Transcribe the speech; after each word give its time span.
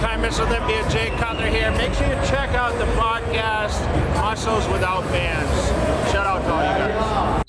Time 0.00 0.22
Miss 0.22 0.40
Olympia. 0.40 0.82
Jay 0.90 1.10
Cutler 1.18 1.46
here. 1.46 1.70
Make 1.70 1.94
sure 1.94 2.06
you 2.06 2.14
check 2.26 2.50
out 2.54 2.78
the 2.78 2.84
podcast, 3.00 3.80
Muscles 4.20 4.68
Without 4.68 5.04
Bands. 5.10 5.72
Shout 6.12 6.26
out 6.26 6.42
to 6.44 6.52
all 6.52 6.64
you 6.64 6.78
guys. 6.78 7.42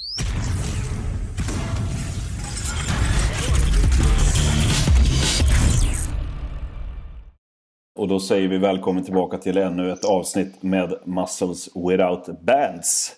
Och 7.96 8.08
då 8.08 8.20
säger 8.20 8.48
vi 8.48 8.58
välkommen 8.58 9.04
tillbaka 9.04 9.38
till 9.38 9.58
ännu 9.58 9.92
ett 9.92 10.06
avsnitt 10.06 10.64
med 10.64 10.94
Muscles 11.04 11.70
Without 11.76 12.42
Bands. 12.42 13.16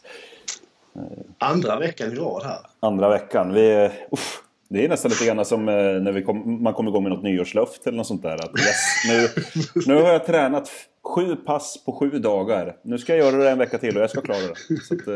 Andra 1.38 1.80
veckan 1.80 2.12
i 2.12 2.16
rad 2.16 2.44
här. 2.44 2.60
Andra 2.80 3.10
veckan. 3.10 3.54
Vi, 3.54 3.92
uff, 4.12 4.44
det 4.70 4.86
är 4.86 4.90
nästan 4.90 5.12
lite 5.12 5.26
grann 5.26 5.46
som 5.46 5.70
eh, 5.70 5.76
när 5.76 6.12
vi 6.12 6.22
kom, 6.22 6.64
man 6.64 6.74
kommer 6.74 6.92
igång 6.92 7.04
med 7.04 7.12
något 7.12 7.24
nyårslöfte 7.24 7.90
eller 7.90 7.98
något 7.98 8.08
sånt 8.08 8.22
där. 8.22 8.36
Att 8.36 8.60
yes, 8.60 8.76
nu, 9.08 9.94
nu 9.94 10.02
har 10.02 10.12
jag 10.12 10.26
tränat 10.26 10.70
sju 11.04 11.36
pass 11.36 11.86
på 11.86 11.92
sju 12.00 12.10
dagar. 12.10 12.76
Nu 12.84 12.98
ska 12.98 13.16
jag 13.16 13.26
göra 13.26 13.44
det 13.44 13.50
en 13.50 13.58
vecka 13.58 13.78
till 13.78 13.98
och 13.98 14.04
jag 14.04 14.10
ska 14.10 14.22
klara 14.22 14.40
det. 14.40 14.78
Så 14.82 14.94
att, 14.94 15.08
eh, 15.08 15.14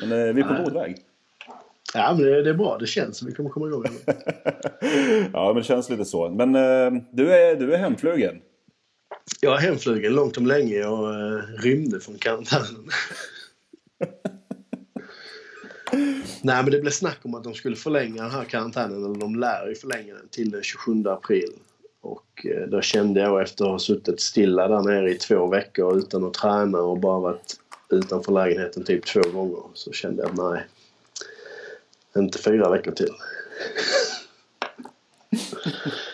men 0.00 0.28
eh, 0.28 0.34
vi 0.34 0.40
är 0.40 0.56
på 0.56 0.62
god 0.64 0.72
väg. 0.72 0.96
Ja, 1.94 2.14
men 2.18 2.24
det, 2.26 2.50
är 2.50 2.54
bra. 2.54 2.78
Det 2.78 2.86
känns 2.86 3.16
som 3.16 3.28
vi 3.28 3.34
kommer 3.34 3.50
komma 3.50 3.66
igång. 3.66 3.84
ja, 5.32 5.46
men 5.46 5.56
det 5.56 5.62
känns 5.62 5.90
lite 5.90 6.04
så. 6.04 6.28
Men 6.28 6.52
du, 7.12 7.32
är, 7.34 7.56
du 7.56 7.74
är 7.74 7.78
hemflugen. 7.78 8.40
Jag 9.40 9.54
är 9.54 9.58
hemflugen 9.58 10.12
långt 10.12 10.38
om 10.38 10.46
länge 10.46 10.80
eh, 10.80 11.62
rymde 11.62 12.00
från 12.00 12.18
karantänen. 12.18 12.88
Nej, 16.42 16.62
men 16.62 16.70
det 16.70 16.80
blev 16.80 16.90
snack 16.90 17.18
om 17.22 17.34
att 17.34 17.44
de 17.44 17.54
skulle 17.54 17.76
förlänga 17.76 18.22
den 18.22 18.30
här 18.30 18.44
karantänen, 18.44 19.04
eller 19.04 19.20
de 19.20 19.36
lär 19.36 19.68
ju 19.68 19.74
förlänga 19.74 20.14
den 20.14 20.28
till 20.28 20.50
den 20.50 20.62
27 20.62 21.04
april. 21.06 21.52
Och 22.00 22.46
eh, 22.46 22.68
då 22.68 22.80
kände 22.80 23.20
jag 23.20 23.42
efter 23.42 23.64
att 23.64 23.70
ha 23.70 23.78
suttit 23.78 24.20
stilla 24.20 24.68
där 24.68 24.82
nere 24.82 25.10
i 25.10 25.14
två 25.14 25.46
veckor 25.46 25.98
utan 25.98 26.24
att 26.24 26.34
träna 26.34 26.78
och 26.78 26.98
bara 26.98 27.20
varit 27.20 27.56
utanför 27.90 28.32
lägenheten 28.32 28.84
typ 28.84 29.06
två 29.06 29.20
gånger 29.20 29.62
så 29.74 29.92
kände 29.92 30.22
jag 30.22 30.38
nej, 30.38 30.66
inte 32.16 32.38
fyra 32.38 32.70
veckor 32.70 32.92
till. 32.92 33.14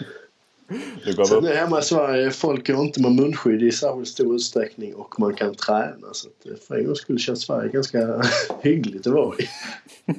Du 1.07 1.13
gav 1.13 1.25
Sen 1.25 1.39
upp. 1.39 1.45
är 1.45 1.55
hemma 1.55 1.79
i 1.79 1.83
Sverige, 1.83 2.31
folk 2.31 2.67
går 2.67 2.81
inte 2.81 3.03
med 3.03 3.13
munskydd 3.13 3.63
i 3.63 3.73
särskilt 3.73 4.09
stor 4.09 4.35
utsträckning 4.35 4.95
och 4.95 5.21
man 5.21 5.35
kan 5.35 5.55
träna. 5.55 6.07
Så 6.13 6.29
att 6.29 6.47
eh, 6.47 6.57
för 6.69 6.77
en 6.77 6.85
gångs 6.87 6.99
skull 6.99 7.19
känns 7.19 7.43
Sverige 7.43 7.73
ganska 7.73 8.23
hyggligt 8.63 9.07
att 9.07 9.13
vara 9.13 9.35
i. 9.39 9.49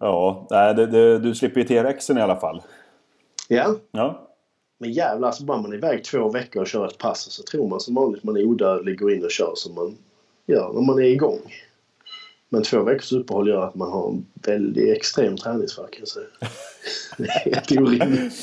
Ja, 0.00 0.46
nej, 0.50 0.74
det, 0.74 0.86
det, 0.86 1.18
du 1.18 1.34
slipper 1.34 1.60
ju 1.60 1.66
T-rexen 1.66 2.18
i 2.18 2.20
alla 2.20 2.36
fall. 2.36 2.62
Ja, 3.48 3.76
Ja, 3.90 4.28
men 4.80 4.92
jävlar 4.92 5.28
alltså 5.28 5.44
bara 5.44 5.60
man 5.60 5.72
är 5.72 5.76
iväg 5.76 6.04
två 6.04 6.28
veckor 6.30 6.62
och 6.62 6.68
kör 6.68 6.86
ett 6.86 6.98
pass 6.98 7.32
så 7.32 7.42
tror 7.42 7.68
man 7.68 7.80
som 7.80 7.94
vanligt 7.94 8.24
man 8.24 8.36
är 8.36 8.44
odödlig, 8.44 8.98
går 8.98 9.12
in 9.12 9.24
och 9.24 9.30
kör 9.30 9.52
som 9.54 9.74
man 9.74 9.96
gör 10.46 10.72
när 10.72 10.80
man 10.80 10.98
är 10.98 11.06
igång. 11.06 11.40
Men 12.52 12.62
två 12.62 12.82
veckors 12.82 13.12
uppehåll 13.12 13.48
gör 13.48 13.64
att 13.64 13.74
man 13.74 13.92
har 13.92 14.08
en 14.08 14.26
väldigt 14.46 14.96
extrem 14.96 15.36
träningsvärk 15.36 15.90
kan 15.90 16.00
jag 16.00 16.08
säga. 16.08 16.26
Det 17.16 17.24
är 17.24 17.54
helt 17.54 17.72
orimligt. 17.72 18.34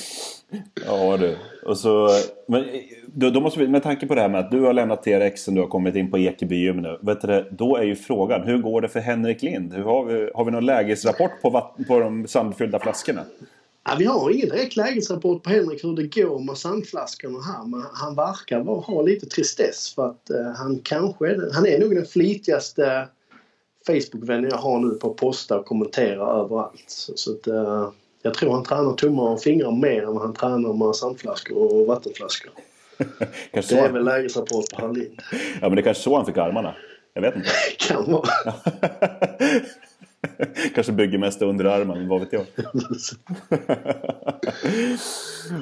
ja 0.86 1.18
du. 1.18 1.38
Och 1.64 1.78
så, 1.78 2.10
men, 2.48 2.66
då, 3.06 3.30
då 3.30 3.42
måste 3.42 3.60
vi, 3.60 3.68
med 3.68 3.84
tanke 3.84 4.08
på 4.08 4.16
det 4.16 4.22
här 4.22 4.30
med 4.30 4.40
att 4.40 4.52
du 4.52 4.62
har 4.62 4.74
lämnat 4.74 5.04
T-rexen, 5.04 5.56
du 5.56 5.62
har 5.62 5.68
kommit 5.68 5.96
in 5.96 6.12
på 6.12 6.18
Ekeby 6.18 6.56
gym 6.56 6.78
nu. 6.78 7.00
Vet 7.02 7.22
du, 7.22 7.50
då 7.52 7.76
är 7.76 7.84
ju 7.84 7.96
frågan, 7.96 8.48
hur 8.48 8.58
går 8.58 8.82
det 8.82 8.90
för 8.90 9.00
Henrik 9.00 9.42
Lind? 9.42 9.74
Hur 9.74 9.84
har, 9.84 10.06
vi, 10.06 10.30
har 10.34 10.46
vi 10.46 10.52
någon 10.52 10.66
lägesrapport 10.66 11.42
på, 11.42 11.72
på 11.88 12.00
de 12.00 12.28
sandfyllda 12.28 12.80
flaskorna? 12.80 13.22
Ja, 13.84 13.96
vi 14.00 14.06
har 14.06 14.32
ingen 14.32 14.50
direkt 14.50 14.76
lägesrapport 14.76 15.44
på 15.44 15.50
Henrik 15.50 15.84
hur 15.84 15.96
det 15.96 16.22
går 16.22 16.40
med 16.40 16.58
sandflaskorna 16.58 17.40
här 17.42 17.68
men 17.68 17.84
han 17.94 18.16
verkar 18.16 18.64
ha 18.64 19.02
lite 19.02 19.26
tristess 19.26 19.96
för 19.96 20.08
att 20.10 20.30
eh, 20.30 20.52
han 20.56 20.80
kanske 20.84 21.38
han 21.54 21.66
är 21.66 21.80
nog 21.80 21.96
den 21.96 22.06
flitigaste 22.06 23.08
Facebook-vännen 23.89 24.50
jag 24.50 24.58
har 24.58 24.80
nu 24.80 24.89
på 24.89 25.11
att 25.11 25.17
posta 25.17 25.60
och 25.60 25.66
kommentera 25.66 26.27
överallt. 26.42 26.83
Så, 26.88 27.14
så 27.16 27.32
att, 27.32 27.48
eh, 27.48 27.89
jag 28.22 28.33
tror 28.33 28.52
han 28.52 28.64
tränar 28.64 28.94
tummar 28.94 29.30
och 29.30 29.42
fingrar 29.42 29.72
mer 29.72 30.04
än 30.04 30.17
han 30.17 30.33
tränar 30.33 30.73
med 30.73 30.95
sandflaskor 30.95 31.58
och 31.58 31.88
vattenflaskor. 31.88 32.52
Det 33.52 33.58
är 33.58 33.61
så, 33.61 33.76
väl 33.76 34.05
lägesrapport 34.05 34.70
på 34.70 34.82
Hallin. 34.82 35.17
ja, 35.61 35.70
men 35.70 35.76
det 35.76 35.82
är 35.82 35.83
kanske 35.83 36.04
så 36.04 36.16
han 36.16 36.26
fick 36.26 36.38
armarna. 36.38 36.76
Jag 37.14 37.22
vet 37.22 37.36
inte. 37.36 37.50
kan 37.88 38.11
vara. 38.11 38.54
kanske 40.76 40.94
bygger 40.94 41.17
mest 41.17 41.42
under 41.42 41.66
armen, 41.66 42.08
vad 42.08 42.20
vet 42.20 42.33
jag. 42.33 42.45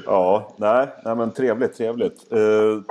ja, 0.06 0.56
nej, 0.58 0.88
nej 1.06 1.16
men 1.16 1.32
trevligt, 1.32 1.78
trevligt. 1.78 2.34
Uh, 2.34 2.82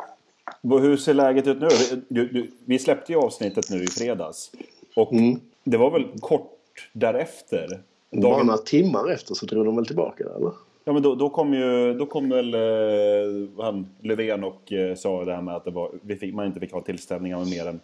hur 0.80 0.96
ser 0.96 1.14
läget 1.14 1.46
ut 1.46 1.60
nu? 1.60 1.68
Du, 2.08 2.28
du, 2.28 2.50
vi 2.64 2.78
släppte 2.78 3.12
ju 3.12 3.18
avsnittet 3.18 3.70
nu 3.70 3.82
i 3.82 3.86
fredags. 3.86 4.50
Och 4.96 5.12
Mm. 5.12 5.40
det 5.64 5.76
var 5.76 5.90
väl 5.90 6.04
kort 6.20 6.88
därefter? 6.92 7.82
Bara 8.10 8.22
Dagen, 8.22 8.46
några 8.46 8.58
timmar 8.58 9.10
efter 9.10 9.34
så 9.34 9.46
drog 9.46 9.64
de 9.64 9.76
väl 9.76 9.86
tillbaka 9.86 10.24
det 10.24 10.34
eller? 10.34 10.52
ja, 10.84 10.92
men 10.92 11.02
då, 11.02 11.14
då 11.14 11.30
kom 11.30 11.54
ju 11.54 11.94
då 11.94 12.06
kom 12.06 12.28
väl 12.28 12.54
eh, 12.54 13.64
han 13.64 13.86
Löfven 14.00 14.44
och 14.44 14.72
eh, 14.72 14.94
sa 14.94 15.24
det 15.24 15.34
här 15.34 15.42
med 15.42 15.56
att 15.56 15.64
det 15.64 15.70
var, 15.70 15.90
vi 16.02 16.16
fick, 16.16 16.34
man 16.34 16.46
inte 16.46 16.60
fick 16.60 16.72
ha 16.72 16.80
tillställningar 16.80 17.38
med 17.38 17.48
mer 17.48 17.66
än 17.66 17.80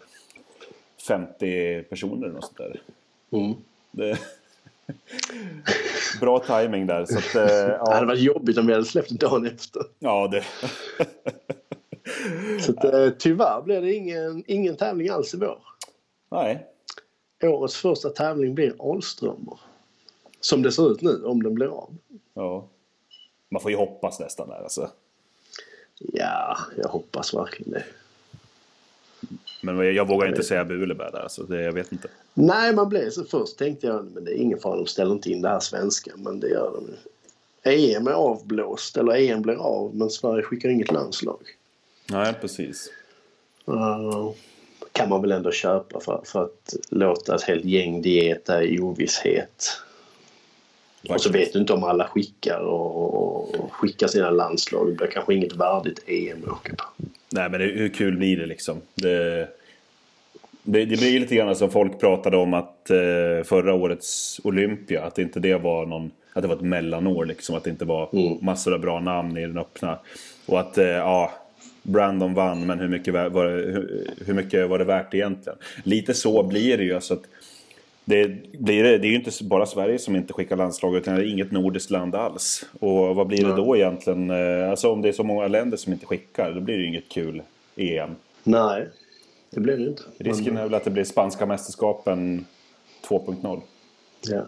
50 1.08 1.82
personer 1.82 2.26
eller 2.26 2.34
något 2.34 2.44
sånt 2.44 2.58
där. 2.58 2.80
Mm. 3.30 3.54
Det... 3.90 4.18
Bra 6.20 6.38
timing 6.38 6.86
där. 6.86 7.04
Så 7.04 7.18
att, 7.18 7.34
eh, 7.34 7.44
Det 7.66 7.78
hade 7.78 8.00
ja, 8.00 8.04
varit 8.04 8.20
jobbigt 8.20 8.58
om 8.58 8.66
vi 8.66 8.72
hade 8.72 8.84
släppt 8.84 9.10
dagen 9.10 9.46
efter. 9.46 9.82
ja, 9.98 10.28
det... 10.28 10.44
Så 12.60 12.72
att, 12.72 12.84
eh, 12.84 13.08
tyvärr 13.18 13.62
blir 13.62 13.80
det 13.80 13.92
ingen, 13.92 14.44
ingen 14.46 14.76
tävling 14.76 15.08
alls 15.08 15.34
i 15.34 15.36
vår. 15.36 15.58
Nej. 16.30 16.66
Årets 17.48 17.76
första 17.76 18.08
tävling 18.08 18.54
blir 18.54 18.92
Alströmer. 18.92 19.60
Som 20.40 20.62
det 20.62 20.72
ser 20.72 20.92
ut 20.92 21.02
nu, 21.02 21.24
om 21.24 21.42
den 21.42 21.54
blir 21.54 21.66
av. 21.66 21.94
Ja. 22.34 22.68
Man 23.48 23.62
får 23.62 23.70
ju 23.70 23.76
hoppas 23.76 24.20
nästan 24.20 24.48
där 24.48 24.62
alltså. 24.62 24.90
Ja, 25.96 26.58
jag 26.76 26.88
hoppas 26.88 27.34
verkligen 27.34 27.72
det. 27.72 27.84
Men 29.62 29.94
jag 29.94 30.08
vågar 30.08 30.28
inte 30.28 30.42
säga 30.42 30.64
Buleberg 30.64 31.12
där. 31.12 31.28
Så 31.28 31.42
det, 31.42 31.62
jag 31.62 31.72
vet 31.72 31.92
inte. 31.92 32.08
Nej, 32.34 32.74
man 32.74 32.88
blev 32.88 33.10
så 33.10 33.24
först 33.24 33.58
tänkte 33.58 33.86
jag 33.86 34.04
men 34.04 34.24
det 34.24 34.30
är 34.30 34.36
ingen 34.36 34.58
fara, 34.58 34.76
de 34.76 34.86
ställer 34.86 35.12
inte 35.12 35.30
in 35.30 35.42
det 35.42 35.48
här 35.48 35.60
svenska. 35.60 36.10
Men 36.16 36.40
det 36.40 36.48
gör 36.48 36.72
de 36.74 36.86
ju. 36.86 36.96
EM 37.64 38.06
är 38.06 38.12
avblåst, 38.12 38.96
eller 38.96 39.30
EM 39.30 39.42
blir 39.42 39.54
av, 39.54 39.96
men 39.96 40.10
Sverige 40.10 40.42
skickar 40.42 40.68
inget 40.68 40.92
landslag. 40.92 41.40
Nej, 42.10 42.34
precis. 42.40 42.90
Uh, 43.68 44.30
kan 44.92 45.08
man 45.08 45.22
väl 45.22 45.32
ändå 45.32 45.52
köpa 45.52 46.00
för, 46.00 46.22
för 46.24 46.44
att 46.44 46.74
låta 46.90 47.34
ett 47.34 47.42
helt 47.42 47.64
gäng 47.64 48.02
dieta 48.02 48.62
i 48.62 48.80
ovisshet. 48.80 49.82
Och 51.08 51.20
så 51.20 51.32
vet 51.32 51.52
du 51.52 51.58
inte 51.58 51.72
om 51.72 51.84
alla 51.84 52.06
skickar 52.08 52.60
och, 52.60 53.14
och, 53.14 53.72
skickar 53.72 54.06
sina 54.06 54.30
landslag. 54.30 54.88
Det 54.88 54.94
blir 54.94 55.06
kanske 55.06 55.34
inget 55.34 55.56
värdigt 55.56 56.04
EM 56.06 56.44
att 56.44 56.48
åka 56.48 56.74
på. 56.74 56.84
Nej, 57.32 57.50
men 57.50 57.60
hur 57.60 57.88
kul 57.88 58.16
blir 58.16 58.36
det 58.36 58.46
liksom? 58.46 58.80
Det, 58.94 59.48
det, 60.62 60.84
det 60.84 60.96
blir 60.96 61.20
lite 61.20 61.34
grann 61.34 61.56
som 61.56 61.70
folk 61.70 62.00
pratade 62.00 62.36
om 62.36 62.54
att 62.54 62.90
eh, 62.90 63.44
förra 63.44 63.74
årets 63.74 64.40
Olympia, 64.44 65.04
att 65.04 65.18
inte 65.18 65.40
det 65.40 65.54
var 65.54 65.86
någon... 65.86 66.10
Att 66.32 66.42
det 66.42 66.48
var 66.48 66.56
ett 66.56 66.62
mellanår 66.62 67.24
liksom, 67.24 67.56
att 67.56 67.64
det 67.64 67.70
inte 67.70 67.84
var 67.84 68.08
Mm. 68.12 68.38
massor 68.44 68.74
av 68.74 68.80
bra 68.80 69.00
namn 69.00 69.36
i 69.36 69.40
den 69.40 69.58
öppna. 69.58 69.98
Och 70.46 70.60
att, 70.60 70.78
eh, 70.78 70.86
ja, 70.86 71.32
Brandon 71.82 72.34
vann, 72.34 72.66
men 72.66 72.78
hur 72.80 72.88
mycket, 72.88 73.14
var, 73.14 73.44
det- 73.44 73.72
hur, 73.72 74.06
hur 74.26 74.34
mycket 74.34 74.68
var 74.68 74.78
det 74.78 74.84
värt 74.84 75.14
egentligen? 75.14 75.58
Lite 75.84 76.14
så 76.14 76.42
blir 76.42 76.78
det 76.78 76.84
ju. 76.84 76.94
Alltså 76.94 77.14
att 77.14 77.22
det, 78.04 78.28
blir, 78.58 78.82
det 78.84 78.98
det 78.98 79.06
är 79.06 79.10
ju 79.10 79.16
inte 79.16 79.44
bara 79.44 79.66
Sverige 79.66 79.98
som 79.98 80.16
inte 80.16 80.32
skickar 80.32 80.56
landslag 80.56 80.96
utan 80.96 81.14
det 81.14 81.20
är 81.22 81.26
inget 81.32 81.50
nordiskt 81.50 81.90
land 81.90 82.14
alls. 82.14 82.64
Och 82.80 83.16
vad 83.16 83.26
blir 83.26 83.44
det 83.44 83.56
då 83.56 83.76
egentligen? 83.76 84.30
Eh, 84.30 84.70
Alltså 84.70 84.92
om 84.92 85.02
det 85.02 85.08
är 85.08 85.12
så 85.12 85.24
många 85.24 85.48
länder 85.48 85.76
som 85.76 85.92
inte 85.92 86.06
skickar, 86.06 86.52
då 86.52 86.60
blir 86.60 86.74
det 86.76 86.80
ju 86.82 86.88
inget 86.88 87.08
kul 87.08 87.42
EM. 87.76 88.10
Nej, 88.44 88.88
det 89.50 89.60
blir 89.60 89.76
det 89.76 89.82
inte. 89.84 90.02
Risken 90.18 90.56
är 90.56 90.62
väl 90.62 90.74
att 90.74 90.84
det 90.84 90.90
blir 90.90 91.04
spanska 91.04 91.46
mästerskapen 91.46 92.46
2.0. 93.08 93.60
Ja. 94.28 94.42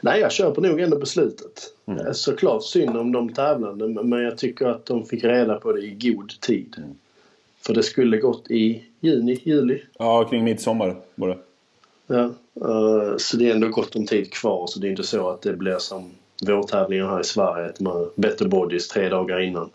Nej, 0.00 0.20
jag 0.20 0.32
köper 0.32 0.62
nog 0.62 0.80
ändå 0.80 0.98
beslutet. 0.98 1.72
Mm. 1.86 2.06
Eh, 2.06 2.12
Såklart 2.12 2.64
synd 2.64 2.96
om 2.96 3.12
de 3.12 3.32
tävlande 3.34 3.88
men 4.04 4.22
jag 4.22 4.38
tycker 4.38 4.66
att 4.66 4.86
de 4.86 5.06
fick 5.06 5.24
reda 5.24 5.54
på 5.54 5.72
det 5.72 5.80
i 5.80 5.96
god 6.00 6.40
tid. 6.40 6.74
Mm. 6.78 6.90
För 7.66 7.74
det 7.74 7.82
skulle 7.82 8.16
gått 8.16 8.50
i 8.50 8.82
juni, 9.00 9.40
juli. 9.44 9.82
Ja, 9.98 10.24
kring 10.24 10.44
midsommar 10.44 10.96
var 11.14 11.28
det. 11.28 11.38
Ja. 12.06 12.24
eh, 12.68 13.16
Så 13.16 13.36
det 13.36 13.48
är 13.50 13.54
ändå 13.54 13.68
gott 13.68 13.96
om 13.96 14.06
tid 14.06 14.32
kvar 14.32 14.66
så 14.66 14.78
det 14.78 14.86
är 14.86 14.90
inte 14.90 15.02
så 15.04 15.28
att 15.28 15.42
det 15.42 15.52
blir 15.52 15.78
som 15.78 16.10
vårtävlingar 16.46 17.06
här 17.06 17.20
i 17.20 17.24
Sverige 17.24 17.68
att 17.68 17.80
man 17.80 18.10
better 18.16 18.48
bodies 18.48 18.88
tre 18.88 19.08
dagar 19.08 19.40
innan. 19.40 19.70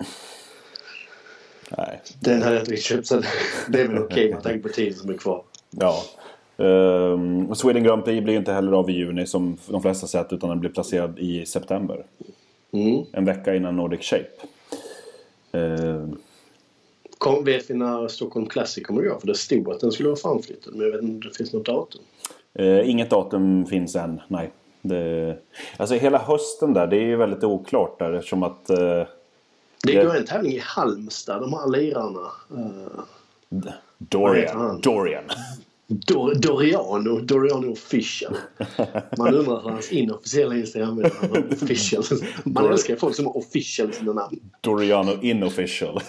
Nej. 1.77 2.01
Den 2.19 2.41
hade 2.41 2.55
jag 2.55 2.61
inte 2.61 2.71
riktigt 2.71 2.85
köpt 2.85 3.07
så 3.07 3.21
det 3.69 3.81
är 3.81 3.87
väl 3.87 4.03
okej 4.03 4.33
med 4.33 4.43
tanke 4.43 4.59
på 4.59 4.69
tiden 4.69 4.93
som 4.99 5.09
är 5.09 5.17
kvar. 5.17 5.43
Ja. 5.69 6.03
Um, 6.59 7.55
Sweden 7.55 7.83
Grand 7.83 8.05
Prix 8.05 8.23
blir 8.23 8.35
inte 8.35 8.53
heller 8.53 8.71
av 8.71 8.89
i 8.89 8.93
juni 8.93 9.27
som 9.27 9.57
de 9.67 9.81
flesta 9.81 10.07
sett 10.07 10.33
utan 10.33 10.49
den 10.49 10.59
blir 10.59 10.69
placerad 10.69 11.19
i 11.19 11.45
september. 11.45 12.05
Mm. 12.71 13.03
En 13.11 13.25
vecka 13.25 13.55
innan 13.55 13.75
Nordic 13.75 14.01
Shape. 14.03 14.29
Eh, 15.51 16.07
Kom, 17.17 17.43
vet 17.43 17.69
vi 17.69 17.73
när 17.73 18.07
Stockholm 18.07 18.45
Classic 18.45 18.85
kommer 18.85 19.01
att 19.05 19.13
gå? 19.13 19.19
För 19.19 19.27
det 19.27 19.35
stod 19.35 19.69
att 19.71 19.79
den 19.79 19.91
skulle 19.91 20.09
vara 20.09 20.17
framflyttad 20.19 20.73
men 20.75 20.85
jag 20.85 20.91
vet 20.91 21.01
inte 21.01 21.13
om 21.13 21.19
det 21.31 21.37
finns 21.37 21.53
något 21.53 21.65
datum. 21.65 22.01
eh, 22.53 22.89
inget 22.89 23.09
datum 23.09 23.65
finns 23.65 23.95
än, 23.95 24.21
nej. 24.27 24.51
Det, 24.81 25.37
alltså 25.77 25.95
hela 25.95 26.17
hösten 26.17 26.73
där, 26.73 26.87
det 26.87 26.97
är 26.97 27.01
ju 27.05 27.15
väldigt 27.15 27.43
oklart 27.43 27.99
där 27.99 28.13
eftersom 28.13 28.43
att... 28.43 28.69
Eh, 28.69 28.77
Det 28.77 29.07
Det- 29.83 30.03
går 30.05 30.15
en 30.15 30.25
tävling 30.25 30.51
i 30.53 30.61
Halmstad, 30.63 31.41
de 31.41 31.53
här 31.53 31.67
lirarna. 31.69 32.31
Uh, 32.51 33.03
Dorian. 33.97 34.81
Dorian. 34.81 35.23
Dor 35.89 36.33
Doriano, 36.35 37.19
Doriano 37.19 37.71
official. 37.71 38.35
Man 39.17 39.33
undrar 39.35 39.61
hur 39.61 39.69
hans 39.69 39.91
inofficiella 39.91 40.55
Instagram 40.55 40.99
är. 40.99 41.11
Official. 41.53 42.03
Man 42.43 42.63
Dor- 42.63 42.71
älskar 42.71 42.95
folk 42.95 43.15
som 43.15 43.25
har 43.25 43.37
official 43.37 43.93
sina 43.93 44.13
namn. 44.13 44.39
Doriano 44.61 45.11
inofficial. 45.21 46.01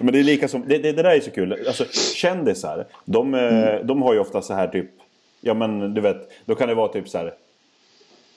Men 0.00 0.12
det 0.12 0.18
är 0.18 0.24
lika 0.24 0.48
som, 0.48 0.64
det, 0.68 0.78
det, 0.78 0.92
det 0.92 1.02
där 1.02 1.10
är 1.16 1.20
så 1.20 1.30
kul. 1.30 1.52
Alltså 1.66 1.84
kändisar, 2.16 2.86
de, 3.04 3.34
eh, 3.34 3.74
de 3.84 4.02
har 4.02 4.12
ju 4.14 4.18
ofta 4.20 4.42
så 4.42 4.54
här 4.54 4.68
typ, 4.68 4.90
ja 5.40 5.54
men 5.54 5.94
du 5.94 6.00
vet, 6.00 6.30
då 6.44 6.54
kan 6.54 6.68
det 6.68 6.74
vara 6.74 6.88
typ 6.92 7.08
så 7.08 7.18
här. 7.18 7.34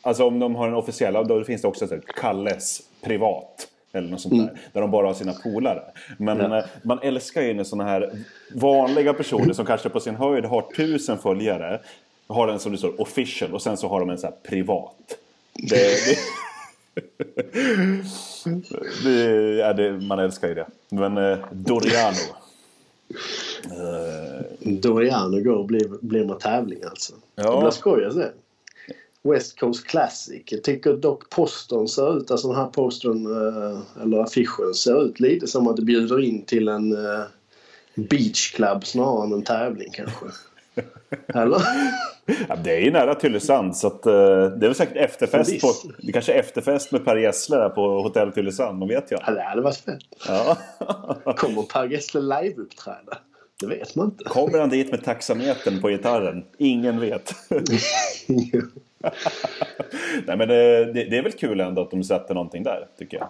Alltså 0.01 0.25
om 0.27 0.39
de 0.39 0.55
har 0.55 0.67
en 0.67 0.73
officiell, 0.73 1.13
då 1.13 1.43
finns 1.43 1.61
det 1.61 1.67
också 1.67 1.87
så 1.87 1.93
här, 1.93 2.01
Kalles 2.07 2.81
privat. 3.01 3.67
Eller 3.95 4.09
något 4.09 4.21
sånt 4.21 4.37
där. 4.37 4.59
Där 4.73 4.81
de 4.81 4.91
bara 4.91 5.07
har 5.07 5.13
sina 5.13 5.33
polare. 5.33 5.81
Men 6.17 6.37
Ja. 6.39 6.57
eh, 6.57 6.65
man 6.83 6.99
älskar 7.01 7.41
ju 7.41 7.53
när 7.53 7.63
sådana 7.63 7.89
här 7.89 8.11
vanliga 8.53 9.13
personer 9.13 9.53
som 9.53 9.65
kanske 9.65 9.89
på 9.89 9.99
sin 9.99 10.15
höjd 10.15 10.45
har 10.45 10.61
tusen 10.75 11.17
följare. 11.17 11.79
Har 12.27 12.47
en 12.47 12.59
som 12.59 12.71
det 12.71 12.77
står 12.77 13.01
official 13.01 13.53
och 13.53 13.61
sen 13.61 13.77
så 13.77 13.87
har 13.87 13.99
de 13.99 14.09
en 14.09 14.17
så 14.17 14.27
här 14.27 14.35
privat. 14.49 14.95
Det, 15.53 15.75
det, 16.05 16.17
det, 19.03 19.55
ja, 19.55 19.73
det, 19.73 19.91
man 19.91 20.19
älskar 20.19 20.47
ju 20.47 20.53
det. 20.53 20.67
Men 20.89 21.17
eh, 21.17 21.37
Doriano. 21.51 22.15
Eh, 23.65 24.45
Doriano 24.59 25.39
går 25.41 25.55
och 25.55 25.65
blir, 25.65 25.87
blir 26.01 26.25
med 26.25 26.39
tävling 26.39 26.79
alltså. 26.89 27.13
Ja. 27.35 27.55
Det 27.55 27.61
blir 27.61 27.71
skoj 27.71 28.05
att 28.05 28.13
se. 28.13 28.25
West 29.25 29.59
Coast 29.59 29.87
Classic. 29.87 30.43
Jag 30.45 30.63
tycker 30.63 30.93
dock 30.93 31.29
postern 31.29 31.87
ser 31.87 32.17
ut, 32.17 32.31
alltså 32.31 32.47
den 32.47 32.57
här 32.57 32.65
postern 32.65 33.25
eh, 33.25 34.03
eller 34.03 34.19
affischen 34.19 34.73
ser 34.73 35.05
ut 35.05 35.19
lite 35.19 35.47
som 35.47 35.67
att 35.67 35.75
det 35.75 35.81
bjuder 35.81 36.23
in 36.23 36.45
till 36.45 36.67
en 36.67 36.93
uh, 36.93 37.23
beach 37.95 38.51
club 38.51 38.85
snarare 38.85 39.25
än 39.25 39.33
en 39.33 39.43
tävling 39.43 39.89
kanske. 39.93 40.25
Eller? 41.27 41.61
ja, 42.47 42.55
det 42.55 42.75
är 42.75 42.79
ju 42.79 42.91
nära 42.91 43.15
Tylösand 43.15 43.77
så 43.77 43.87
att, 43.87 44.05
eh, 44.05 44.13
det 44.13 44.65
är 44.65 44.67
väl 44.67 44.75
säkert 44.75 44.97
efterfest 44.97 45.61
på, 45.61 45.73
det 45.99 46.11
kanske 46.11 46.33
är 46.33 46.39
efterfest 46.39 46.91
med 46.91 47.05
Per 47.05 47.15
Gessle 47.15 47.57
där 47.57 47.69
på 47.69 48.01
Hotell 48.01 48.31
Tylösand, 48.31 48.79
vad 48.79 48.89
vet 48.89 49.11
jag. 49.11 49.21
Ja, 49.25 49.31
det 49.31 49.41
hade 49.41 49.61
varit 49.61 49.77
fett. 49.77 50.03
Ja. 50.27 50.57
Kommer 51.37 51.63
Per 51.63 51.87
Gessle 51.87 52.21
live-uppträda? 52.21 53.17
Det 53.59 53.67
vet 53.67 53.95
man 53.95 54.05
inte. 54.05 54.23
Kommer 54.23 54.59
han 54.59 54.69
dit 54.69 54.91
med 54.91 55.03
taxametern 55.03 55.81
på 55.81 55.89
gitarren? 55.89 56.43
Ingen 56.57 56.99
vet. 56.99 57.33
Nej 60.27 60.37
men 60.37 60.47
det, 60.47 60.85
det, 60.85 61.03
det 61.03 61.17
är 61.17 61.21
väl 61.23 61.31
kul 61.31 61.59
ändå 61.59 61.81
att 61.81 61.91
de 61.91 62.03
sätter 62.03 62.33
någonting 62.33 62.63
där, 62.63 62.87
tycker 62.97 63.17
jag. 63.17 63.29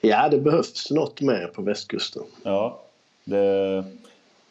ja, 0.00 0.28
det 0.28 0.38
behövs 0.38 0.90
något 0.90 1.20
mer 1.20 1.46
på 1.46 1.62
västkusten. 1.62 2.22
Ja. 2.42 2.80
Det, 3.24 3.84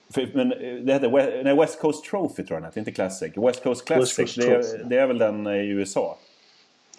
för, 0.10 0.30
men 0.34 0.50
det 0.86 0.94
heter 0.94 1.10
West, 1.10 1.32
nej, 1.44 1.56
West 1.56 1.80
Coast 1.80 2.06
Trophy 2.06 2.44
tror 2.44 2.48
jag 2.50 2.58
den 2.62 2.66
heter, 2.66 2.80
inte 2.80 2.92
Classic. 2.92 3.32
West 3.38 3.64
Coast 3.64 3.86
Classic, 3.86 4.16
Coast 4.18 4.36
det, 4.36 4.54
är, 4.54 4.84
det 4.84 4.98
är 4.98 5.08
väl 5.08 5.18
den 5.18 5.48
i 5.48 5.68
USA. 5.68 6.18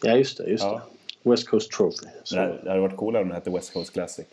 Ja, 0.02 0.17
just 0.17 0.38
det. 0.38 0.44
Just 0.50 0.64
Ja. 0.64 0.82
det. 1.23 1.31
West 1.31 1.49
Coast 1.49 1.70
Trophy. 1.73 2.06
Så. 2.25 2.35
Det, 2.35 2.41
hade- 2.41 2.59
det 2.62 2.69
hade 2.70 2.81
varit 2.81 2.97
coolare 2.97 3.23
om 3.23 3.29
den 3.29 3.35
hette 3.35 3.50
West 3.50 3.73
Coast 3.73 3.93
Classic. 3.93 4.26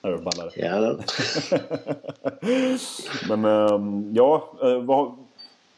Det 0.00 0.08
hade 0.08 0.16
varit 0.22 0.36
ballare. 0.36 0.50
Ja, 0.56 0.80
det. 0.80 1.04
Men 3.28 3.44
ehm, 3.44 4.12
ja, 4.14 4.52
eh, 4.62 4.78
vad, 4.82 5.16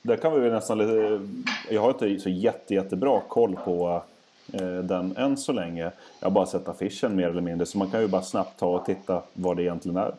där 0.07 0.17
kan 0.17 0.35
vi 0.35 0.41
väl 0.41 0.53
nästan 0.53 0.79
lite... 0.79 1.21
Jag 1.71 1.83
har 1.83 1.89
inte 1.89 2.19
så 2.19 2.29
jätte, 2.29 2.75
jättebra 2.75 3.21
koll 3.29 3.57
på 3.65 4.03
eh, 4.53 4.77
den 4.77 5.17
än 5.17 5.37
så 5.37 5.53
länge. 5.53 5.83
Jag 6.21 6.27
har 6.27 6.31
bara 6.31 6.47
sett 6.47 6.69
affischen 6.69 7.17
mer 7.17 7.29
eller 7.29 7.41
mindre. 7.41 7.67
Så 7.67 7.79
man 7.79 7.91
kan 7.91 8.01
ju 8.01 8.09
bara 8.09 8.23
snabbt 8.23 8.59
ta 8.59 8.67
och 8.67 8.85
titta 8.85 9.23
vad 9.33 9.57
det 9.57 9.63
egentligen 9.63 9.97
är. 9.97 10.15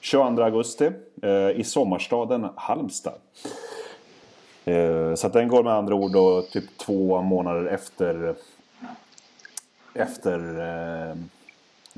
22 0.00 0.42
augusti 0.42 0.90
eh, 1.22 1.50
i 1.50 1.64
sommarstaden 1.64 2.48
Halmstad. 2.54 3.14
Eh, 4.64 5.14
så 5.14 5.26
att 5.26 5.32
den 5.32 5.48
går 5.48 5.62
med 5.62 5.72
andra 5.72 5.94
ord 5.94 6.12
då 6.12 6.42
typ 6.42 6.78
två 6.78 7.22
månader 7.22 7.66
efter 7.66 8.34
efter 9.94 10.58
eh, 10.60 11.16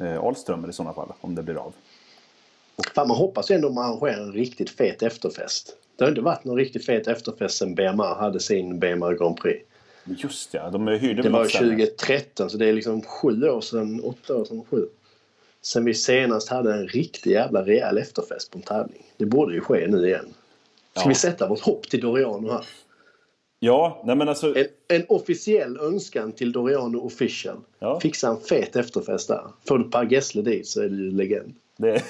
eh 0.06 0.24
Ahlström 0.24 0.70
i 0.70 0.72
sådana 0.72 0.94
fall, 0.94 1.12
om 1.20 1.34
det 1.34 1.42
blir 1.42 1.56
av. 1.56 1.72
Fan, 2.94 3.08
man 3.08 3.16
hoppas 3.16 3.50
ändå 3.50 3.70
man 3.70 3.84
arrangerar 3.84 4.22
en 4.22 4.32
riktigt 4.32 4.70
fet 4.70 5.02
efterfest. 5.02 5.76
Det 5.96 6.04
har 6.04 6.08
inte 6.08 6.20
varit 6.20 6.44
någon 6.44 6.56
riktigt 6.56 6.86
fet 6.86 7.06
efterfest 7.08 7.58
sen 7.58 7.74
BMR 7.74 8.14
hade 8.14 8.40
sin 8.40 8.78
BMR 8.78 9.18
Grand 9.18 9.36
Prix. 9.36 9.64
Just 10.04 10.54
ja, 10.54 10.70
de 10.70 10.88
hyrde 10.88 11.22
Det 11.22 11.28
var 11.28 11.38
något 11.40 11.50
ställe. 11.50 11.86
2013 11.86 12.50
så 12.50 12.56
det 12.56 12.66
är 12.68 12.72
liksom 12.72 13.02
sju 13.02 13.48
år 13.48 13.60
sedan, 13.60 14.00
åtta 14.04 14.36
år 14.36 14.44
sedan, 14.44 14.64
sju. 14.70 14.86
Sen 15.62 15.84
vi 15.84 15.94
senast 15.94 16.48
hade 16.48 16.74
en 16.74 16.88
riktig 16.88 17.30
jävla 17.30 17.66
rejäl 17.66 17.98
efterfest 17.98 18.50
på 18.50 18.58
en 18.58 18.62
tävling. 18.62 19.02
Det 19.16 19.26
borde 19.26 19.54
ju 19.54 19.60
ske 19.60 19.86
nu 19.88 20.06
igen. 20.06 20.26
Ska 20.92 21.02
Ja. 21.04 21.08
vi 21.08 21.14
sätta 21.14 21.48
vårt 21.48 21.60
hopp 21.60 21.88
till 21.88 22.00
Doriano 22.00 22.50
här? 22.50 22.64
Ja, 23.58 24.02
nej 24.04 24.16
men 24.16 24.28
alltså... 24.28 24.56
En, 24.58 24.66
en 24.88 25.04
officiell 25.08 25.76
önskan 25.80 26.32
till 26.32 26.52
Doriano 26.52 26.98
official. 26.98 27.56
Ja. 27.78 28.00
Fixa 28.00 28.28
en 28.28 28.36
fet 28.40 28.76
efterfest 28.76 29.28
där. 29.28 29.42
Får 29.68 29.78
du 29.78 29.90
Per 29.90 30.12
Gessle 30.12 30.42
dit 30.42 30.66
så 30.66 30.82
är 30.82 30.88
du 30.88 31.04
ju 31.04 31.10
legend. 31.10 31.54
Det, 31.76 31.88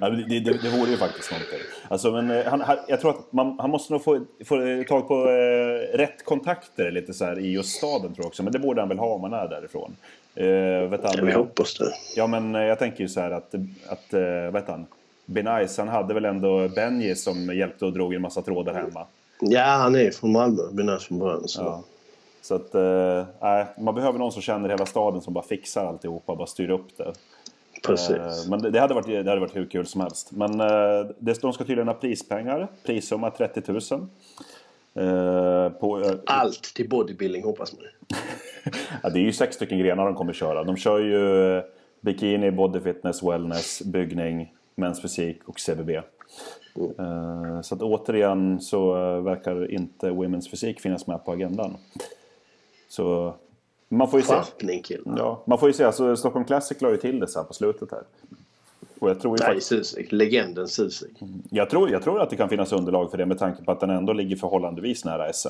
ja, 0.00 0.10
det, 0.10 0.40
det, 0.40 0.62
det 0.62 0.78
vore 0.78 0.90
ju 0.90 0.96
faktiskt 0.96 1.30
någonting. 1.30 1.58
Alltså, 1.88 2.12
men, 2.12 2.30
eh, 2.30 2.44
han, 2.44 2.60
han, 2.60 2.76
jag 2.88 3.00
tror 3.00 3.10
att 3.10 3.32
man, 3.32 3.58
han 3.58 3.70
måste 3.70 3.92
nog 3.92 4.04
få, 4.04 4.24
få 4.44 4.84
tag 4.88 5.08
på 5.08 5.30
eh, 5.30 5.96
rätt 5.96 6.24
kontakter 6.24 6.90
lite 6.90 7.14
så 7.14 7.24
här, 7.24 7.38
i 7.38 7.52
just 7.52 7.76
staden 7.76 8.14
tror 8.14 8.24
jag 8.24 8.26
också. 8.26 8.42
Men 8.42 8.52
det 8.52 8.58
borde 8.58 8.80
han 8.80 8.88
väl 8.88 8.98
ha 8.98 9.06
om 9.06 9.22
han 9.22 9.32
är 9.32 9.48
därifrån. 9.48 9.96
Eh, 10.34 10.90
vet 10.90 11.04
han, 11.04 11.26
vi 11.26 11.32
hoppas 11.32 11.78
det. 11.78 11.92
ja 12.16 12.26
men 12.26 12.54
eh, 12.54 12.62
jag 12.62 12.78
tänker 12.78 13.00
ju 13.00 13.08
så 13.08 13.20
här 13.20 13.30
att, 13.30 13.54
att 13.88 14.14
eh, 14.14 14.52
vet 14.52 14.68
han, 14.68 14.86
Benice, 15.26 15.82
han 15.82 15.88
hade 15.88 16.14
väl 16.14 16.24
ändå 16.24 16.68
Benji 16.68 17.14
som 17.14 17.56
hjälpte 17.56 17.84
och 17.84 17.92
drog 17.92 18.14
en 18.14 18.22
massa 18.22 18.42
trådar 18.42 18.74
hemma. 18.74 19.06
Ja, 19.40 19.64
han 19.64 19.94
är 19.94 20.10
från 20.10 20.32
Malmö. 20.32 20.62
Benäs 20.72 21.04
från 21.04 21.18
början. 21.18 21.48
Så. 21.48 21.62
Ja. 21.62 21.82
Så 22.42 22.54
att, 22.54 22.74
eh, 22.74 23.66
man 23.78 23.94
behöver 23.94 24.18
någon 24.18 24.32
som 24.32 24.42
känner 24.42 24.68
hela 24.68 24.86
staden 24.86 25.20
som 25.20 25.34
bara 25.34 25.44
fixar 25.44 25.86
alltihopa, 25.86 26.34
bara 26.34 26.46
styr 26.46 26.70
upp 26.70 26.96
det. 26.96 27.12
Precis. 27.86 28.16
Eh, 28.16 28.50
Men 28.50 28.72
det, 28.72 28.80
hade 28.80 28.94
varit, 28.94 29.06
det 29.06 29.30
hade 29.30 29.40
varit 29.40 29.56
hur 29.56 29.66
kul 29.66 29.86
som 29.86 30.00
helst. 30.00 30.32
Men 30.32 30.60
eh, 30.60 31.06
de 31.18 31.52
ska 31.52 31.64
tydligen 31.64 31.88
ha 31.88 31.94
prispengar. 31.94 32.68
Prissumma 32.86 33.30
30 33.30 33.62
000. 33.72 33.80
Eh, 34.94 35.72
på, 35.72 36.14
Allt 36.26 36.62
till 36.62 36.88
bodybuilding 36.88 37.44
hoppas 37.44 37.72
man. 37.72 37.82
ja, 39.02 39.10
det 39.10 39.18
är 39.18 39.22
ju 39.22 39.32
sex 39.32 39.56
stycken 39.56 39.78
grenar 39.78 40.04
de 40.04 40.14
kommer 40.14 40.32
köra. 40.32 40.64
De 40.64 40.76
kör 40.76 40.98
ju 40.98 41.62
bikini, 42.00 42.50
body 42.50 42.80
fitness, 42.80 43.22
wellness, 43.22 43.82
byggning, 43.82 44.52
mäns 44.74 45.02
fysik 45.02 45.48
och 45.48 45.60
CBB. 45.60 45.90
Eh, 46.98 47.60
så 47.62 47.74
att 47.74 47.82
återigen 47.82 48.60
så 48.60 48.92
verkar 49.20 49.70
inte 49.70 50.10
women's 50.10 50.50
fysik 50.50 50.80
finnas 50.80 51.06
med 51.06 51.24
på 51.24 51.32
agendan. 51.32 51.76
Så 52.88 53.34
man 53.96 54.10
får 54.10 54.20
ju 54.20 54.26
se. 54.26 54.32
Skärpning 54.34 54.82
killar. 54.82 55.14
Ja, 55.18 55.42
man 55.46 55.58
får 55.58 55.68
ju 55.68 55.72
se. 55.72 55.84
Alltså, 55.84 56.16
Stockholm 56.16 56.44
Classic 56.44 56.80
la 56.80 56.90
ju 56.90 56.96
till 56.96 57.20
det 57.20 57.26
så 57.28 57.38
här 57.38 57.46
på 57.46 57.54
slutet 57.54 57.90
här. 57.90 58.02
Och 58.98 59.10
jag 59.10 59.20
tror 59.20 59.36
ju 59.38 59.42
Nej, 59.42 59.46
faktiskt... 59.48 59.66
Susik. 59.68 60.12
Legenden 60.12 60.68
Susik. 60.68 61.12
Jag 61.50 61.70
tror, 61.70 61.90
jag 61.90 62.02
tror 62.02 62.20
att 62.20 62.30
det 62.30 62.36
kan 62.36 62.48
finnas 62.48 62.72
underlag 62.72 63.10
för 63.10 63.18
det 63.18 63.26
med 63.26 63.38
tanke 63.38 63.64
på 63.64 63.72
att 63.72 63.80
den 63.80 63.90
ändå 63.90 64.12
ligger 64.12 64.36
förhållandevis 64.36 65.04
nära 65.04 65.32
SM. 65.32 65.48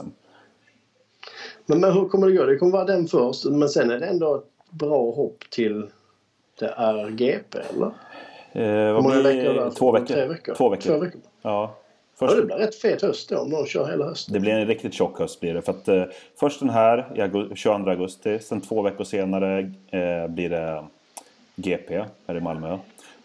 Men, 1.66 1.80
men 1.80 1.92
hur 1.92 2.08
kommer 2.08 2.26
det 2.26 2.36
gå? 2.36 2.44
Det 2.44 2.56
kommer 2.56 2.72
vara 2.72 2.84
den 2.84 3.06
först. 3.08 3.44
Men 3.44 3.68
sen 3.68 3.90
är 3.90 3.98
det 3.98 4.06
ändå 4.06 4.34
ett 4.34 4.70
bra 4.70 5.10
hopp 5.10 5.44
till 5.50 5.86
det 6.58 6.66
är 6.76 7.10
GP 7.10 7.58
eller? 7.58 7.86
Eh, 8.52 8.62
Hur 8.62 8.92
vad 8.92 9.02
många 9.02 9.14
blir 9.20 9.22
veckor? 9.22 9.70
Två 9.70 9.92
veckor. 9.92 10.06
Tre 10.06 10.26
veckor? 10.26 10.54
Två 10.54 10.68
veckor. 10.68 10.90
Två 10.90 10.98
veckor. 10.98 11.20
Ja. 11.42 11.74
Ja, 12.18 12.26
Först, 12.26 12.37
det 12.37 12.47
blir 12.47 12.56
rätt 12.56 12.75
fet 12.75 13.02
höst 13.02 13.28
då 13.28 13.38
om 13.38 13.49
någon 13.49 13.66
kör 13.66 13.87
hela 13.90 14.04
hösten. 14.04 14.35
det 14.35 14.40
blir 14.40 14.52
en 14.52 14.66
riktigt 14.66 14.94
tjock 14.94 15.18
höst 15.18 15.40
blir 15.40 15.54
det. 15.54 15.62
För 15.62 15.73
att, 15.73 15.88
eh, 15.88 16.04
först 16.37 16.61
den 16.61 16.71
här 16.71 17.12
i 17.14 17.21
augu- 17.21 17.54
22 17.54 17.90
augusti. 17.90 18.38
Sen 18.38 18.61
två 18.61 18.83
veckor 18.83 19.04
senare 19.04 19.59
eh, 19.90 20.26
blir 20.28 20.50
det 20.50 20.85
GP 21.56 22.04
här 22.26 22.37
i 22.37 22.40
Malmö. 22.40 22.78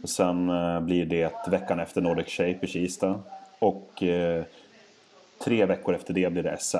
Och 0.03 0.09
sen 0.09 0.49
eh, 0.49 0.79
blir 0.79 1.05
det 1.05 1.31
veckan 1.47 1.79
efter 1.79 2.01
Nordic 2.01 2.27
Shape 2.27 2.57
i 2.61 2.67
Kista. 2.67 3.19
Och 3.59 4.03
eh, 4.03 4.43
tre 5.43 5.65
veckor 5.65 5.95
efter 5.95 6.13
det 6.13 6.31
blir 6.31 6.43
det 6.43 6.57
SM. 6.59 6.77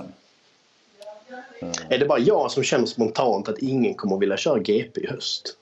Är 1.90 1.98
det 1.98 2.06
bara 2.06 2.20
jag 2.20 2.52
som 2.52 2.64
känner 2.64 2.86
spontant 2.86 3.50
att 3.50 3.58
ingen 3.58 3.94
kommer 3.94 4.18
vilja 4.18 4.38
köra 4.38 4.60
GP 4.60 5.02
i 5.02 5.08
höst? 5.08 5.56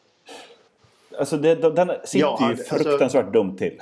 Alltså 1.20 1.38
det, 1.38 1.56
den 1.56 1.92
sitter 2.04 2.26
Ja, 2.26 2.38
ju 2.42 2.46
alltså- 2.46 2.76
fruktansvärt 2.76 3.34
dumt 3.34 3.58
till. 3.58 3.82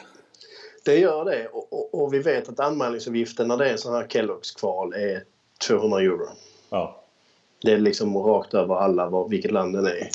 Det 0.86 1.00
gör 1.00 1.26
det. 1.26 1.48
Och, 1.48 1.74
och, 1.74 2.04
och 2.04 2.14
vi 2.14 2.20
vet 2.20 2.50
att 2.50 2.60
anmälningsavgiften 2.60 3.48
när 3.48 3.58
det 3.58 3.70
är 3.70 3.78
sån 3.78 3.94
här 3.94 4.08
Kelloggs 4.08 4.52
kval 4.52 4.94
är 4.94 5.24
200 5.68 6.00
euro. 6.00 6.28
Ja. 6.70 7.02
Det 7.62 7.72
är 7.72 7.78
liksom 7.78 8.18
rakt 8.18 8.54
över 8.54 8.76
alla 8.76 9.10
var, 9.10 9.30
vilket 9.30 9.52
land 9.52 9.76
den 9.76 9.86
är. 9.86 10.10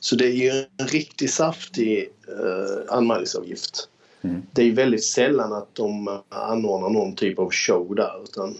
Så 0.00 0.16
det 0.16 0.24
är 0.24 0.32
ju 0.32 0.50
en 0.50 0.86
riktigt 0.86 1.32
saftig 1.32 2.12
eh, 2.28 2.96
anmälningsavgift. 2.96 3.88
Mm. 4.22 4.42
Det 4.52 4.62
är 4.62 4.72
väldigt 4.72 5.04
sällan 5.04 5.52
att 5.52 5.74
de 5.74 6.20
anordnar 6.28 6.88
någon 6.88 7.14
typ 7.14 7.38
av 7.38 7.50
show 7.52 7.94
där. 7.94 8.22
Utan... 8.24 8.56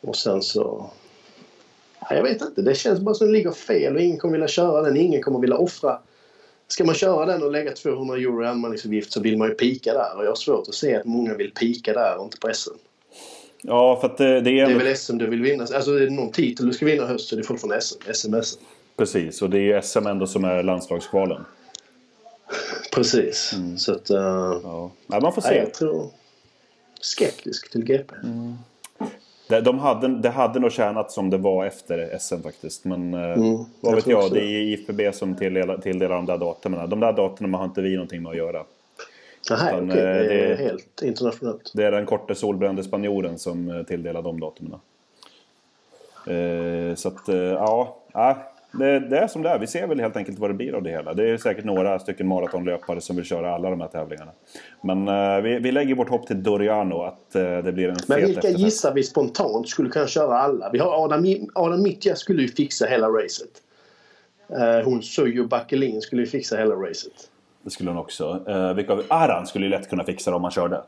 Och 0.00 0.16
sen 0.16 0.42
så... 0.42 0.90
Ja, 2.00 2.16
jag 2.16 2.22
vet 2.22 2.42
inte. 2.42 2.62
Det 2.62 2.74
känns 2.74 3.00
bara 3.00 3.14
som 3.14 3.26
att 3.26 3.28
det 3.28 3.36
ligger 3.36 3.52
fel 3.52 3.94
och 3.94 4.02
ingen 4.02 4.18
kommer 4.18 4.32
vilja 4.32 4.48
köra 4.48 4.82
den. 4.82 4.96
Ingen 4.96 5.22
kommer 5.22 5.38
vilja 5.38 5.56
offra. 5.56 5.98
Ska 6.68 6.84
man 6.84 6.94
köra 6.94 7.26
den 7.26 7.42
och 7.42 7.52
lägga 7.52 7.72
200 7.72 8.16
euro 8.16 8.44
i 8.44 8.46
anmälningsavgift 8.46 9.12
så 9.12 9.20
vill 9.20 9.38
man 9.38 9.48
ju 9.48 9.54
pika 9.54 9.92
där. 9.92 10.16
Och 10.16 10.24
jag 10.24 10.30
har 10.30 10.36
svårt 10.36 10.68
att 10.68 10.74
se 10.74 10.96
att 10.96 11.04
många 11.04 11.34
vill 11.34 11.50
pika 11.50 11.92
där 11.92 12.16
och 12.16 12.24
inte 12.24 12.38
på 12.38 12.54
SM. 12.54 12.74
Ja, 13.62 14.00
för 14.00 14.08
att 14.08 14.18
det, 14.18 14.40
det 14.40 14.60
är 14.60 14.66
Det 14.66 14.72
är 14.72 14.78
väl 14.78 14.96
SM 14.96 15.18
du 15.18 15.26
vill 15.26 15.42
vinna. 15.42 15.62
Alltså 15.74 15.90
är 15.90 16.00
det 16.00 16.10
någon 16.10 16.32
titel 16.32 16.66
du 16.66 16.72
ska 16.72 16.86
vinna 16.86 17.04
i 17.04 17.06
höst 17.06 17.28
så 17.28 17.34
är 17.34 17.36
det 17.36 17.46
fortfarande 17.46 17.80
SM. 17.80 18.12
SM, 18.12 18.34
SM. 18.42 18.60
Precis, 18.96 19.42
och 19.42 19.50
det 19.50 19.58
är 19.58 19.76
ju 19.76 19.82
SM 19.82 20.06
ändå 20.06 20.26
som 20.26 20.44
är 20.44 20.62
landslagskvalen. 20.62 21.44
Precis. 22.94 23.54
Så 23.76 23.92
att... 23.92 24.10
Uh, 24.10 24.16
Ja. 24.62 24.90
Ja, 25.06 25.20
man 25.20 25.32
får 25.32 25.42
nej, 25.42 25.50
se. 25.50 25.58
jag 25.58 25.74
tror... 25.74 26.10
Skeptisk 27.00 27.70
till 27.70 27.84
GP. 27.84 28.14
Det, 29.48 29.60
de 29.60 29.78
hade, 29.78 30.08
det 30.08 30.28
hade 30.28 30.58
nog 30.60 30.72
tjänat 30.72 31.10
som 31.12 31.30
det 31.30 31.36
var 31.38 31.64
efter 31.66 32.18
SM 32.18 32.42
faktiskt. 32.42 32.84
Men 32.84 33.14
eh, 33.14 33.20
vad 33.20 33.36
Mm, 33.38 33.64
jag 33.80 33.94
vet 33.94 34.06
jag, 34.06 34.30
det 34.32 34.40
det. 34.40 34.44
är 34.46 34.62
IFBB 34.62 35.14
som 35.14 35.34
tilldelar, 35.36 35.78
tilldelar 35.78 36.16
de 36.16 36.26
där 36.26 36.38
datumen. 36.38 36.90
De 36.90 37.00
där 37.00 37.12
datumen 37.12 37.54
har 37.54 37.64
inte 37.64 37.80
vi 37.82 37.94
någonting 37.94 38.22
med 38.22 38.30
att 38.30 38.36
göra. 38.36 38.64
Nähä, 39.50 39.70
Utan, 39.76 39.90
okej. 39.90 40.00
eh, 40.02 40.06
det 40.06 40.34
är 40.44 40.48
det- 40.48 40.56
helt 40.56 41.02
internationellt. 41.02 41.72
Det 41.74 41.84
är 41.84 41.90
den 41.92 42.06
korte 42.06 42.34
solbrände 42.34 42.84
spanjoren 42.84 43.38
som 43.38 43.70
eh, 43.70 43.82
tilldelar 43.82 44.22
de 44.22 44.40
datumen. 44.40 44.80
Eh, 46.26 46.94
så 46.94 47.08
att, 47.08 47.28
eh, 47.28 47.36
ja. 47.36 47.96
Det, 48.78 49.00
det 49.00 49.18
är 49.18 49.26
som 49.26 49.42
det 49.42 49.48
är. 49.48 49.58
Vi 49.58 49.66
ser 49.66 49.86
väl 49.86 50.00
helt 50.00 50.16
enkelt 50.16 50.38
vad 50.38 50.50
det 50.50 50.54
blir 50.54 50.74
av 50.74 50.82
det 50.82 50.90
hela. 50.90 51.14
Det 51.14 51.28
är 51.30 51.36
säkert 51.36 51.64
några 51.64 51.98
stycken 51.98 52.28
maratonlöpare 52.28 53.00
som 53.00 53.16
vill 53.16 53.24
köra 53.24 53.54
alla 53.54 53.70
de 53.70 53.80
här 53.80 53.88
tävlingarna. 53.88 54.30
Men 54.82 55.08
eh, 55.08 55.40
vi, 55.42 55.58
vi 55.58 55.72
lägger 55.72 55.94
vårt 55.94 56.08
hopp 56.08 56.26
till 56.26 56.42
Doriano 56.42 57.02
att 57.02 57.34
eh, 57.34 57.58
det 57.58 57.72
blir 57.72 57.88
en 57.88 57.96
Men 58.08 58.16
vilka 58.20 58.38
efterfest. 58.38 58.58
gissar 58.64 58.94
vi 58.94 59.02
spontant 59.02 59.68
skulle 59.68 59.90
kunna 59.90 60.06
köra 60.06 60.38
alla? 60.38 60.70
Vi 60.72 60.78
har 60.78 61.04
Adam, 61.04 61.24
Adam 61.54 61.82
Mittja 61.82 62.16
skulle 62.16 62.42
ju 62.42 62.48
fixa 62.48 62.86
hela 62.86 63.08
racet. 63.08 63.50
Eh, 64.48 64.84
hon 64.84 65.02
Sujo 65.02 65.46
Backelin 65.48 66.00
skulle 66.00 66.22
ju 66.22 66.26
fixa 66.28 66.56
hela 66.56 66.74
racet. 66.74 67.12
Det 67.62 67.70
skulle 67.70 67.90
hon 67.90 67.98
också. 67.98 68.44
Eh, 68.48 68.74
vilka, 68.74 68.98
Aran 69.08 69.46
skulle 69.46 69.64
ju 69.64 69.70
lätt 69.70 69.90
kunna 69.90 70.04
fixa 70.04 70.30
det 70.30 70.36
om 70.36 70.42
han 70.42 70.50
körde. 70.52 70.82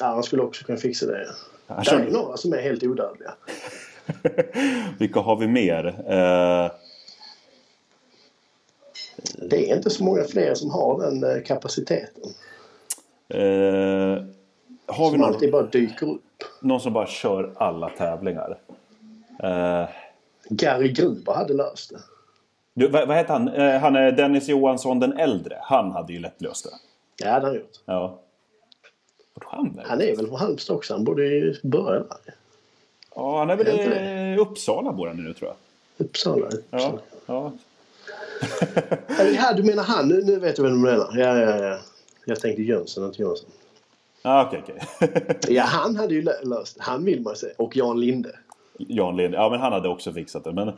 Ja, 0.00 0.06
han 0.06 0.22
skulle 0.22 0.42
också 0.42 0.64
kunna 0.64 0.78
fixa 0.78 1.06
det. 1.06 1.26
Han 1.66 1.76
Det 1.76 1.80
är 1.80 1.84
körde. 1.84 2.12
några 2.12 2.36
som 2.36 2.52
är 2.52 2.58
helt 2.62 2.82
odödliga. 2.82 3.30
Vilka 4.98 5.20
har 5.20 5.36
vi 5.36 5.46
mer? 5.46 5.94
Det 9.48 9.70
är 9.70 9.76
inte 9.76 9.90
så 9.90 10.04
många 10.04 10.24
fler 10.24 10.54
som 10.54 10.70
har 10.70 11.00
den 11.00 11.24
eh, 11.36 11.42
kapaciteten. 11.42 12.22
eh, 13.28 14.24
har 14.86 15.04
vi 15.04 15.10
Som 15.10 15.20
någon, 15.20 15.24
alltid 15.34 15.52
bara 15.52 15.62
dyker 15.62 16.06
upp. 16.10 16.44
någon 16.60 16.80
som 16.80 16.92
bara 16.92 17.06
kör 17.06 17.52
alla 17.56 17.88
tävlingar? 17.88 18.58
Eh, 19.42 19.88
Gary 20.48 20.88
Gruber 20.88 21.32
hade 21.32 21.54
löst 21.54 21.90
det. 21.90 21.98
du, 22.74 22.88
vad, 22.88 23.08
vad 23.08 23.16
heter 23.16 23.32
han? 23.32 23.48
Eh, 23.48 23.80
han 23.80 23.96
är 23.96 24.12
Dennis 24.12 24.48
Johansson 24.48 25.00
den 25.00 25.12
äldre. 25.18 25.58
Han 25.62 25.90
hade 25.92 26.12
ju 26.12 26.18
lätt 26.18 26.40
löst 26.42 26.64
det. 26.64 26.70
Ja, 27.16 27.26
det 27.26 27.32
hade 27.32 27.46
han 27.46 27.54
gjort. 27.54 27.80
Ja. 27.84 28.18
Han 29.84 30.00
är 30.00 30.16
väl 30.16 30.26
från 30.26 30.38
Halmstad 30.40 30.76
också. 30.76 30.94
Han 30.94 31.04
borde 31.04 31.24
ju 31.26 31.56
börja 31.62 31.98
där. 32.00 32.34
Ja, 33.14 33.38
han 33.38 33.50
är 33.50 33.56
väl 33.56 33.68
i 33.68 34.36
Uppsala 34.40 34.92
bor 34.92 35.06
han 35.06 35.24
nu 35.24 35.34
tror 35.34 35.48
jag. 35.50 35.56
Uppsala. 36.06 36.46
Uppsala. 36.46 36.58
Ja. 36.70 36.98
ja. 37.26 37.52
Ja, 39.34 39.52
du 39.56 39.62
menar 39.62 39.82
han? 39.82 40.08
Nu, 40.08 40.22
nu 40.24 40.38
vet 40.38 40.58
jag 40.58 40.64
vem 40.64 40.72
du 40.74 40.90
menar. 40.90 41.10
Ja, 41.18 41.38
ja, 41.38 41.56
ja. 41.64 41.78
Jag 42.24 42.40
tänkte 42.40 42.62
Jönsson, 42.62 43.04
inte 43.04 43.22
Jönsson. 43.22 43.50
Ah, 44.22 44.46
Okej, 44.46 44.62
okej. 44.62 45.36
Ja, 45.56 45.62
han 45.62 45.96
hade 45.96 46.14
ju 46.14 46.22
lö- 46.22 46.44
löst. 46.44 46.76
Han 46.80 47.04
vill 47.04 47.20
man 47.22 47.36
se. 47.36 47.46
Och 47.56 47.76
Jan 47.76 48.00
Linde. 48.00 48.38
Jan 48.78 49.16
Lind. 49.16 49.34
Ja, 49.34 49.50
men 49.50 49.60
han 49.60 49.72
hade 49.72 49.88
också 49.88 50.12
fixat 50.12 50.44
det. 50.44 50.52
Men 50.52 50.72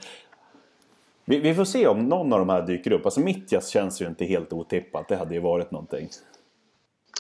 vi, 1.25 1.39
vi 1.41 1.55
får 1.55 1.65
se 1.65 1.87
om 1.87 2.09
någon 2.09 2.33
av 2.33 2.39
de 2.39 2.49
här 2.49 2.63
dyker 2.67 2.93
upp. 2.93 3.05
Alltså 3.05 3.21
Mittjas 3.21 3.69
känns 3.69 4.03
ju 4.03 4.07
inte 4.07 4.25
helt 4.25 4.53
otippat. 4.53 5.09
Det 5.09 5.17
hade 5.17 5.35
ju 5.35 5.41
varit 5.41 5.71
någonting. 5.71 6.09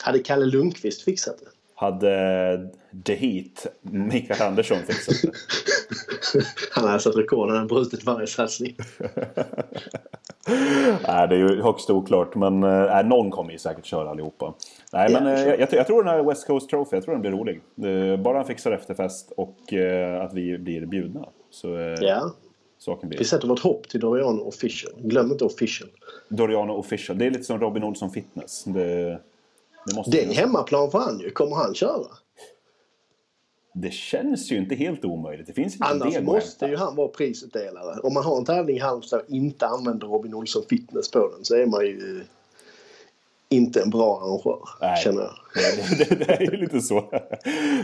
Hade 0.02 0.18
Kalle 0.18 0.46
Lundqvist 0.46 1.02
fixat 1.02 1.36
det? 1.38 1.46
Hade 1.74 2.68
The 3.04 3.14
Heat, 3.14 3.66
Mikael 3.82 4.42
Andersson 4.42 4.78
fixat 4.78 5.14
det? 5.22 5.30
Han 6.70 6.88
hade 6.88 7.00
satt 7.00 7.16
rekord. 7.16 7.48
Han 7.48 7.56
hade 7.56 7.68
brutit 7.68 8.04
varje 8.04 8.26
satsning. 8.26 8.76
Nej, 11.08 11.28
det 11.28 11.34
är 11.34 11.38
ju 11.38 11.62
högst 11.62 11.90
oklart. 11.90 12.34
Men 12.34 12.62
äh, 12.62 13.06
någon 13.06 13.30
kommer 13.30 13.52
ju 13.52 13.58
säkert 13.58 13.84
köra 13.84 14.10
allihopa. 14.10 14.54
Nej, 14.92 15.12
men 15.12 15.26
äh, 15.26 15.36
så. 15.42 15.48
jag, 15.48 15.72
jag, 15.72 15.86
tror 15.86 16.04
den 16.04 16.14
här 16.14 16.22
West 16.22 16.46
Coast 16.46 16.70
Trophy, 16.70 16.96
jag 16.96 17.04
tror 17.04 17.14
den 17.14 17.20
blir 17.20 17.30
rolig. 17.30 17.60
Eh, 17.84 18.20
bara 18.20 18.36
han 18.38 18.46
fixar 18.46 18.72
efterfest 18.72 19.32
och 19.36 19.72
eh, 19.72 20.22
att 20.24 20.34
vi 20.34 20.58
blir 20.58 20.86
bjudna. 20.86 21.28
Så 21.50 21.76
eh, 21.78 21.94
Ja. 22.00 22.30
saken 22.78 23.08
blir. 23.08 23.18
Vi 23.18 23.24
sätter 23.24 23.48
vårt 23.48 23.60
hopp 23.60 23.88
till 23.88 24.00
Dorian 24.00 24.40
Official. 24.40 24.92
Glöm 24.98 25.32
inte 25.32 25.44
Official. 25.44 25.88
Doriano 26.28 26.72
Official. 26.72 27.18
Det 27.18 27.26
är 27.26 27.30
lite 27.30 27.44
som 27.44 27.60
Robin 27.60 27.84
Olsson 27.84 28.10
Fitness. 28.10 28.64
Det, 28.64 29.18
det, 30.06 30.24
är 30.24 30.34
hemmaplan 30.34 30.90
för 30.90 30.98
han 30.98 31.20
ju. 31.20 31.30
Kommer 31.30 31.56
han 31.56 31.74
köra? 31.74 32.06
det 33.74 33.92
känns 33.92 34.52
ju 34.52 34.56
inte 34.56 34.74
helt 34.74 35.04
omöjligt. 35.04 35.46
Det 35.46 35.52
finns 35.52 35.76
Annars 35.80 36.20
måste 36.20 36.66
ju 36.66 36.76
han 36.76 36.96
vara 36.96 37.08
prisutdelare. 37.08 38.00
Om 38.02 38.14
man 38.14 38.24
har 38.24 38.36
en 38.36 38.44
tävling 38.44 38.76
i 38.76 38.80
Halmstad 38.80 39.20
och 39.20 39.30
inte 39.30 39.66
använder 39.66 40.06
Robin 40.06 40.34
Olsson 40.34 40.62
Fitness 40.68 41.10
på 41.10 41.30
den 41.36 41.44
så 41.44 41.54
är 41.54 41.66
man 41.66 41.86
ju 41.86 42.20
eh, 42.20 42.26
inte 43.48 43.82
en 43.82 43.90
bra 43.90 44.20
arrangör. 44.20 44.68
Nej. 44.80 45.02
Känner 45.04 45.20
jag. 45.22 45.32
Det, 45.98 46.08
det, 46.08 46.24
det 46.24 46.32
är 46.32 46.40
ju 46.40 46.56
lite 46.56 46.80
så. 46.80 46.96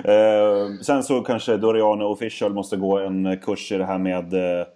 Eh, 0.04 0.80
sen 0.82 1.02
så 1.02 1.20
kanske 1.20 1.56
Doriano 1.56 2.04
Official 2.04 2.54
måste 2.54 2.76
gå 2.76 2.98
en 2.98 3.38
kurs 3.38 3.72
i 3.72 3.78
det 3.78 3.84
här 3.84 3.98
med 3.98 4.34
eh, 4.34 4.66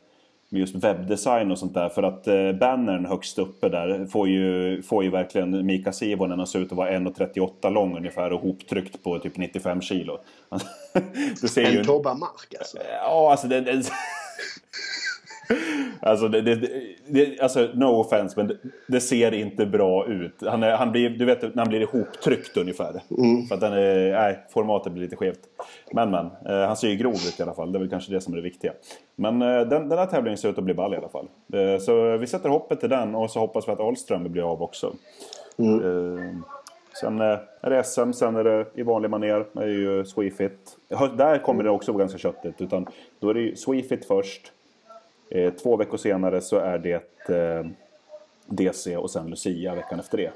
med 0.53 0.61
just 0.61 0.75
webbdesign 0.75 1.51
och 1.51 1.59
sånt 1.59 1.75
där. 1.75 1.89
För 1.89 2.03
att 2.03 2.27
eh, 2.27 2.53
bannern 2.53 3.07
högst 3.07 3.39
uppe 3.39 3.69
där 3.69 4.07
får 4.07 4.29
ju, 4.29 4.83
får 4.83 5.05
ju 5.05 5.11
verkligen 5.11 5.67
Mika 5.67 5.93
Sivonen 5.93 6.41
att 6.41 6.49
se 6.49 6.59
ut 6.59 6.73
att 6.73 6.79
vara 6.79 6.91
1,38 6.91 7.71
lång 7.71 7.97
ungefär 7.97 8.33
och 8.33 8.41
hoptryckt 8.41 9.03
på 9.03 9.19
typ 9.19 9.37
95 9.37 9.81
kilo. 9.81 10.19
det 11.41 11.49
ser 11.49 11.71
ju... 11.71 11.79
En 11.79 11.85
Tobba 11.85 12.15
Mark 12.15 12.55
alltså. 12.59 12.79
Ja, 13.03 13.31
alltså 13.31 13.47
det... 13.47 13.61
det 13.61 13.73
Alltså, 16.01 16.29
det, 16.29 16.41
det, 16.41 16.69
det, 17.07 17.41
alltså, 17.41 17.69
no 17.75 17.85
offense, 17.85 18.35
men 18.37 18.47
det, 18.47 18.57
det 18.89 19.01
ser 19.01 19.35
inte 19.35 19.67
bra 19.67 20.07
ut. 20.07 20.35
Han, 20.47 20.63
är, 20.63 20.71
han 20.71 20.93
blir, 20.93 21.11
du 21.11 21.25
vet 21.25 21.43
när 21.43 21.63
han 21.63 21.69
blir 21.69 21.81
ihoptryckt 21.81 22.57
ungefär. 22.57 22.93
För 23.49 23.55
att 23.55 23.61
den 23.61 23.73
är, 23.73 24.13
nej, 24.13 24.47
formatet 24.51 24.93
blir 24.93 25.03
lite 25.03 25.17
skevt. 25.17 25.41
Men 25.93 26.11
men, 26.11 26.27
eh, 26.27 26.67
han 26.67 26.77
ser 26.77 26.89
ju 26.89 26.97
grov 26.97 27.15
ut 27.15 27.41
i 27.41 27.43
alla 27.43 27.55
fall. 27.55 27.73
Det 27.73 27.79
är 27.79 27.81
väl 27.81 27.91
kanske 27.91 28.13
det 28.13 28.21
som 28.21 28.33
är 28.33 28.37
det 28.37 28.43
viktiga. 28.43 28.73
Men 29.17 29.43
eh, 29.43 29.61
den, 29.61 29.89
den 29.89 29.99
här 29.99 30.07
tävlingen 30.07 30.39
ser 30.39 30.49
ut 30.49 30.59
att 30.59 30.65
bli 30.65 30.75
ball 30.75 30.95
i 30.95 30.97
alla 30.97 31.09
fall. 31.09 31.29
Eh, 31.53 31.79
så 31.79 32.17
vi 32.17 32.27
sätter 32.27 32.49
hoppet 32.49 32.81
till 32.81 32.91
den 32.91 33.15
och 33.15 33.31
så 33.31 33.41
hoppas 33.41 33.69
vi 33.69 33.73
att 33.73 33.81
Ahlström 33.81 34.33
blir 34.33 34.53
av 34.53 34.63
också. 34.63 34.87
Eh, 35.59 36.37
Sen 37.01 37.21
eh, 37.21 37.39
är 37.61 37.71
det 37.71 37.85
SM, 37.85 38.13
sen 38.13 38.37
är 38.37 38.45
det 38.45 38.67
i 38.75 38.83
vanlig 38.83 39.11
manér. 39.11 39.47
Det 39.53 39.63
är 39.63 39.69
ju 39.69 40.05
Swefit. 40.05 40.77
Där 41.17 41.39
kommer 41.39 41.65
det 41.65 41.71
också 41.71 41.93
vara 41.93 42.01
ganska 42.03 42.19
köttigt. 42.19 42.61
Utan 42.61 42.87
då 43.21 43.31
är 43.31 43.35
det 43.35 43.41
ju 43.41 43.57
Swefit 43.57 44.05
först. 44.05 44.53
Eh, 45.35 45.53
två 45.53 45.77
veckor 45.77 45.97
senare 45.97 46.41
så 46.41 46.57
är 46.59 46.79
det 46.79 47.29
eh, 47.29 47.67
DC 48.47 48.97
och 48.97 49.11
sen 49.11 49.31
Lucia 49.31 49.75
veckan 49.75 50.01
efter 50.01 50.19
det. 50.19 50.33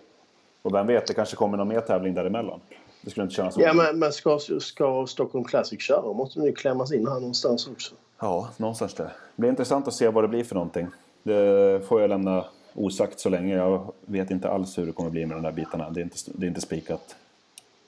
Och 0.63 0.75
vem 0.75 0.87
vet, 0.87 1.07
det 1.07 1.15
kanske 1.15 1.37
kommer 1.37 1.57
någon 1.57 1.69
mer 1.69 1.81
tävling 1.81 2.15
däremellan. 2.15 2.61
Det 3.03 3.11
skulle 3.11 3.25
inte 3.25 3.35
kännas 3.35 3.55
så. 3.55 3.61
Ja, 3.61 3.73
men, 3.73 3.99
men 3.99 4.13
ska, 4.13 4.39
ska 4.61 5.07
Stockholm 5.07 5.45
Classic 5.45 5.83
köra 5.83 6.13
måste 6.13 6.39
den 6.39 6.47
ju 6.47 6.53
klämmas 6.53 6.93
in 6.93 7.09
här 7.09 7.15
någonstans 7.15 7.69
också. 7.69 7.95
Ja, 8.21 8.49
någonstans 8.57 8.95
där. 8.95 9.05
Det 9.05 9.13
blir 9.41 9.51
intressant 9.51 9.89
att 9.89 9.95
se 9.95 10.09
vad 10.09 10.25
det 10.25 10.29
blir 10.29 10.45
för 10.45 10.55
någonting. 10.55 10.87
Det 11.23 11.87
får 11.87 12.01
jag 12.01 12.11
lämna 12.11 12.45
osagt 12.75 13.21
så 13.21 13.29
länge. 13.29 13.57
Jag 13.57 13.93
vet 14.01 14.31
inte 14.31 14.51
alls 14.51 14.79
hur 14.79 14.87
det 14.87 14.93
kommer 14.93 15.11
bli 15.11 15.27
med 15.27 15.37
de 15.37 15.43
där 15.43 15.53
bitarna. 15.53 15.91
Det 15.91 16.01
är 16.01 16.03
inte, 16.03 16.17
det 16.35 16.47
är 16.47 16.49
inte 16.49 16.61
spikat. 16.61 17.17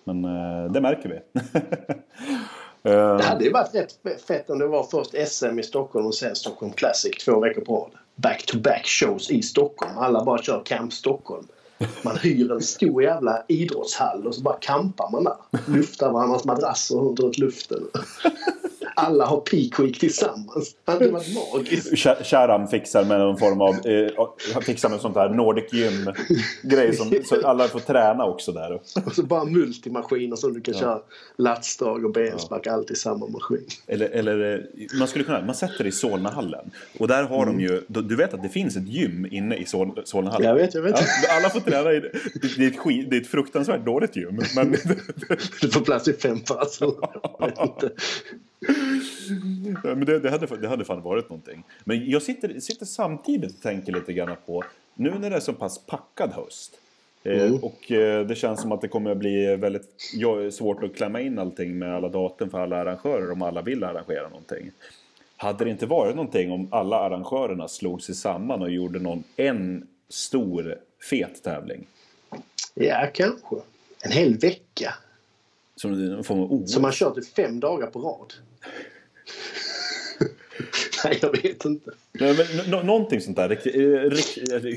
Men 0.05 0.25
eh, 0.25 0.73
det 0.73 0.81
märker 0.81 1.09
vi. 1.09 1.41
Eh, 2.83 3.17
det 3.17 3.23
hade 3.23 3.45
ju 3.45 3.53
varit 3.53 3.75
rätt 3.75 4.23
fett 4.27 4.51
om 4.51 4.59
det 4.59 4.67
var 4.67 4.83
först 4.83 5.15
SM 5.29 5.59
i 5.59 5.63
Stockholm 5.63 6.07
och 6.07 6.15
sen 6.15 6.37
Stockholm 6.37 6.73
Classic 6.73 7.25
två 7.25 7.41
veckor 7.41 7.61
på 7.61 7.77
rad. 7.77 7.91
Back-to-back 8.15 8.87
shows 8.87 9.31
i 9.31 9.43
Stockholm. 9.43 9.99
Alla 9.99 10.25
bara 10.25 10.43
kör 10.43 10.63
Camp 10.65 10.93
Stockholm. 10.93 11.47
Man 12.03 12.17
hyr 12.17 12.53
en 12.53 12.61
stor 12.61 13.03
jävla 13.03 13.43
idrottshall 13.49 14.27
och 14.27 14.35
så 14.35 14.41
bara 14.41 14.57
campar 14.61 15.11
man 15.11 15.25
där. 15.25 15.37
Luftar 15.67 16.13
varandras 16.13 16.45
madrasser 16.45 16.97
runt 16.97 17.39
luften 17.39 17.83
alla 18.99 19.27
har 19.27 19.41
Peak 19.41 19.81
Week 19.81 19.99
tillsammans. 19.99 20.77
Det 20.85 20.93
hade 20.93 21.11
varit 21.11 21.35
magiskt. 21.35 21.99
Charam 22.27 22.69
fixar 22.69 23.05
med 23.05 23.19
någon 23.19 23.39
form 23.39 23.61
av... 23.61 23.75
Eh, 23.87 24.61
fixar 24.61 24.89
med 24.89 25.01
sånt 25.01 25.17
här 25.17 25.29
Nordic 25.29 25.73
Gym-grej. 25.73 26.97
Som, 26.97 27.15
så 27.25 27.47
alla 27.47 27.69
får 27.69 27.81
träna 27.81 28.25
också 28.25 28.53
där. 28.53 28.81
Och 29.07 29.15
så 29.15 29.23
bara 29.23 29.45
multimaskiner 29.45 30.37
som 30.37 30.55
du 30.55 30.61
kan 30.61 30.75
köra 30.75 31.01
latsdrag 31.37 32.05
och 32.05 32.13
benspark 32.13 32.67
allt 32.67 32.91
i 32.91 32.95
samma 32.95 33.27
maskin. 33.27 33.67
Eller, 33.87 34.09
eller 34.09 34.55
eh, 34.55 34.99
man 34.99 35.09
skulle 35.09 35.25
kunna... 35.25 35.45
Man 35.45 35.55
sätter 35.55 35.85
det 35.85 35.89
i 35.89 35.93
Solnahallen. 35.93 36.71
Och 36.99 37.09
där 37.09 37.25
har 37.25 37.47
de 37.47 37.61
ju... 37.61 37.83
Du 37.89 38.17
vet 38.17 38.35
att 38.35 38.43
det 38.43 38.49
finns 38.49 38.77
ett 38.77 38.89
gym 38.89 39.29
inne 39.31 39.57
i 39.57 39.67
Sol, 39.67 40.01
Solnahallen? 40.05 40.49
Jag 40.49 40.55
vet, 40.55 40.75
jag 40.75 40.83
vet. 40.83 41.01
Ja, 41.01 41.37
alla 41.37 41.51
får 41.51 41.61
träna 41.61 41.93
i 41.93 42.01
det. 42.01 42.11
Det 42.57 42.65
är 42.65 42.71
ett, 42.71 42.79
skit, 42.79 43.11
det 43.11 43.17
är 43.17 43.21
ett 43.21 43.27
fruktansvärt 43.27 43.85
dåligt 43.85 44.17
gym. 44.17 44.41
Men 44.57 44.71
Du 45.61 45.69
får 45.69 45.81
plats 45.81 46.09
i 46.09 46.13
fem 46.13 46.41
personer. 46.41 47.09
Ja, 49.85 49.95
Men 49.95 50.05
det, 50.05 50.19
det, 50.19 50.31
hade, 50.31 50.57
det 50.57 50.69
hade 50.69 50.85
fan 50.85 51.03
varit 51.03 51.29
någonting. 51.31 51.65
Men 51.85 52.11
jag 52.11 52.23
sitter, 52.23 52.61
sitter 52.61 52.87
samtidigt 52.87 53.55
och 53.57 53.63
tänker 53.63 53.93
lite 53.93 54.13
grann 54.13 54.37
på, 54.47 54.65
nu 54.95 55.19
när 55.19 55.31
det 55.31 55.37
är 55.37 55.41
så 55.41 55.53
pass 55.53 55.79
packad 55.87 56.33
höst. 56.33 56.79
eh, 57.25 57.43
Mm. 57.43 57.55
Och 57.63 57.93
eh, 57.93 58.27
det 58.27 58.35
känns 58.35 58.61
som 58.61 58.73
att 58.73 58.81
det 58.81 58.89
kommer 58.89 59.11
att 59.11 59.19
bli 59.19 59.57
väldigt 59.57 59.89
svårt 60.55 60.83
att 60.83 60.97
klämma 60.97 61.21
in 61.21 61.39
allting 61.39 61.79
med 61.79 61.95
alla 61.95 62.09
datum 62.09 62.51
för 62.51 62.61
alla 62.61 62.77
arrangörer 62.77 63.31
om 63.31 63.43
alla 63.43 63.63
vill 63.63 63.85
arrangera 63.85 64.29
någonting. 64.29 64.71
Hade 65.37 65.65
det 65.65 65.71
inte 65.71 65.87
varit 65.87 66.17
någonting 66.17 66.53
om 66.53 66.69
alla 66.71 66.97
arrangörerna 66.97 67.69
slog 67.69 68.03
sig 68.03 68.15
samman 68.15 68.63
och 68.63 68.71
gjorde 68.71 68.99
någon 68.99 69.25
en 69.37 69.87
stor 70.09 70.79
fet 71.11 71.43
tävling? 71.43 71.87
Ja, 72.75 73.07
kanske. 73.15 73.57
En 74.03 74.13
hel 74.13 74.39
vecka. 74.39 74.95
Som? 75.77 76.23
Som 76.67 76.83
man 76.83 76.93
kört 76.93 77.19
i 77.19 77.23
fem 77.23 77.61
dagar 77.61 77.87
på 77.87 78.01
rad. 78.01 78.33
Nej, 81.05 81.19
jag 81.23 81.43
vet 81.43 81.65
inte. 81.65 81.91
Nej, 82.13 82.37
men, 82.37 82.47
nå- 82.71 82.83
någonting 82.83 83.21
sånt 83.21 83.37
där. 83.37 83.51
Eh, 83.51 83.75
eh, 83.75 84.11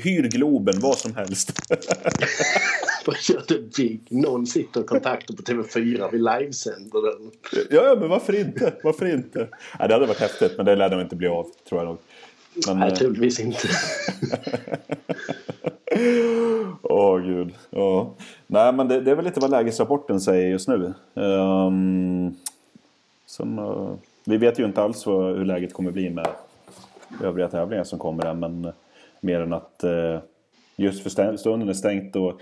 Hyr 0.02 0.28
Globen, 0.28 0.80
vad 0.80 0.98
som 0.98 1.16
helst. 1.16 1.52
Big. 3.76 4.00
Någon 4.10 4.46
sitter 4.46 4.80
och 4.80 4.86
kontaktar 4.86 5.34
på 5.34 5.42
TV4. 5.42 6.08
Vi 6.12 6.18
livesänder 6.18 7.10
den. 7.10 7.30
Ja, 7.70 7.82
ja, 7.84 7.96
men 8.00 8.08
varför 8.08 8.40
inte? 8.40 8.72
Varför 8.82 9.06
inte? 9.14 9.38
Nej, 9.78 9.88
det 9.88 9.94
hade 9.94 10.06
varit 10.06 10.20
häftigt, 10.20 10.52
men 10.56 10.66
det 10.66 10.76
lär 10.76 10.90
nog 10.90 11.00
inte 11.00 11.16
bli 11.16 11.28
av, 11.28 11.46
tror 11.68 11.80
jag 11.80 11.88
nog. 11.88 11.98
Men, 12.66 12.78
Nej, 12.78 12.88
eh, 12.88 12.94
troligtvis 12.94 13.40
inte. 13.40 13.68
Åh, 16.82 17.18
gud. 17.20 17.54
Ja. 17.70 18.14
Nej, 18.46 18.72
men 18.72 18.88
det, 18.88 19.00
det 19.00 19.10
är 19.10 19.14
väl 19.14 19.24
lite 19.24 19.40
vad 19.40 19.50
lägesrapporten 19.50 20.20
säger 20.20 20.48
just 20.48 20.68
nu. 20.68 20.94
Um, 21.14 22.36
sen, 23.32 23.58
uh, 23.58 23.94
vi 24.24 24.36
vet 24.36 24.58
ju 24.58 24.64
inte 24.64 24.82
alls 24.82 25.06
vad, 25.06 25.36
hur 25.36 25.44
läget 25.44 25.72
kommer 25.72 25.90
bli 25.90 26.10
med 26.10 26.26
övriga 27.22 27.48
tävlingar 27.48 27.84
som 27.84 27.98
kommer 27.98 28.26
än, 28.26 28.40
men 28.40 28.64
eh, 28.64 28.72
mer 29.20 29.40
än 29.40 29.52
att 29.52 29.80
uh, 29.84 30.18
just 30.76 31.02
för 31.02 31.36
stunden 31.36 31.68
är 31.68 31.72
stängt 31.72 32.16
och 32.16 32.40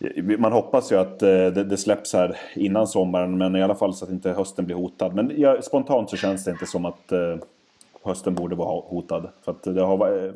eh, 0.00 0.38
man 0.38 0.52
hoppas 0.52 0.92
ju 0.92 0.96
att 0.96 1.18
det, 1.18 1.64
det 1.64 1.76
släpps 1.76 2.12
här 2.12 2.36
innan 2.54 2.86
sommaren, 2.86 3.38
men 3.38 3.56
i 3.56 3.62
alla 3.62 3.74
fall 3.74 3.94
så 3.94 4.04
att 4.04 4.10
inte 4.10 4.32
hösten 4.32 4.64
blir 4.64 4.76
hotad. 4.76 5.14
Men 5.14 5.32
ja, 5.36 5.62
spontant 5.62 6.10
så 6.10 6.16
känns 6.16 6.44
det 6.44 6.50
inte 6.50 6.66
som 6.66 6.84
att 6.84 7.12
hösten 8.02 8.34
borde 8.34 8.56
vara 8.56 8.80
hotad. 8.80 9.28
För 9.44 9.52
att 9.52 9.62
det 9.62 9.82
har 9.82 9.96
varit, 9.96 10.34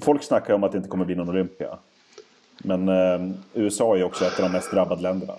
Folk 0.00 0.22
snackar 0.22 0.48
ju 0.48 0.54
om 0.54 0.64
att 0.64 0.72
det 0.72 0.78
inte 0.78 0.90
kommer 0.90 1.04
bli 1.04 1.14
någon 1.14 1.28
Olympia. 1.28 1.78
Men 2.58 2.88
eh, 2.88 3.36
USA 3.54 3.94
är 3.94 3.98
ju 3.98 4.04
också 4.04 4.24
ett 4.24 4.38
av 4.38 4.44
de 4.44 4.52
mest 4.52 4.70
drabbade 4.70 5.02
länderna. 5.02 5.34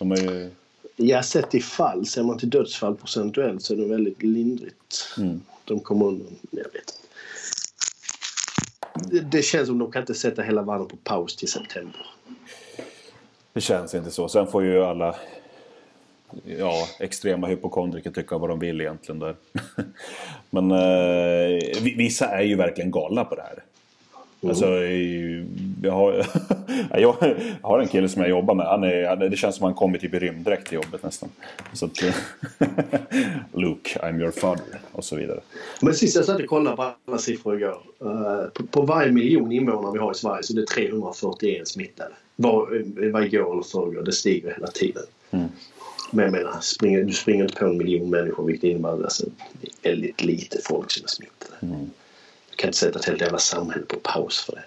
De 0.00 0.12
är 0.12 0.16
ju... 0.16 0.50
Jag 0.96 1.16
har 1.18 1.22
sett 1.22 1.54
i 1.54 1.60
fall, 1.60 2.06
ser 2.06 2.22
man 2.22 2.38
till 2.38 2.50
dödsfall 2.50 2.94
procentuellt 2.96 3.62
så 3.62 3.72
är 3.74 3.78
det 3.78 3.84
väldigt 3.86 4.22
lindrigt. 4.22 5.14
Mm. 5.18 5.40
De 5.64 5.80
kommer 5.80 6.06
undan. 6.06 6.36
Jag 6.50 6.64
vet. 6.72 7.00
Det, 9.10 9.20
det 9.20 9.42
känns 9.42 9.68
som 9.68 9.78
de 9.78 9.92
kan 9.92 10.02
inte 10.02 10.14
sätta 10.14 10.42
hela 10.42 10.62
världen 10.62 10.86
på 10.86 10.96
paus 10.96 11.36
till 11.36 11.48
september. 11.48 12.06
Det 13.52 13.60
känns 13.60 13.94
inte 13.94 14.10
så. 14.10 14.28
Sen 14.28 14.46
får 14.46 14.64
ju 14.64 14.84
alla 14.84 15.16
ja, 16.44 16.74
extrema 17.00 17.46
hypokondriker 17.46 18.10
tycka 18.10 18.38
vad 18.38 18.50
de 18.50 18.58
vill 18.58 18.80
egentligen 18.80 19.18
där. 19.18 19.34
Men 20.50 20.70
eh, 20.70 21.80
vi- 21.82 21.94
vissa 21.98 22.26
är 22.26 22.42
ju 22.42 22.54
verkligen 22.56 22.90
galna 22.90 23.24
på 23.24 23.34
det 23.34 23.42
här. 23.42 23.62
Alltså, 24.48 24.66
i- 24.84 25.46
jag 25.82 25.92
har, 25.92 26.26
jag 27.00 27.16
har 27.62 27.78
en 27.80 27.88
kille 27.88 28.08
som 28.08 28.22
jag 28.22 28.30
jobbar 28.30 28.54
med. 28.54 28.66
Han 28.66 28.84
är, 28.84 29.16
det 29.16 29.36
känns 29.36 29.56
som 29.56 29.64
han 29.64 29.74
kommer 29.74 29.98
typ 29.98 30.14
i 30.14 30.18
rymddräkt 30.18 30.66
till 30.68 30.74
jobbet 30.74 31.02
nästan. 31.02 31.28
Så 31.72 31.86
att, 31.86 32.02
Luke, 33.54 33.98
I'm 34.02 34.20
your 34.20 34.30
father. 34.30 34.80
Och 34.92 35.04
så 35.04 35.16
vidare. 35.16 35.40
Men 35.82 35.94
sist 35.94 36.16
jag 36.16 36.24
satt 36.24 36.40
och 36.40 36.46
kollade 36.46 36.76
på 36.76 36.92
alla 37.06 37.18
siffror 37.18 37.56
igår. 37.56 37.78
eh, 38.00 38.48
på, 38.54 38.66
på 38.66 38.82
varje 38.82 39.12
miljon 39.12 39.52
invånare 39.52 39.92
vi 39.92 39.98
har 39.98 40.12
i 40.12 40.14
Sverige 40.14 40.42
så 40.42 40.52
är 40.52 40.56
det 40.60 40.66
341 40.66 41.68
smittade. 41.68 42.10
Var, 42.36 42.82
var 43.12 43.20
igår 43.22 43.52
eller 43.52 43.62
förrgår. 43.62 44.02
Det 44.02 44.12
stiger 44.12 44.54
hela 44.54 44.66
tiden. 44.66 45.02
Mm. 45.30 45.48
Men 46.12 46.24
jag 46.24 46.32
menar, 46.32 46.56
springer, 46.60 47.02
du 47.04 47.12
springer 47.12 47.44
inte 47.44 47.56
på 47.56 47.64
en 47.66 47.78
miljon 47.78 48.10
människor 48.10 48.46
vilket 48.46 48.64
innebär 48.70 48.92
att 48.92 49.02
alltså, 49.04 49.26
det 49.60 49.88
är 49.88 49.90
väldigt 49.92 50.22
lite 50.24 50.58
folk 50.64 50.90
som 50.90 51.04
är 51.04 51.08
smittade. 51.08 51.74
Mm. 51.74 51.90
Kan 52.60 52.68
inte 52.68 52.78
sätta 52.78 52.98
ett 52.98 53.04
helt 53.04 53.20
jävla 53.20 53.38
samhälle 53.38 53.86
på 53.86 53.96
paus 53.96 54.44
för 54.44 54.52
det. 54.52 54.62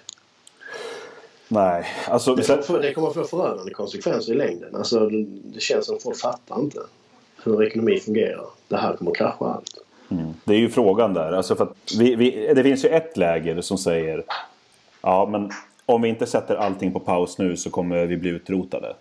Nej, 1.48 1.86
alltså... 2.08 2.36
Det, 2.36 2.66
får, 2.66 2.80
det 2.80 2.94
kommer 2.94 3.08
att 3.08 3.14
få 3.14 3.24
förödande 3.24 3.74
konsekvenser 3.74 4.34
i 4.34 4.36
längden. 4.36 4.76
Alltså, 4.76 5.10
det, 5.10 5.60
känns 5.60 5.86
som 5.86 6.00
folk 6.00 6.18
fattar 6.18 6.60
inte 6.60 6.80
hur 7.44 7.64
ekonomi 7.64 8.00
fungerar. 8.00 8.46
Det 8.68 8.78
här 8.78 8.96
kommer 8.96 9.12
att 9.12 9.18
krascha 9.18 9.46
allt. 9.46 9.78
Mm. 10.12 10.34
Det 10.44 10.54
är 10.54 10.58
ju 10.58 10.70
frågan 10.70 11.14
där. 11.14 11.32
Alltså 11.32 11.56
för 11.56 11.64
att 11.64 11.76
vi, 11.98 12.16
vi, 12.16 12.54
det 12.54 12.64
finns 12.64 12.86
ju 12.86 12.90
ett 12.90 13.18
läger 13.18 13.62
som 13.62 13.78
säger 13.78 14.24
Ja 15.02 15.30
men 15.32 15.52
om 15.86 16.02
vi 16.02 16.10
inte 16.10 16.26
sätter 16.26 16.56
allting 16.56 16.94
på 16.94 17.00
paus 17.00 17.38
nu 17.38 17.58
så 17.58 17.70
kommer 17.70 18.06
vi 18.06 18.18
bli 18.18 18.30
utrotade. 18.30 18.96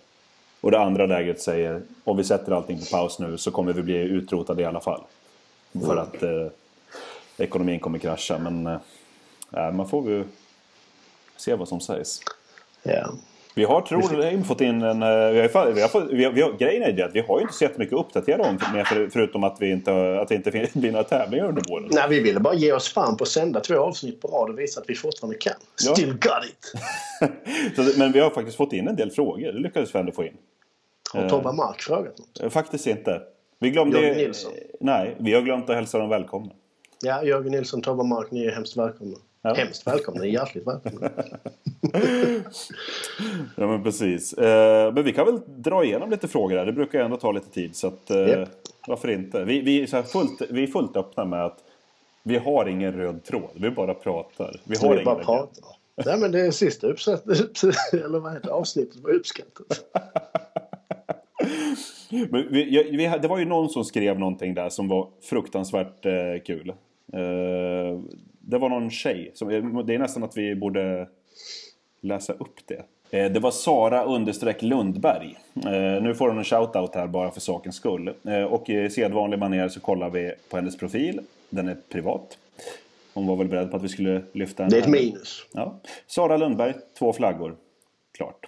Och 0.61 0.71
det 0.71 0.79
andra 0.79 1.05
lägret 1.05 1.41
säger 1.41 1.81
om 2.03 2.17
vi 2.17 2.23
sätter 2.23 2.51
allting 2.51 2.79
på 2.79 2.85
paus 2.85 3.19
nu 3.19 3.37
så 3.37 3.51
kommer 3.51 3.73
vi 3.73 3.81
bli 3.81 3.95
utrotade 3.95 4.61
i 4.61 4.65
alla 4.65 4.79
fall. 4.79 5.01
För 5.85 5.97
att 5.97 6.23
eh, 6.23 6.47
ekonomin 7.37 7.79
kommer 7.79 7.99
krascha. 7.99 8.37
Men 8.37 8.67
eh, 9.57 9.71
man 9.71 9.89
får 9.89 10.09
ju 10.09 10.23
se 11.37 11.55
vad 11.55 11.67
som 11.67 11.79
sägs. 11.79 12.19
Ja. 12.83 13.13
Vi 13.55 13.63
har 13.63 13.81
tror 13.81 14.23
jag 14.23 14.45
fått 14.45 14.61
in 14.61 14.81
en... 14.81 15.03
eh, 15.03 15.07
Vi 15.31 15.41
har, 15.53 15.71
vi 15.71 15.81
har, 15.81 15.87
fått- 15.87 16.11
vi 16.11 16.23
har, 16.25 16.31
vi 16.31 16.41
har, 16.41 16.53
grejen 16.53 16.83
är 16.83 16.91
det 16.91 17.05
att 17.05 17.15
vi 17.15 17.19
har 17.19 17.37
ju 17.37 17.41
inte 17.41 17.53
så 17.53 17.63
jättemycket 17.63 17.93
att 17.93 18.05
uppdatera 18.05 18.41
om 18.41 18.59
med, 18.73 18.87
för, 18.87 19.09
förutom 19.09 19.43
att, 19.43 19.57
vi 19.59 19.71
inte, 19.71 20.19
att 20.21 20.27
det 20.27 20.35
inte 20.35 20.51
blir 20.73 20.91
några 20.91 21.03
tävlingar 21.03 21.45
under 21.47 21.63
våren. 21.69 21.89
Nej, 21.91 22.05
vi 22.09 22.19
ville 22.19 22.39
bara 22.39 22.53
ge 22.53 22.73
oss 22.73 22.93
fan 22.93 23.17
på 23.17 23.23
att 23.23 23.27
sända 23.27 23.59
två 23.59 23.75
avsnitt 23.75 24.21
på 24.21 24.27
rad 24.27 24.49
och 24.49 24.59
visa 24.59 24.81
att 24.81 24.89
vi 24.89 24.95
fortfarande 24.95 25.37
kan. 25.37 25.53
Ja. 25.85 25.91
Still 25.95 26.11
got 26.13 26.45
it! 26.49 26.73
Så, 27.75 27.99
men 27.99 28.11
vi 28.11 28.19
har 28.19 28.29
faktiskt 28.29 28.57
fått 28.57 28.73
in 28.73 28.87
en 28.87 28.95
del 28.95 29.11
frågor. 29.11 29.51
Det 29.51 29.59
lyckades 29.59 29.95
vi 29.95 29.99
ändå 29.99 30.11
få 30.11 30.23
in. 30.23 30.37
Har 31.13 31.29
Tobbe 31.29 31.51
Mark 31.51 31.81
frågat 31.81 32.13
något? 32.41 32.53
Faktiskt 32.53 32.87
inte. 32.87 33.21
Vi 33.59 33.69
glömde... 33.69 33.97
Jörgen 34.01 34.17
Nilsson. 34.17 34.51
Nej, 34.79 35.15
vi 35.19 35.33
har 35.33 35.41
glömt 35.41 35.69
att 35.69 35.75
hälsa 35.75 35.97
dem 35.97 36.09
välkomna. 36.09 36.51
Ja, 37.05 37.23
Jörgen 37.23 37.51
Nilsson, 37.51 37.81
Tobbe 37.81 38.03
Mark, 38.03 38.31
ni 38.31 38.45
är 38.45 38.51
hemskt 38.51 38.77
välkomna. 38.77 39.17
Ja. 39.41 39.53
Hemskt 39.53 39.87
välkomna, 39.87 40.25
hjärtligt 40.25 40.67
välkomna. 40.67 41.09
Ja 43.57 43.67
men 43.67 43.83
precis. 43.83 44.33
Eh, 44.33 44.93
men 44.93 45.03
vi 45.03 45.13
kan 45.13 45.25
väl 45.25 45.39
dra 45.47 45.83
igenom 45.83 46.09
lite 46.09 46.27
frågor 46.27 46.57
här. 46.57 46.65
Det 46.65 46.71
brukar 46.71 46.99
ju 46.99 47.05
ändå 47.05 47.17
ta 47.17 47.31
lite 47.31 47.49
tid. 47.49 47.75
Så 47.75 47.87
att, 47.87 48.09
eh, 48.09 48.17
Japp. 48.17 48.49
varför 48.87 49.09
inte? 49.09 49.43
Vi, 49.43 49.61
vi, 49.61 49.81
är 49.81 50.03
fullt, 50.03 50.41
vi 50.49 50.63
är 50.63 50.67
fullt 50.67 50.97
öppna 50.97 51.25
med 51.25 51.45
att 51.45 51.57
vi 52.23 52.37
har 52.37 52.65
ingen 52.65 52.93
röd 52.93 53.23
tråd. 53.23 53.49
Vi 53.53 53.69
bara 53.69 53.93
pratar. 53.93 54.61
Vi 54.63 54.77
har 54.77 54.89
Vi 54.89 54.93
ingen 54.93 55.05
bara 55.05 55.15
agenda. 55.15 55.25
pratar. 55.25 55.63
Nej, 56.05 56.19
men 56.19 56.31
det 56.31 56.39
är 56.39 56.51
sista 56.51 56.87
uppsatt, 56.87 57.23
eller 57.93 58.19
vad 58.19 58.33
heter 58.33 58.49
avsnittet 58.49 58.95
var 59.03 59.11
uppskattat. 59.11 59.79
Men 62.29 62.47
vi, 62.51 62.63
vi, 62.91 63.17
det 63.21 63.27
var 63.27 63.37
ju 63.39 63.45
någon 63.45 63.69
som 63.69 63.85
skrev 63.85 64.19
någonting 64.19 64.53
där 64.53 64.69
som 64.69 64.87
var 64.87 65.09
fruktansvärt 65.21 66.05
eh, 66.05 66.11
kul. 66.45 66.73
Eh, 67.13 67.99
det 68.39 68.57
var 68.57 68.69
någon 68.69 68.89
tjej. 68.89 69.31
Som, 69.33 69.83
det 69.85 69.95
är 69.95 69.99
nästan 69.99 70.23
att 70.23 70.37
vi 70.37 70.55
borde 70.55 71.07
läsa 72.01 72.33
upp 72.33 72.55
det. 72.65 72.83
Eh, 73.17 73.31
det 73.31 73.39
var 73.39 73.51
Sara 73.51 74.03
understreck 74.03 74.61
Lundberg. 74.61 75.37
Eh, 75.55 76.03
nu 76.03 76.15
får 76.15 76.27
hon 76.27 76.37
en 76.37 76.43
shoutout 76.43 76.95
här 76.95 77.07
bara 77.07 77.31
för 77.31 77.39
sakens 77.39 77.75
skull. 77.75 78.13
Eh, 78.27 78.43
och 78.43 78.69
i 78.69 78.89
sedvanlig 78.89 79.39
manér 79.39 79.67
så 79.67 79.79
kollar 79.79 80.09
vi 80.09 80.33
på 80.49 80.55
hennes 80.55 80.77
profil. 80.77 81.21
Den 81.49 81.67
är 81.67 81.77
privat. 81.89 82.37
Hon 83.13 83.27
var 83.27 83.35
väl 83.35 83.47
beredd 83.47 83.71
på 83.71 83.77
att 83.77 83.83
vi 83.83 83.89
skulle 83.89 84.21
lyfta 84.31 84.63
en 84.63 84.69
Det 84.69 84.77
är 84.77 84.81
ett 84.81 84.87
minus. 84.87 85.45
Ja. 85.51 85.79
Sara 86.07 86.37
Lundberg, 86.37 86.73
två 86.99 87.13
flaggor. 87.13 87.55
Klart. 88.17 88.47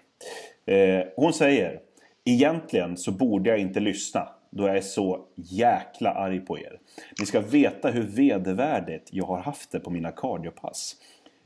Eh, 0.65 1.01
hon 1.15 1.33
säger 1.33 1.79
Egentligen 2.27 2.97
så 2.97 3.11
borde 3.11 3.49
jag 3.49 3.59
inte 3.59 3.79
lyssna 3.79 4.29
då 4.55 4.67
jag 4.67 4.77
är 4.77 4.81
så 4.81 5.25
jäkla 5.35 6.11
arg 6.11 6.39
på 6.39 6.59
er. 6.59 6.79
Ni 7.19 7.25
ska 7.25 7.39
veta 7.39 7.89
hur 7.89 8.03
vedervärdigt 8.03 9.09
jag 9.11 9.25
har 9.25 9.37
haft 9.37 9.71
det 9.71 9.79
på 9.79 9.89
mina 9.89 10.11
cardiopass. 10.11 10.95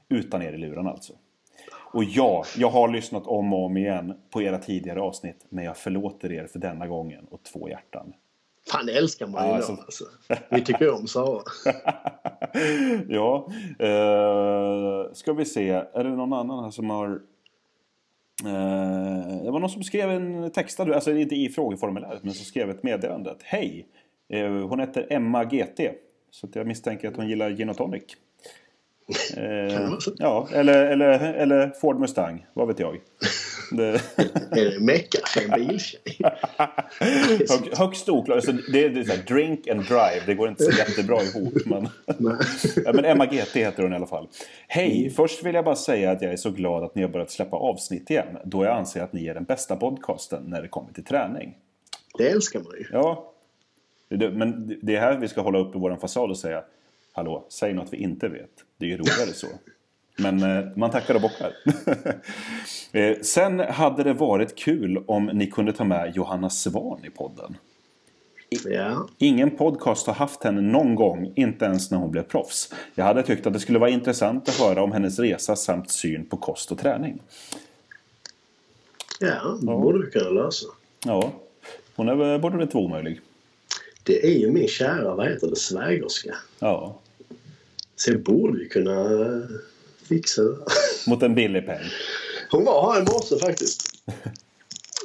Utan 0.09 0.41
er 0.41 0.53
i 0.53 0.57
luren 0.57 0.87
alltså. 0.87 1.13
Och 1.93 2.03
ja, 2.03 2.43
jag 2.57 2.69
har 2.69 2.87
lyssnat 2.89 3.27
om 3.27 3.53
och 3.53 3.65
om 3.65 3.77
igen 3.77 4.13
på 4.29 4.41
era 4.41 4.57
tidigare 4.57 5.01
avsnitt. 5.01 5.45
Men 5.49 5.63
jag 5.63 5.77
förlåter 5.77 6.31
er 6.31 6.47
för 6.47 6.59
denna 6.59 6.87
gången 6.87 7.25
och 7.31 7.43
två 7.43 7.69
hjärtan. 7.69 8.13
Fan, 8.71 8.85
det 8.85 8.97
älskar 8.97 9.27
man 9.27 9.43
ju 9.43 9.49
Ja, 9.49 9.55
alltså- 9.55 9.71
alltså. 9.71 10.03
Vi 10.49 10.61
tycker 10.61 10.93
om 10.93 11.07
Sara. 11.07 11.41
ja, 13.07 13.47
eh, 13.79 15.13
ska 15.13 15.33
vi 15.33 15.45
se. 15.45 15.69
Är 15.69 16.03
det 16.03 16.09
någon 16.09 16.33
annan 16.33 16.63
här 16.63 16.71
som 16.71 16.89
har... 16.89 17.21
Eh, 18.45 19.43
det 19.43 19.51
var 19.51 19.59
någon 19.59 19.69
som 19.69 19.83
skrev 19.83 20.09
en 20.09 20.51
textad, 20.51 20.93
alltså 20.93 21.11
inte 21.11 21.35
i 21.35 21.49
frågeformuläret, 21.49 22.23
men 22.23 22.33
som 22.33 22.45
skrev 22.45 22.69
ett 22.69 22.83
meddelande. 22.83 23.31
att, 23.31 23.43
Hej! 23.43 23.85
Eh, 24.33 24.51
hon 24.51 24.79
heter 24.79 25.07
Emma 25.09 25.43
GT. 25.43 25.79
Så 26.31 26.47
jag 26.53 26.67
misstänker 26.67 27.07
att 27.07 27.15
hon 27.15 27.29
gillar 27.29 27.49
gin 27.49 27.69
och 27.69 27.77
tonic. 27.77 28.03
Eh, 29.37 29.91
ja, 30.17 30.47
eller, 30.53 30.85
eller, 30.85 31.33
eller 31.33 31.69
Ford 31.81 31.99
Mustang, 31.99 32.45
vad 32.53 32.67
vet 32.67 32.79
jag. 32.79 32.99
Det, 33.71 34.01
Är 34.51 34.71
det 34.71 34.79
Mecka 34.79 35.19
för 35.25 35.41
en 35.41 35.67
biltjej? 35.67 36.01
hög, 36.99 37.77
högst 37.77 38.09
oklart. 38.09 38.35
Alltså, 38.35 38.51
det, 38.51 38.85
är- 38.85 38.89
det 38.89 38.99
är 38.99 39.03
så 39.03 39.11
här, 39.11 39.23
drink 39.23 39.67
and 39.67 39.81
drive, 39.85 40.21
det 40.25 40.33
går 40.35 40.49
inte 40.49 40.63
så 40.63 40.71
jättebra 40.71 41.21
ihop. 41.23 41.53
Men... 41.65 41.87
Ja, 42.85 42.93
men 42.93 43.05
Emma 43.05 43.25
GT 43.25 43.55
heter 43.55 43.83
hon 43.83 43.93
i 43.93 43.95
alla 43.95 44.07
fall. 44.07 44.27
Hej! 44.67 45.09
Först 45.15 45.43
vill 45.43 45.55
jag 45.55 45.65
bara 45.65 45.75
säga 45.75 46.11
att 46.11 46.21
jag 46.21 46.33
är 46.33 46.37
så 46.37 46.51
glad 46.51 46.83
att 46.83 46.95
ni 46.95 47.01
har 47.01 47.09
börjat 47.09 47.31
släppa 47.31 47.57
avsnitt 47.57 48.09
igen. 48.09 48.37
Då 48.45 48.63
jag 48.65 48.77
anser 48.77 49.01
att 49.01 49.13
ni 49.13 49.27
är 49.27 49.33
den 49.33 49.43
bästa 49.43 49.75
podcasten 49.75 50.43
när 50.47 50.61
det 50.61 50.67
kommer 50.67 50.93
till 50.93 51.05
träning. 51.05 51.55
Det 52.17 52.29
älskar 52.29 52.59
man 52.59 52.71
ju. 52.77 52.85
Ja. 52.91 53.33
Men 54.09 54.77
det 54.81 54.95
är 54.95 54.99
här 54.99 55.17
vi 55.17 55.27
ska 55.27 55.41
hålla 55.41 55.59
upp 55.59 55.75
i 55.75 55.79
vår 55.79 55.95
fasad 55.95 56.29
och 56.29 56.37
säga 56.37 56.63
Hallå, 57.11 57.45
säg 57.49 57.73
något 57.73 57.87
vi 57.93 57.97
inte 57.97 58.27
vet. 58.27 58.49
Det 58.77 58.85
är 58.85 58.89
ju 58.89 58.97
roligare 58.97 59.33
så. 59.33 59.47
Men 60.21 60.43
eh, 60.43 60.65
man 60.75 60.91
tackar 60.91 61.15
och 61.15 61.21
bockar. 61.21 61.53
eh, 62.91 63.17
sen 63.21 63.59
hade 63.59 64.03
det 64.03 64.13
varit 64.13 64.55
kul 64.55 65.03
om 65.07 65.25
ni 65.25 65.47
kunde 65.47 65.73
ta 65.73 65.83
med 65.83 66.15
Johanna 66.15 66.49
Svan 66.49 67.05
i 67.05 67.09
podden. 67.09 67.57
Ja. 68.65 69.07
Ingen 69.17 69.51
podcast 69.57 70.07
har 70.07 70.13
haft 70.13 70.43
henne 70.43 70.61
någon 70.61 70.95
gång, 70.95 71.33
inte 71.35 71.65
ens 71.65 71.91
när 71.91 71.97
hon 71.97 72.11
blev 72.11 72.23
proffs. 72.23 72.73
Jag 72.95 73.05
hade 73.05 73.23
tyckt 73.23 73.47
att 73.47 73.53
det 73.53 73.59
skulle 73.59 73.79
vara 73.79 73.89
intressant 73.89 74.49
att 74.49 74.55
höra 74.59 74.83
om 74.83 74.91
hennes 74.91 75.19
resa 75.19 75.55
samt 75.55 75.89
syn 75.91 76.25
på 76.25 76.37
kost 76.37 76.71
och 76.71 76.77
träning. 76.77 77.19
Ja, 79.19 79.57
det 79.61 79.65
borde 79.65 80.05
vi 80.05 80.11
kunna 80.11 80.29
lösa. 80.29 80.65
Ja, 81.05 81.31
hon 81.95 82.09
är, 82.09 82.15
väl- 82.15 82.39
borde 82.41 82.55
väl 82.57 82.63
inte 82.63 82.77
vara 82.77 82.85
omöjlig. 82.85 83.21
Det 84.03 84.25
är 84.25 84.39
ju 84.39 84.51
min 84.51 84.67
kära, 84.67 85.15
vad 85.15 85.27
heter 85.27 85.47
det, 85.47 85.55
svägerska. 85.55 86.35
Ja, 86.59 86.99
Så 87.95 88.17
borde 88.17 88.59
ju 88.59 88.67
kunna 88.69 89.07
fixa 90.09 90.41
det. 90.41 90.57
mot 91.07 91.23
en 91.23 91.35
billig 91.35 91.65
peng. 91.65 91.85
Hon 92.51 92.65
var 92.65 92.93
här 92.93 93.01
i 93.01 93.03
morse 93.03 93.37
faktiskt. 93.37 93.81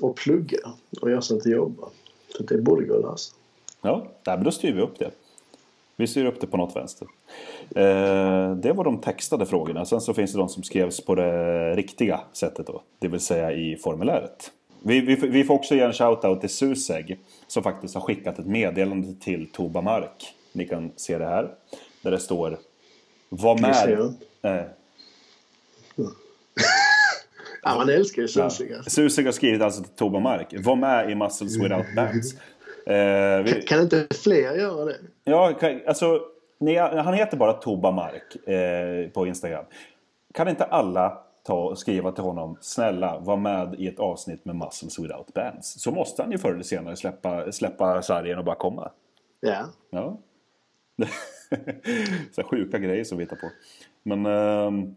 Och 0.02 0.16
plugga. 0.16 0.58
Och 1.00 1.10
jag 1.10 1.24
ska 1.24 1.34
inte 1.34 1.48
jobba. 1.48 1.88
Så 2.36 2.42
det 2.42 2.58
borde 2.58 2.84
gå 2.84 2.96
att 2.96 3.02
lösa. 3.02 3.34
Ja, 3.82 4.06
men 4.24 4.44
då 4.44 4.50
styr 4.50 4.72
vi 4.72 4.80
upp 4.80 4.98
det. 4.98 5.10
Vi 5.96 6.06
styr 6.06 6.24
upp 6.24 6.40
det 6.40 6.46
på 6.46 6.56
något 6.56 6.76
vänster. 6.76 7.08
Eh, 7.74 8.56
det 8.56 8.72
var 8.72 8.84
de 8.84 9.00
textade 9.00 9.46
frågorna. 9.46 9.84
Sen 9.84 10.00
så 10.00 10.14
finns 10.14 10.32
det 10.32 10.38
de 10.38 10.48
som 10.48 10.62
skrevs 10.62 11.00
på 11.00 11.14
det 11.14 11.74
riktiga 11.74 12.20
sättet 12.32 12.66
då. 12.66 12.82
Det 12.98 13.08
vill 13.08 13.20
säga 13.20 13.52
i 13.52 13.76
formuläret. 13.76 14.50
Vi, 14.82 15.00
vi, 15.00 15.14
vi 15.14 15.44
får 15.44 15.54
också 15.54 15.74
ge 15.74 15.80
en 15.80 15.92
shoutout 15.92 16.40
till 16.40 16.50
Suseg. 16.50 17.18
Som 17.46 17.62
faktiskt 17.62 17.94
har 17.94 18.00
skickat 18.00 18.38
ett 18.38 18.46
meddelande 18.46 19.14
till 19.20 19.50
Toba 19.52 19.80
Mark. 19.80 20.34
Ni 20.52 20.66
kan 20.66 20.92
se 20.96 21.18
det 21.18 21.26
här. 21.26 21.50
Där 22.02 22.10
det 22.10 22.20
står 22.20 22.58
Var 23.28 23.58
med... 23.58 24.14
Eh, 24.42 24.66
Ja, 27.64 27.74
man 27.77 27.88
älskar 27.88 28.22
ju 28.22 28.29
Ja. 28.37 28.50
Susig. 28.50 28.72
alltså. 28.72 29.22
Har 29.22 29.33
skrivit 29.33 29.62
alltså 29.62 29.83
till 29.83 29.92
Toba 29.94 30.20
Mark. 30.20 30.55
Var 30.59 30.77
med 30.77 31.11
i 31.11 31.14
Muscles 31.14 31.57
Without 31.57 31.94
Bands. 31.96 32.35
Eh, 32.87 33.42
vi, 33.44 33.62
Kan 33.66 33.81
inte 33.81 34.07
fler 34.24 34.55
göra 34.57 34.85
det? 34.85 34.96
Ja, 35.24 35.53
kan- 35.53 35.81
alltså, 35.87 36.20
ni, 36.61 36.77
han 36.77 37.14
heter 37.14 37.37
bara 37.37 37.53
Toba 37.53 37.90
Mark 37.90 38.48
eh, 38.48 39.11
på 39.11 39.27
Instagram. 39.27 39.64
Kan 40.35 40.48
inte 40.48 40.64
alla 40.64 41.18
ta 41.46 41.55
och 41.64 41.79
skriva 41.79 42.12
till 42.12 42.24
honom 42.24 42.59
Snälla, 42.61 43.18
var 43.18 43.37
med 43.37 43.74
i 43.79 43.88
ett 43.88 43.98
avsnitt 43.98 44.44
med 44.44 44.57
Muscles 44.57 44.98
Without 44.98 45.35
Bands. 45.35 45.81
Så 45.81 45.90
måste 45.90 46.22
han 46.22 46.33
ju 46.33 46.38
förr 46.38 46.53
eller 46.53 46.62
senare 46.62 46.96
släppa, 46.96 47.53
släppa 47.53 48.03
sargen 48.03 48.38
och 48.38 48.44
bara 48.44 48.57
komma. 48.57 48.90
Ja. 49.40 49.66
Ja. 49.90 50.18
så 52.33 52.42
sjuka 52.42 52.79
grejer 52.79 53.05
som 53.05 53.18
vi 53.18 53.24
hittar 53.24 53.37
på. 53.37 53.50
Men 54.03 54.27
ehm, 54.27 54.94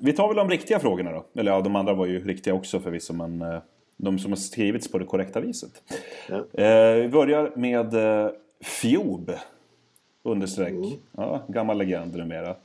vi 0.00 0.12
tar 0.12 0.28
väl 0.28 0.36
de 0.36 0.50
riktiga 0.50 0.80
frågorna 0.80 1.12
då. 1.12 1.24
Eller 1.40 1.52
ja, 1.52 1.60
de 1.60 1.76
andra 1.76 1.94
var 1.94 2.06
ju 2.06 2.24
riktiga 2.26 2.54
också 2.54 2.80
förvisso. 2.80 3.12
Men 3.12 3.42
eh, 3.42 3.58
de 3.96 4.18
som 4.18 4.32
har 4.32 4.36
skrivits 4.36 4.90
på 4.90 4.98
det 4.98 5.04
korrekta 5.04 5.40
viset. 5.40 5.82
Ja. 6.28 6.62
Eh, 6.62 6.94
vi 6.94 7.08
börjar 7.08 7.52
med 7.56 7.94
eh, 7.94 8.30
Fjob. 8.60 9.32
Understreck. 10.22 10.74
Ja, 11.16 11.42
gammal 11.48 11.78
legend 11.78 12.16
numera. 12.16 12.56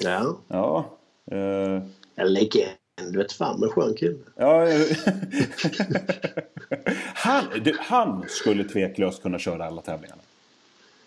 Ja. 0.00 0.36
Ja. 0.48 0.84
Eh, 1.30 1.82
En 2.16 2.32
legend. 2.32 2.70
Vet 3.16 3.32
fan 3.32 3.62
en 3.62 3.68
skön 3.68 3.94
kille. 3.94 4.18
ja 4.36 4.66
han, 7.14 7.44
du, 7.64 7.76
han 7.80 8.24
skulle 8.28 8.64
tveklöst 8.64 9.22
kunna 9.22 9.38
köra 9.38 9.64
alla 9.66 9.82
tävlingarna. 9.82 10.22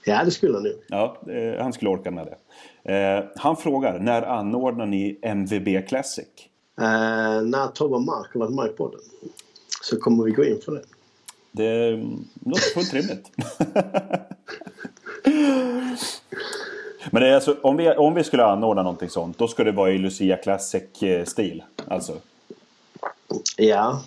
Ja, 0.03 0.23
det 0.25 0.31
skulle 0.31 0.53
han 0.53 0.63
nu. 0.63 0.77
Ja, 0.87 1.17
eh, 1.27 1.63
han 1.63 1.73
skulle 1.73 1.91
orka 1.91 2.11
med 2.11 2.27
det. 2.27 2.37
Eh, 2.93 3.23
han 3.35 3.57
frågar, 3.57 3.99
när 3.99 4.21
anordnar 4.21 4.85
ni 4.85 5.19
MVB 5.21 5.87
Classic? 5.87 6.27
Uh, 6.81 6.87
när 7.41 7.67
Tobbe 7.67 7.99
Mark 7.99 8.33
har 8.33 8.39
varit 8.39 8.55
med 8.55 8.65
i 8.65 8.69
podden 8.69 8.99
så 9.81 9.99
kommer 9.99 10.23
vi 10.23 10.31
gå 10.31 10.45
in 10.45 10.61
för 10.65 10.71
det. 10.71 10.81
Det 11.51 11.91
låter 12.45 12.73
fullt 12.73 12.93
rimligt. 12.93 13.31
Men 17.11 17.21
det 17.21 17.27
är 17.29 17.35
alltså, 17.35 17.57
om, 17.61 17.77
vi, 17.77 17.91
om 17.91 18.13
vi 18.13 18.23
skulle 18.23 18.45
anordna 18.45 18.83
någonting 18.83 19.09
sånt, 19.09 19.37
då 19.37 19.47
skulle 19.47 19.71
det 19.71 19.77
vara 19.77 19.91
i 19.91 19.97
Lucia 19.97 20.37
Classic-stil. 20.37 21.63
Alltså. 21.87 22.13
Ja, 23.57 24.03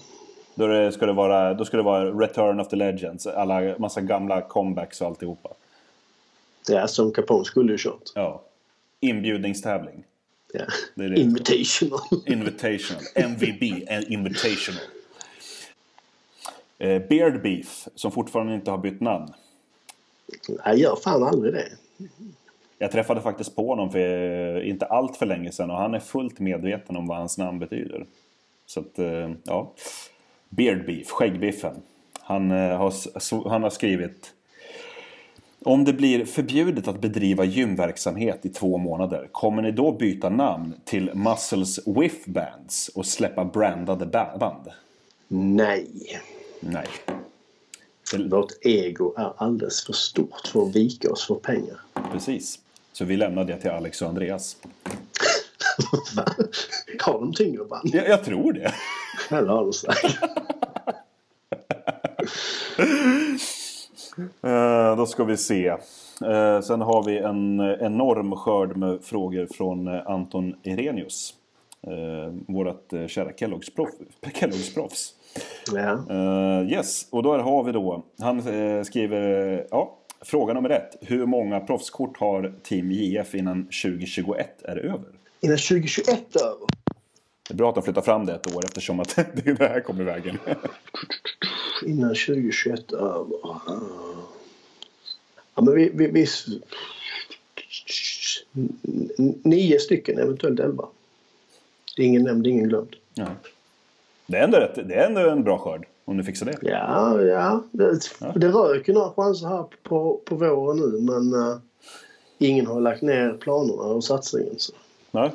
Då, 0.54 0.66
det, 0.66 0.90
det 0.90 1.12
vara, 1.12 1.54
då 1.54 1.64
ska 1.64 1.76
det 1.76 1.82
vara 1.82 2.10
Return 2.10 2.60
of 2.60 2.68
the 2.68 2.76
Legends, 2.76 3.26
alla 3.26 3.78
massa 3.78 4.00
gamla 4.00 4.40
comebacks 4.40 5.00
och 5.00 5.06
alltihopa. 5.06 5.50
Ja 6.68 6.88
som 6.88 7.12
Capone 7.12 7.44
skulle 7.44 7.72
ju 7.72 7.78
kört. 7.78 8.12
Ja. 8.14 8.42
Inbjudningstävling. 9.00 10.04
Ja. 10.52 10.64
Det 10.94 11.04
är 11.04 11.08
det. 11.08 11.20
Invitational. 11.20 12.00
Invitational. 12.26 13.02
MVB. 13.14 13.62
Invitational. 14.08 14.80
Eh, 16.78 17.02
Beard 17.08 17.42
Beef, 17.42 17.88
som 17.94 18.12
fortfarande 18.12 18.54
inte 18.54 18.70
har 18.70 18.78
bytt 18.78 19.00
namn. 19.00 19.32
Jag 20.64 20.78
gör 20.78 20.96
fan 20.96 21.22
aldrig 21.22 21.54
det. 21.54 21.68
Jag 22.78 22.90
träffade 22.90 23.20
faktiskt 23.20 23.56
på 23.56 23.66
honom 23.66 23.90
för 23.90 23.98
eh, 23.98 24.68
inte 24.68 24.86
allt 24.86 25.16
för 25.16 25.26
länge 25.26 25.52
sedan 25.52 25.70
och 25.70 25.76
han 25.76 25.94
är 25.94 26.00
fullt 26.00 26.38
medveten 26.38 26.96
om 26.96 27.06
vad 27.06 27.18
hans 27.18 27.38
namn 27.38 27.58
betyder. 27.58 28.06
Så 28.66 28.80
att, 28.80 28.98
eh, 28.98 29.30
ja. 29.44 29.72
Beard 30.48 30.86
Beef, 30.86 31.10
skäggbiffen. 31.10 31.82
Han, 32.20 32.50
eh, 32.50 32.76
har, 32.76 33.48
han 33.48 33.62
har 33.62 33.70
skrivit 33.70 34.32
Om 35.64 35.84
det 35.84 35.92
blir 35.92 36.24
förbjudet 36.24 36.88
att 36.88 37.00
bedriva 37.00 37.44
gymverksamhet 37.44 38.46
i 38.46 38.48
två 38.48 38.78
månader, 38.78 39.28
kommer 39.32 39.62
ni 39.62 39.72
då 39.72 39.92
byta 39.92 40.28
namn 40.28 40.74
till 40.84 41.10
Muscles 41.14 41.80
Whiff 41.86 42.24
Bands 42.26 42.88
och 42.94 43.06
släppa 43.06 43.44
brandade 43.44 44.06
ba- 44.06 44.38
band? 44.38 44.68
Nej. 45.28 45.88
Nej. 46.60 46.86
Vårt 48.30 48.52
ego 48.60 49.14
är 49.16 49.32
alldeles 49.36 49.84
för 49.86 49.92
stort 49.92 50.46
för 50.52 50.62
att 50.62 50.76
vika 50.76 51.10
oss 51.12 51.26
för 51.26 51.34
pengar. 51.34 51.80
Precis. 52.12 52.58
Så 52.92 53.04
vi 53.04 53.16
lämnar 53.16 53.44
det 53.44 53.56
till 53.60 53.70
Alex 53.70 54.02
och 54.02 54.08
Andreas. 54.08 54.56
Va? 56.16 56.24
Har 57.00 57.20
de 57.20 57.32
tyngre 57.32 57.64
band? 57.64 57.90
Jag, 57.92 58.08
jag 58.08 58.24
tror 58.24 58.52
det. 58.52 58.72
Eller 59.30 59.48
har 59.48 59.64
de 59.64 59.72
då 64.96 65.06
ska 65.06 65.24
vi 65.24 65.36
se. 65.36 65.66
Eh, 65.68 66.60
sen 66.60 66.80
har 66.80 67.04
vi 67.06 67.18
en 67.18 67.60
enorm 67.80 68.36
skörd 68.36 68.76
med 68.76 69.04
frågor 69.04 69.46
från 69.46 69.88
eh, 69.88 70.02
Anton 70.06 70.54
Irenius. 70.62 71.34
Vårt 72.46 72.90
kära 73.08 73.30
Kellogg's-proff- 73.30 74.04
Kellogg's-proffs. 74.22 75.10
Ja. 75.72 75.98
Eh, 76.10 76.72
yes, 76.72 77.06
och 77.10 77.22
då 77.22 77.38
har 77.38 77.64
vi 77.64 77.72
då. 77.72 78.02
Han 78.20 78.38
eh, 78.48 78.82
skriver, 78.82 79.66
ja, 79.70 79.98
fråga 80.20 80.54
nummer 80.54 80.70
ett. 80.70 80.96
Hur 81.00 81.26
många 81.26 81.60
proffskort 81.60 82.18
har 82.18 82.52
Team 82.62 82.92
JF 82.92 83.34
innan 83.34 83.64
2021 83.64 84.62
är 84.62 84.76
över? 84.76 85.04
Innan 85.40 85.56
2021 85.56 86.36
över. 86.36 86.66
Det 87.48 87.54
är 87.54 87.56
bra 87.56 87.68
att 87.68 87.74
de 87.74 87.84
flyttar 87.84 88.02
fram 88.02 88.26
det 88.26 88.34
ett 88.34 88.56
år 88.56 88.64
eftersom 88.64 89.00
att 89.00 89.18
är 89.18 89.54
det 89.58 89.68
här 89.68 89.80
kommer 89.80 90.00
i 90.00 90.04
vägen. 90.04 90.38
Innan 91.82 92.08
2021 92.08 92.92
över. 92.92 93.36
Ja, 95.54 95.62
men 95.62 95.74
vi... 95.74 95.90
vi, 95.94 96.06
vi 96.06 96.26
nio 99.42 99.78
stycken, 99.78 100.18
eventuellt 100.18 100.60
elva. 100.60 100.88
Ingen 101.96 102.22
nämnd, 102.22 102.46
ingen 102.46 102.68
glömd. 102.68 102.96
Ja. 103.14 103.26
Det, 104.26 104.36
är 104.36 104.44
ändå 104.44 104.58
rätt, 104.58 104.88
det 104.88 104.94
är 104.94 105.06
ändå 105.06 105.20
en 105.20 105.44
bra 105.44 105.58
skörd 105.58 105.86
om 106.04 106.16
du 106.16 106.24
fixar 106.24 106.46
det. 106.46 106.58
Ja, 106.62 107.22
ja. 107.22 107.62
Det, 107.70 107.98
det 108.36 108.48
rök 108.48 108.88
ju 108.88 108.94
några 108.94 109.10
chanser 109.12 109.46
här 109.48 109.64
på, 109.82 110.20
på 110.24 110.34
våren 110.34 110.76
nu 110.78 111.00
men 111.00 111.34
uh, 111.34 111.56
ingen 112.38 112.66
har 112.66 112.80
lagt 112.80 113.02
ner 113.02 113.32
planerna 113.32 113.82
och 113.82 114.04
satsningen. 114.04 114.54
Så. 114.58 114.72
Ja, 115.10 115.30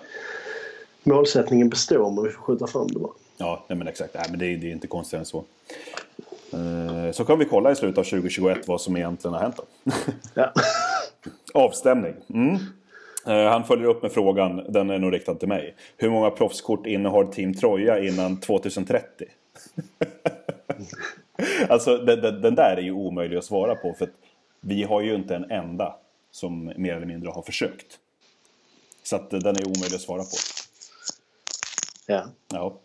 Målsättningen 1.03 1.69
består 1.69 2.11
men 2.11 2.23
vi 2.23 2.29
får 2.29 2.41
skjuta 2.41 2.67
fram 2.67 2.87
det 2.87 2.99
bara. 2.99 3.11
ja 3.37 3.65
nej, 3.67 3.77
men 3.77 3.87
exakt. 3.87 4.13
Nej, 4.13 4.25
men 4.29 4.39
det, 4.39 4.45
är- 4.45 4.57
det 4.57 4.67
är 4.67 4.71
inte 4.71 4.87
konstigare 4.87 5.21
än 5.21 5.25
så. 5.25 5.43
Eh, 6.53 7.11
Så 7.11 7.25
kan 7.25 7.39
vi 7.39 7.45
kolla 7.45 7.71
i 7.71 7.75
slutet 7.75 7.97
av 7.97 8.03
2021 8.03 8.67
vad 8.67 8.81
som 8.81 8.97
egentligen 8.97 9.33
har 9.33 9.41
hänt. 9.41 9.59
Ja. 10.33 10.51
Avstämning. 11.53 12.13
Mm. 12.33 12.55
Eh, 13.27 13.51
Han 13.51 13.63
följer 13.63 13.87
upp 13.87 14.01
med 14.01 14.11
frågan, 14.11 14.65
den 14.69 14.89
är 14.89 14.99
nog 14.99 15.13
riktad 15.13 15.35
till 15.35 15.47
mig. 15.47 15.75
Hur 15.97 16.09
många 16.09 16.29
proffskort 16.29 16.85
innehar 16.85 17.25
Team 17.25 17.53
Troja 17.53 17.99
innan 17.99 18.39
2030? 18.39 19.25
alltså 21.69 21.97
den, 21.97 22.41
den, 22.41 22.55
där 22.55 22.77
är 22.77 22.81
ju 22.81 22.91
omöjlig 22.91 23.37
att 23.37 23.45
svara 23.45 23.75
på 23.75 23.93
för 23.93 24.09
vi 24.61 24.83
har 24.83 25.01
ju 25.01 25.15
inte 25.15 25.35
en 25.35 25.51
enda 25.51 25.95
som 26.31 26.73
mer 26.77 26.95
eller 26.95 27.05
mindre 27.05 27.29
har 27.29 27.41
försökt. 27.41 27.99
Så 29.03 29.15
att 29.15 29.29
den 29.29 29.55
är 29.55 29.67
omöjlig 29.67 29.95
att 29.95 30.01
svara 30.01 30.21
på. 30.21 30.35
Ja. 32.09 32.23
Ja. 32.53 32.79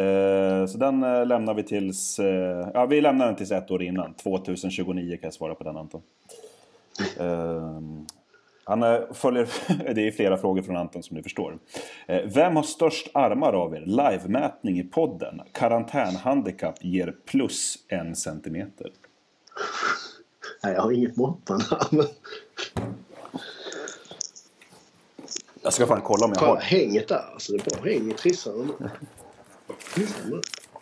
Eh, 0.00 0.66
så 0.66 0.78
den 0.78 1.02
eh, 1.02 1.26
lämnar 1.26 1.54
vi 1.54 1.62
tills... 1.62 2.18
Eh, 2.18 2.68
ja, 2.74 2.86
vi 2.86 3.00
lämnar 3.00 3.26
den 3.26 3.36
tills 3.36 3.52
ett 3.52 3.70
år 3.70 3.82
innan. 3.82 4.14
2029 4.14 5.10
kan 5.10 5.26
jag 5.26 5.34
svara 5.34 5.54
på 5.54 5.64
den 5.64 5.76
Anton. 5.76 6.02
Han 8.68 8.82
eh, 8.82 9.00
följer... 9.12 9.48
det 9.94 10.06
är 10.06 10.10
flera 10.10 10.36
frågor 10.36 10.62
från 10.62 10.76
Anton 10.76 11.02
som 11.02 11.16
ni 11.16 11.22
förstår. 11.22 11.58
Eh, 12.06 12.22
vem 12.24 12.56
har 12.56 12.62
störst 12.62 13.10
armar 13.14 13.52
av 13.52 13.74
er? 13.74 13.80
Livemätning 13.86 14.78
i 14.78 14.84
podden. 14.84 15.40
Karantänhandikapp 15.52 16.84
ger 16.84 17.14
plus 17.26 17.78
en 17.88 18.16
centimeter. 18.16 18.90
Nej, 20.62 20.74
jag 20.74 20.82
har 20.82 20.92
inget 20.92 21.16
måttband 21.16 21.62
här 21.70 21.88
men 21.90 22.06
Jag 25.66 25.72
ska 25.72 25.86
fan 25.86 26.00
kolla 26.00 26.24
om 26.24 26.30
jag 26.30 26.38
kolla 26.38 26.52
har... 26.52 26.60
hänget 26.60 27.08
där. 27.08 27.24
Alltså 27.32 27.52
det 27.52 27.58
är 27.58 27.70
bra 27.70 27.90
häng 27.90 28.10
i. 28.10 28.14
Trissarna. 28.14 28.72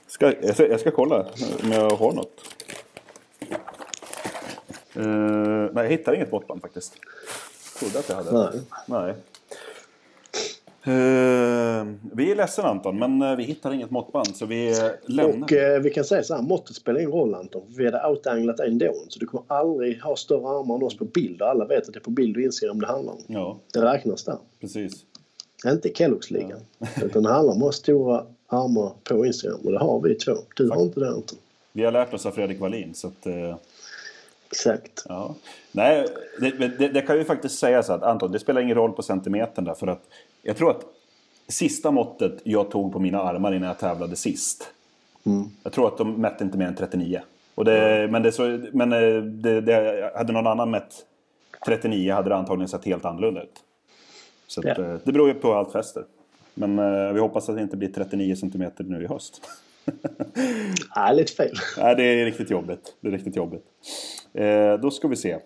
Ska, 0.07 0.35
jag, 0.42 0.55
ska, 0.55 0.66
jag 0.66 0.81
ska 0.81 0.90
kolla 0.90 1.27
om 1.62 1.73
jag 1.73 1.90
har 1.90 2.12
något. 2.12 2.40
Eh, 4.94 5.05
nej, 5.73 5.85
jag 5.85 5.88
hittar 5.88 6.14
inget 6.14 6.33
måttband 6.33 6.62
faktiskt. 6.62 6.94
Trodde 7.79 7.99
att 7.99 8.09
jag 8.09 8.16
hade. 8.16 8.33
Nej. 8.33 8.61
Nej. 8.87 9.14
Eh, 10.87 11.87
vi 12.12 12.31
är 12.31 12.37
ledsen 12.37 12.64
Anton, 12.64 12.99
men 12.99 13.23
eh, 13.23 13.37
vi 13.37 13.42
hittar 13.44 13.73
inget 13.73 13.90
måttband 13.90 14.37
så 14.37 14.47
vi 14.47 14.70
eh, 14.81 14.87
lämnar. 15.07 15.42
Och 15.44 15.53
eh, 15.53 15.81
vi 15.81 15.90
kan 15.90 16.05
säga 16.05 16.23
så 16.23 16.35
här, 16.35 16.42
måttet 16.42 16.77
spelar 16.77 17.01
ingen 17.01 17.12
roll 17.12 17.35
Anton. 17.35 17.62
Vi 17.77 17.85
hade 17.85 18.07
outanglat 18.09 18.61
ändå. 18.61 18.94
Så 19.09 19.18
du 19.18 19.27
kommer 19.27 19.44
aldrig 19.49 20.03
ha 20.03 20.16
större 20.16 20.49
armar 20.49 20.75
än 20.77 20.83
oss 20.83 20.97
på 20.99 21.05
bild. 21.05 21.42
Och 21.42 21.49
alla 21.49 21.64
vet 21.64 21.87
att 21.88 21.92
det 21.94 21.99
är 21.99 22.01
på 22.01 22.11
bild 22.11 22.37
och 22.37 22.42
Instagram 22.42 22.81
det 22.81 22.87
handlar 22.87 23.12
om. 23.12 23.18
Ja, 23.27 23.59
Det 23.73 23.81
räknas 23.83 24.25
där. 24.25 24.37
precis. 24.61 24.92
Inte 25.66 25.88
Kellogg's-ligan. 25.88 26.61
Utan 27.03 27.23
det 27.23 27.29
handlar 27.33 27.53
om 27.55 27.59
att 27.59 27.64
ha 27.64 27.73
stora 27.73 28.25
armar 28.47 28.92
på 29.05 29.27
Instagram. 29.27 29.61
Och 29.64 29.73
det 29.73 29.79
har 29.79 30.01
vi 30.01 30.14
två. 30.14 30.33
Du 30.57 30.70
har 30.70 30.83
inte 30.83 31.01
det 31.01 31.09
Anton. 31.09 31.38
Vi 31.73 31.85
har 31.85 31.92
lärt 31.92 32.14
oss 32.14 32.27
av 32.27 32.31
Fredrik 32.31 32.61
Wallin. 32.61 32.94
Så 32.94 33.07
att, 33.07 33.27
eh, 33.27 33.57
Exakt. 34.51 35.05
ja. 35.09 35.35
Nej, 35.73 36.07
det, 36.40 36.51
det, 36.79 36.88
det 36.88 37.01
kan 37.03 37.16
ju 37.16 37.25
faktiskt 37.25 37.59
säga 37.59 37.83
så 37.83 37.92
att 37.92 38.03
Anton, 38.03 38.33
det 38.33 38.38
spelar 38.38 38.61
ingen 38.61 38.75
roll 38.77 38.92
på 38.92 39.03
centimetern 39.03 39.64
där. 39.64 39.75
För 39.75 39.87
att 39.87 40.03
jag 40.44 40.57
tror 40.57 40.70
att 40.70 40.83
sista 41.48 41.90
måttet 41.90 42.40
jag 42.44 42.70
tog 42.70 42.92
på 42.92 42.98
mina 42.98 43.22
armar 43.22 43.54
innan 43.54 43.68
jag 43.68 43.78
tävlade 43.78 44.16
sist. 44.16 44.70
Mm. 45.26 45.44
Jag 45.62 45.72
tror 45.72 45.88
att 45.88 45.98
de 45.98 46.12
mätte 46.12 46.44
inte 46.44 46.59
mer 46.59 46.66
än 46.66 46.74
39. 46.74 47.20
Och 47.54 47.64
det, 47.64 48.09
men 48.11 48.22
det, 48.22 48.33
så, 48.33 48.61
men 48.72 48.92
eh, 48.92 49.22
det, 49.22 49.61
det, 49.61 50.12
hade 50.16 50.33
någon 50.33 50.46
annan 50.46 50.70
mätt 50.70 50.94
39 51.66 52.12
hade 52.12 52.28
det 52.28 52.37
antagligen 52.37 52.68
sett 52.68 52.85
helt 52.85 53.04
annorlunda 53.04 53.42
ut. 53.42 53.62
Så 54.46 54.61
att, 54.61 54.78
Ja. 54.78 54.85
eh, 54.85 54.98
det 55.04 55.12
beror 55.12 55.28
ju 55.28 55.35
på 55.35 55.54
allt 55.54 55.72
fäster. 55.72 56.04
Men 56.54 56.78
eh, 56.78 57.12
vi 57.12 57.20
hoppas 57.20 57.48
att 57.48 57.57
det 57.57 57.62
inte 57.62 57.76
blir 57.76 57.88
39 57.88 58.37
centimeter 58.37 58.85
nu 58.85 59.02
i 59.02 59.07
höst. 59.07 59.40
Nej, 60.96 61.16
lite 61.16 61.33
fel. 61.33 61.54
Nej, 61.78 61.96
det 61.96 62.02
är 62.02 62.24
riktigt 62.24 62.50
jobbigt. 62.50 62.94
Det 63.00 63.09
är 63.09 63.12
riktigt 63.12 63.37
jobbigt. 63.37 63.64
Eh, 64.33 64.74
då 64.74 64.90
ska 64.90 65.09
vi 65.09 65.16
se. 65.16 65.38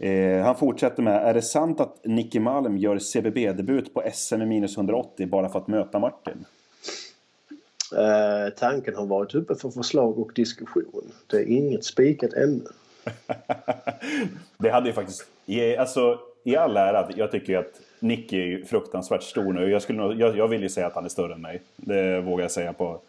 Eh, 0.00 0.44
han 0.44 0.56
fortsätter 0.56 1.02
med, 1.02 1.28
är 1.28 1.34
det 1.34 1.42
sant 1.42 1.80
att 1.80 2.04
Nicky 2.04 2.40
Malm 2.40 2.76
gör 2.76 2.98
CBB-debut 2.98 3.94
på 3.94 4.02
SM 4.14 4.42
i 4.42 4.46
minus 4.46 4.76
180 4.76 5.26
bara 5.26 5.48
för 5.48 5.58
att 5.58 5.68
möta 5.68 5.98
Martin? 5.98 6.44
Eh, 7.96 8.52
tanken 8.56 8.94
har 8.94 9.06
varit 9.06 9.34
uppe 9.34 9.54
för 9.54 9.70
förslag 9.70 10.18
och 10.18 10.32
diskussion. 10.34 11.12
Det 11.26 11.36
är 11.36 11.46
inget 11.46 11.84
spikat 11.84 12.32
ännu. 12.32 12.64
det 14.58 14.70
hade 14.70 14.86
ju 14.86 14.92
faktiskt... 14.92 15.26
Alltså, 15.78 16.18
i 16.44 16.56
all 16.56 16.76
ära, 16.76 17.08
jag 17.16 17.30
tycker 17.30 17.52
ju 17.52 17.58
att 17.58 17.80
Nicky 18.00 18.40
är 18.40 18.46
ju 18.46 18.64
fruktansvärt 18.64 19.22
stor 19.22 19.52
nu. 19.52 19.70
Jag, 19.70 19.82
skulle 19.82 20.14
jag, 20.14 20.36
jag 20.36 20.48
vill 20.48 20.62
ju 20.62 20.68
säga 20.68 20.86
att 20.86 20.94
han 20.94 21.04
är 21.04 21.08
större 21.08 21.34
än 21.34 21.40
mig. 21.40 21.62
Det 21.76 22.20
vågar 22.20 22.44
jag 22.44 22.50
säga 22.50 22.72
på 22.72 23.00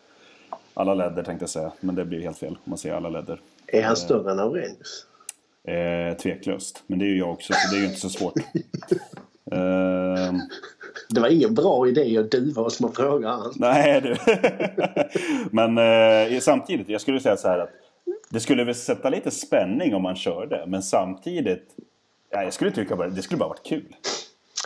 alla 0.73 0.93
ledder 0.93 1.23
tänkte 1.23 1.43
jag 1.43 1.50
säga. 1.50 1.71
Men 1.80 1.95
det 1.95 2.06
blir 2.06 2.21
helt 2.21 2.38
fel 2.38 2.50
om 2.52 2.58
man 2.63 2.78
säger 2.78 2.95
alla 2.95 3.10
ledder. 3.10 3.41
Är 3.67 3.84
han 3.84 3.95
större 3.95 4.32
än 4.32 4.39
Aurelius? 4.39 5.06
Eh, 5.68 6.18
tveklöst. 6.18 6.84
Men 6.88 7.00
det 7.00 7.06
är 7.06 7.10
ju 7.10 7.18
jag 7.18 7.32
också, 7.32 7.54
så 7.54 7.72
det 7.72 7.78
är 7.78 7.82
ju 7.82 7.88
inte 7.88 8.00
så 8.00 8.10
svårt. 8.10 8.34
eh, 9.52 10.34
Det 11.10 11.20
var 11.22 11.28
ingen 11.28 11.56
bra 11.56 11.88
idé 11.88 12.18
att 12.18 12.32
duva 12.32 12.62
oss 12.62 12.80
med 12.82 12.96
fråga 12.96 13.30
han. 13.30 13.54
Nej 13.56 14.02
du. 14.02 14.16
men 15.52 15.78
eh, 16.34 16.40
samtidigt, 16.40 16.90
jag 16.90 17.02
skulle 17.02 17.20
säga 17.20 17.38
så 17.38 17.48
här 17.48 17.60
att 17.60 17.70
det 18.30 18.40
skulle 18.40 18.64
väl 18.64 18.76
sätta 18.76 19.10
lite 19.10 19.32
spänning 19.32 19.96
om 19.96 20.02
man 20.04 20.16
körde. 20.16 20.64
Men 20.68 20.84
samtidigt, 20.84 21.76
ja, 22.30 22.44
jag 22.44 22.54
skulle 22.54 22.72
tycka 22.72 22.96
bara, 22.96 23.08
det 23.10 23.22
skulle 23.22 23.40
bara 23.40 23.50
varit 23.50 23.66
kul. 23.66 23.96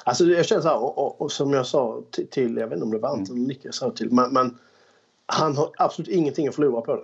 Alltså 0.04 0.26
jag 0.26 0.46
känner 0.46 0.62
så 0.62 0.68
här, 0.68 0.78
och, 0.84 0.98
och, 0.98 1.22
och 1.22 1.32
som 1.32 1.54
jag 1.54 1.66
sa 1.66 2.02
till, 2.32 2.58
jag 2.58 2.68
vet 2.68 2.74
inte 2.74 2.84
om 2.86 2.92
det 2.92 2.98
var 2.98 3.10
Anton 3.10 3.38
eller 3.38 3.48
Nick 3.48 3.60
jag 3.66 3.74
sa 3.74 3.92
till, 3.92 4.12
men, 4.12 4.34
men 4.34 4.58
han 5.26 5.58
har 5.58 5.70
absolut 5.78 6.10
ingenting 6.10 6.48
att 6.48 6.56
förlora 6.56 6.82
på 6.82 6.96
det. 6.96 7.02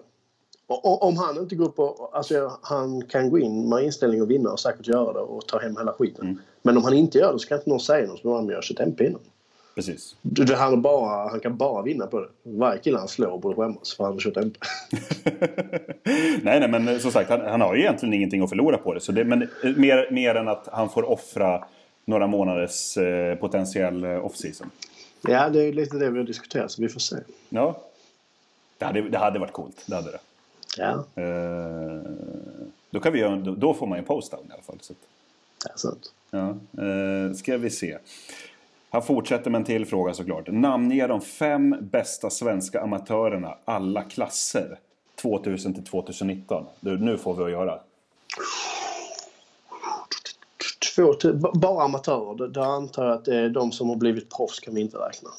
Och, 0.67 1.03
om 1.03 1.17
han 1.17 1.37
inte 1.37 1.55
går 1.55 1.65
upp 1.65 1.79
och, 1.79 2.17
alltså 2.17 2.57
han 2.61 3.01
kan 3.01 3.29
gå 3.29 3.39
in 3.39 3.69
med 3.69 3.83
inställning 3.83 4.21
och 4.21 4.31
vinna 4.31 4.51
och 4.51 4.59
säkert 4.59 4.87
göra 4.87 5.13
det 5.13 5.19
och 5.19 5.47
ta 5.47 5.59
hem 5.59 5.77
hela 5.77 5.93
skiten. 5.93 6.41
Men 6.61 6.77
om 6.77 6.83
han 6.83 6.93
inte 6.93 7.17
gör 7.17 7.33
det 7.33 7.39
så 7.39 7.47
kan 7.47 7.57
inte 7.57 7.69
någon 7.69 7.79
säga 7.79 8.07
något 8.07 8.19
som 8.19 8.31
han 8.31 8.47
gör 8.47 8.61
sitt 8.61 8.79
MP 8.79 9.05
innan. 9.05 9.21
Precis. 9.75 10.15
Du, 10.21 10.43
du, 10.43 10.55
han, 10.55 10.81
bara, 10.81 11.29
han 11.29 11.39
kan 11.39 11.57
bara 11.57 11.81
vinna 11.81 12.07
på 12.07 12.19
det. 12.19 12.27
Varje 12.43 12.79
kille 12.79 12.97
han 12.97 13.07
slår 13.07 13.39
borde 13.39 13.55
skämmas 13.55 13.93
för 13.93 14.03
han 14.03 14.13
har 14.13 14.19
kört 14.19 14.37
MP. 14.37 14.59
nej, 16.41 16.59
nej, 16.59 16.69
men 16.69 16.99
som 16.99 17.11
sagt, 17.11 17.29
han, 17.29 17.41
han 17.41 17.61
har 17.61 17.75
ju 17.75 17.81
egentligen 17.81 18.13
ingenting 18.13 18.43
att 18.43 18.49
förlora 18.49 18.77
på 18.77 18.93
det. 18.93 18.99
Så 18.99 19.11
det 19.11 19.23
men 19.23 19.41
eh, 19.41 19.47
mer, 19.75 20.11
mer 20.11 20.35
än 20.35 20.47
att 20.47 20.67
han 20.71 20.89
får 20.89 21.09
offra 21.09 21.63
några 22.05 22.27
månaders 22.27 22.97
eh, 22.97 23.35
potentiell 23.35 24.03
eh, 24.03 24.25
off-season. 24.25 24.69
Ja, 25.21 25.49
det 25.49 25.61
är 25.61 25.73
lite 25.73 25.97
det 25.97 26.09
vi 26.09 26.17
har 26.17 26.25
diskuterat 26.25 26.71
så 26.71 26.81
vi 26.81 26.89
får 26.89 26.99
se. 26.99 27.15
Ja. 27.49 27.81
Det 28.77 28.85
hade, 28.85 29.01
det 29.01 29.17
hade 29.17 29.39
varit 29.39 29.53
coolt, 29.53 29.83
det 29.85 29.95
hade 29.95 30.11
det. 30.11 30.19
Ja, 30.77 31.05
Eh, 31.15 32.01
då, 32.89 32.99
kan 32.99 33.13
vi 33.13 33.19
göra, 33.19 33.35
då, 33.35 33.73
får 33.73 33.87
man 33.87 33.97
ju 33.97 33.99
en 33.99 34.05
post-down 34.05 34.45
i 34.49 34.53
alla 34.53 34.61
fall. 34.61 34.77
Så 34.81 34.93
är 35.73 35.77
sant. 35.77 36.13
Ja, 36.31 36.49
eh, 36.83 37.33
ska 37.33 37.57
vi 37.57 37.69
se. 37.69 37.97
Han 38.89 39.03
fortsätter 39.03 39.51
med 39.51 39.59
en 39.59 39.65
till 39.65 39.85
fråga 39.85 40.13
såklart. 40.13 40.47
Namnge 40.47 41.07
de 41.07 41.21
fem 41.21 41.75
bästa 41.81 42.29
svenska 42.29 42.81
amatörerna 42.81 43.57
alla 43.65 44.03
klasser 44.03 44.79
2000 45.21 45.73
till 45.73 45.83
2019. 45.83 46.65
Du, 46.79 46.97
nu 46.97 47.17
får 47.17 47.35
vi 47.35 47.43
att 47.43 47.51
göra. 47.51 47.79
Två, 50.95 51.13
bara 51.53 51.83
amatörer. 51.83 52.47
Då 52.47 52.61
antar 52.61 53.05
jag 53.05 53.13
att 53.13 53.25
det 53.25 53.35
är 53.35 53.49
de 53.49 53.71
som 53.71 53.89
har 53.89 53.95
blivit 53.95 54.29
proffs 54.29 54.59
kan 54.59 54.75
vi 54.75 54.81
inte 54.81 54.97
räkna. 54.97 55.29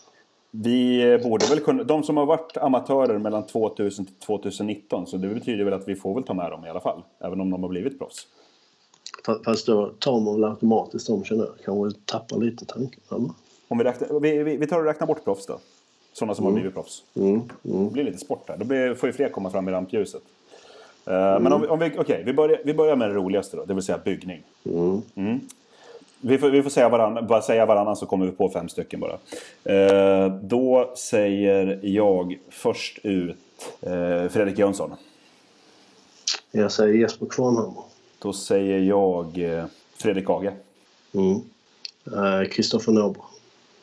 Vi 0.50 1.18
borde 1.22 1.46
väl 1.46 1.61
kunna... 1.61 1.82
De 1.84 2.02
som 2.02 2.16
har 2.16 2.26
varit 2.26 2.56
amatörer 2.56 3.18
mellan 3.18 3.46
2000 3.46 4.06
till 4.06 4.14
2019. 4.14 5.06
Så 5.06 5.16
det 5.16 5.28
betyder 5.28 5.64
väl 5.64 5.74
att 5.74 5.88
vi 5.88 5.96
får 5.96 6.14
väl 6.14 6.22
ta 6.22 6.34
med 6.34 6.50
dem 6.50 6.64
i 6.66 6.68
alla 6.68 6.80
fall. 6.80 7.02
Även 7.20 7.40
om 7.40 7.50
de 7.50 7.62
har 7.62 7.68
blivit 7.70 7.98
proffs. 7.98 8.26
Fa- 9.26 9.44
Fast 9.44 9.66
då 9.66 9.87
tar 9.98 10.20
man 10.20 10.34
väl 10.40 10.44
automatiskt 10.50 11.06
de 11.06 11.24
känner 11.24 11.44
jag. 11.44 11.54
Kanske 11.64 12.00
tappar 12.04 12.38
lite 12.38 12.64
tanken. 12.64 13.00
eller? 13.11 13.30
Om 13.68 13.78
vi, 13.78 13.84
räknar, 13.84 14.20
vi, 14.20 14.42
vi, 14.42 14.56
vi 14.56 14.66
tar 14.66 14.78
och 14.78 14.84
räknar 14.84 15.06
bort 15.06 15.24
proffs 15.24 15.46
då. 15.46 15.58
Sådana 16.12 16.34
som 16.34 16.44
har 16.44 16.52
blivit 16.52 16.74
proffs. 16.74 17.02
Mm, 17.14 17.40
Det 17.62 17.70
mm. 17.74 17.88
blir 17.92 18.04
lite 18.04 18.18
sport 18.18 18.46
där. 18.46 18.56
Då 18.56 18.64
blir, 18.64 18.94
får 18.94 19.08
ju 19.08 19.12
fler 19.12 19.28
komma 19.28 19.50
fram 19.50 19.68
i 19.68 19.72
rampljuset. 19.72 20.22
Eh, 21.06 21.12
Men 21.40 21.52
om 21.52 21.61
vi, 21.61 21.66
om 21.68 21.78
vi, 21.78 21.92
okej, 21.98 22.22
vi, 22.26 22.32
börjar, 22.32 22.61
vi 22.64 22.74
börjar 22.74 22.96
med 22.96 23.08
det 23.11 23.14
roligaste 23.14 23.56
då, 23.56 23.64
det 23.64 23.74
vill 23.74 23.82
säga 23.82 23.98
byggning. 24.04 24.42
Vi 26.20 26.38
får, 26.38 26.50
vi 26.50 26.62
får 26.62 26.70
säga, 26.70 26.88
varann, 26.88 27.26
bara 27.26 27.42
säga 27.42 27.66
varannan 27.66 27.96
så 27.96 28.07
kommer 28.07 28.26
vi 28.26 28.33
på 28.33 28.50
fem 28.50 28.68
stycken 28.68 29.00
bara. 29.00 29.18
Eh, 29.64 30.33
då 30.42 30.92
säger 30.96 31.81
jag 31.83 32.38
först 32.48 32.98
ut 33.02 33.37
eh, 33.81 34.28
Fredrik 34.28 34.59
Jönsson. 34.59 34.94
Jag 36.50 36.72
säger 36.72 36.94
Jesper 36.94 37.26
Kvarnhammar. 37.26 37.85
Då 38.18 38.33
säger 38.33 38.78
jag 38.78 39.38
eh, 39.38 39.64
Fredrik 39.96 40.31
Age. 40.31 40.50
Mm. 41.14 41.40
Eh, 42.07 42.48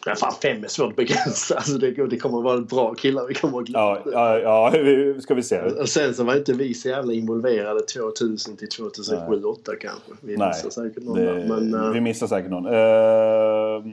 Ja, 0.06 0.16
fan, 0.16 0.34
fem 0.42 0.64
är 0.64 0.68
svårt 0.68 0.90
att 0.90 0.96
begränsa. 0.96 1.56
Alltså, 1.66 1.78
det, 1.78 2.08
det 2.08 2.18
kommer 2.18 2.38
att 2.38 2.44
vara 2.44 2.60
bra 2.60 2.94
killar 2.94 3.26
vi 3.28 3.34
kommer 3.34 3.60
att 3.60 3.66
glömma. 3.66 4.00
Ja, 4.06 4.40
ja, 4.40 4.72
ja 4.74 5.22
ska 5.22 5.34
vi 5.34 5.44
se. 5.44 5.62
Och 5.62 5.90
sen 5.90 6.14
så 6.14 6.24
var 6.24 6.36
inte 6.36 6.54
vi 6.54 6.74
så 6.74 6.90
jävla 6.90 7.14
involverade 7.14 7.80
2000 7.80 8.58
till 8.58 8.70
2007 8.70 9.26
2008 9.26 9.72
kanske. 9.82 10.12
Vi 10.22 10.38
Nej, 10.38 10.48
missar 10.48 10.70
säkert 10.70 11.04
någon 11.04 11.18
det, 11.18 11.26
där. 11.26 11.48
Men 11.48 11.74
eh, 11.74 11.90
vi 11.90 12.02
missar 12.02 12.28
säkert 12.28 12.52
någon. 12.52 12.66
Uh, 12.66 13.84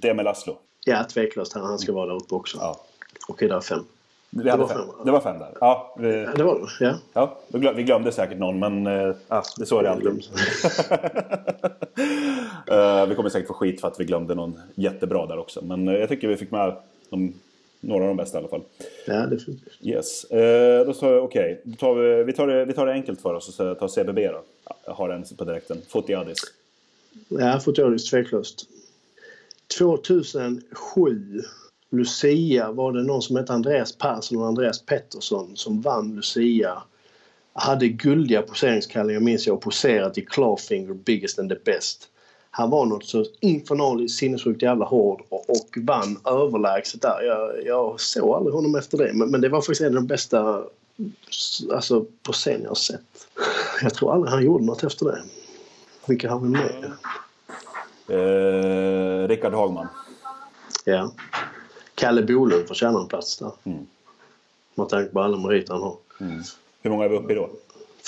Demi 0.00 0.22
Laszlo. 0.22 0.58
ja, 0.84 1.04
tveklöst. 1.04 1.52
Han, 1.52 1.64
han 1.64 1.78
ska 1.78 1.92
vara 1.92 2.06
där 2.06 2.14
uppe 2.14 2.34
också. 2.34 2.58
Ja. 2.60 2.80
Okej, 3.28 3.48
där 3.48 3.56
är 3.56 3.60
fem. 3.60 3.84
Hade 4.36 4.56
var 4.56 4.68
fem. 4.68 4.80
Det 5.04 5.10
var 5.10 5.20
fem 5.20 5.38
där. 5.38 5.48
Ja, 5.60 5.94
vi, 5.98 6.08
det 6.36 6.42
var 6.42 6.54
det. 6.60 6.84
Ja. 6.84 6.94
ja, 7.12 7.38
vi 7.48 7.58
glöm- 7.58 7.74
vi 7.76 7.82
glömde 7.82 8.12
säkert 8.12 8.38
någon, 8.38 8.58
men 8.58 8.86
ah, 9.28 9.42
det 9.56 9.66
så 9.66 9.78
är 9.78 9.82
det 9.82 9.90
alltid. 9.90 10.24
Eh, 12.66 13.06
vi 13.06 13.14
kommer 13.14 13.30
säkert 13.30 13.48
få 13.48 13.54
skit 13.54 13.80
för 13.80 13.88
att 13.88 14.00
vi 14.00 14.04
glömde 14.04 14.34
någon 14.34 14.60
jättebra 14.74 15.26
där 15.26 15.38
också. 15.38 15.64
Men 15.64 15.88
eh, 15.88 15.94
jag 15.94 16.08
tycker 16.08 16.28
vi 16.28 16.36
fick 16.36 16.50
med 16.50 16.76
de, 17.10 17.34
några 17.80 18.02
av 18.02 18.08
de 18.08 18.16
bästa 18.16 18.38
i 18.38 18.40
alla 18.40 18.48
fall. 18.48 18.62
ja, 19.06 19.26
definitivt. 19.26 19.78
Yes. 19.80 20.26
Uh, 20.32 20.86
då 20.86 20.94
tar 20.94 21.12
vi, 21.12 21.18
okej. 21.18 21.62
Tar 21.78 21.94
vi, 21.94 22.24
vi, 22.24 22.32
tar 22.32 22.46
det, 22.46 22.64
vi 22.64 22.72
tar 22.72 22.86
det 22.86 22.92
enkelt 22.92 23.20
för 23.20 23.34
oss 23.34 23.60
och 23.60 23.78
tar 23.78 23.88
CBB 23.88 24.28
då. 24.28 24.42
Ja, 24.64 24.76
jag 24.86 24.92
har 24.92 25.10
en 25.10 25.24
på 25.38 25.44
direkten. 25.44 25.78
Fotiadis. 25.88 26.38
Ja, 27.28 27.60
Fotolis 27.60 28.10
tveklöst. 28.10 28.68
2007, 29.78 31.42
Lucia, 31.90 32.72
var 32.72 32.92
det 32.92 33.02
någon 33.02 33.22
som 33.22 33.36
hette 33.36 33.52
Andreas 33.52 33.98
Persson 33.98 34.38
och 34.38 34.46
Andreas 34.46 34.86
Pettersson 34.86 35.56
som 35.56 35.80
vann 35.80 36.16
Lucia. 36.16 36.82
Hade 37.52 37.88
guldiga 37.88 38.42
poseringskallingar 38.42 39.20
minns 39.20 39.46
jag 39.46 39.56
och 39.56 39.62
poserat 39.62 40.18
i 40.18 40.20
Clawfinger 40.20 40.94
Biggest 40.94 41.38
and 41.38 41.50
the 41.50 41.56
Best. 41.64 42.08
Han 42.56 42.70
var 42.70 42.86
något 42.86 43.04
så 43.04 43.24
infernaliskt 43.40 44.18
sinnessjukt 44.18 44.62
jävla 44.62 44.84
hård 44.84 45.22
och, 45.28 45.50
och 45.50 45.78
vann 45.82 46.18
överlägset 46.24 47.02
där. 47.02 47.22
Jag, 47.22 47.66
jag 47.66 48.00
såg 48.00 48.34
aldrig 48.34 48.54
honom 48.54 48.74
efter 48.74 48.98
det 48.98 49.12
men, 49.14 49.30
men 49.30 49.40
det 49.40 49.48
var 49.48 49.60
faktiskt 49.60 49.80
en 49.80 49.86
av 49.86 49.94
de 49.94 50.06
bästa 50.06 50.64
alltså, 51.72 52.04
poseringen 52.22 52.62
jag 52.62 52.70
har 52.70 52.74
sett. 52.74 53.28
Jag 53.82 53.94
tror 53.94 54.12
aldrig 54.12 54.32
han 54.32 54.44
gjorde 54.44 54.64
något 54.64 54.84
efter 54.84 55.06
det. 55.06 55.22
Vilka 56.06 56.30
har 56.30 56.40
vi 56.40 56.48
med? 56.48 56.92
Uh, 58.10 59.28
Rickard 59.28 59.54
Hagman. 59.54 59.88
Ja. 60.84 61.12
Kalle 61.94 62.22
Bolund 62.22 62.68
förtjänar 62.68 63.00
en 63.00 63.08
plats 63.08 63.38
där. 63.38 63.52
Mm. 63.64 63.86
Med 64.74 64.88
tanke 64.88 65.12
på 65.12 65.20
alla 65.20 65.36
meriter 65.36 65.72
han 65.72 65.82
har. 65.82 65.96
Hur 66.82 66.90
många 66.90 67.04
är 67.04 67.08
vi 67.08 67.16
uppe 67.16 67.32
i 67.32 67.36
då? 67.36 67.50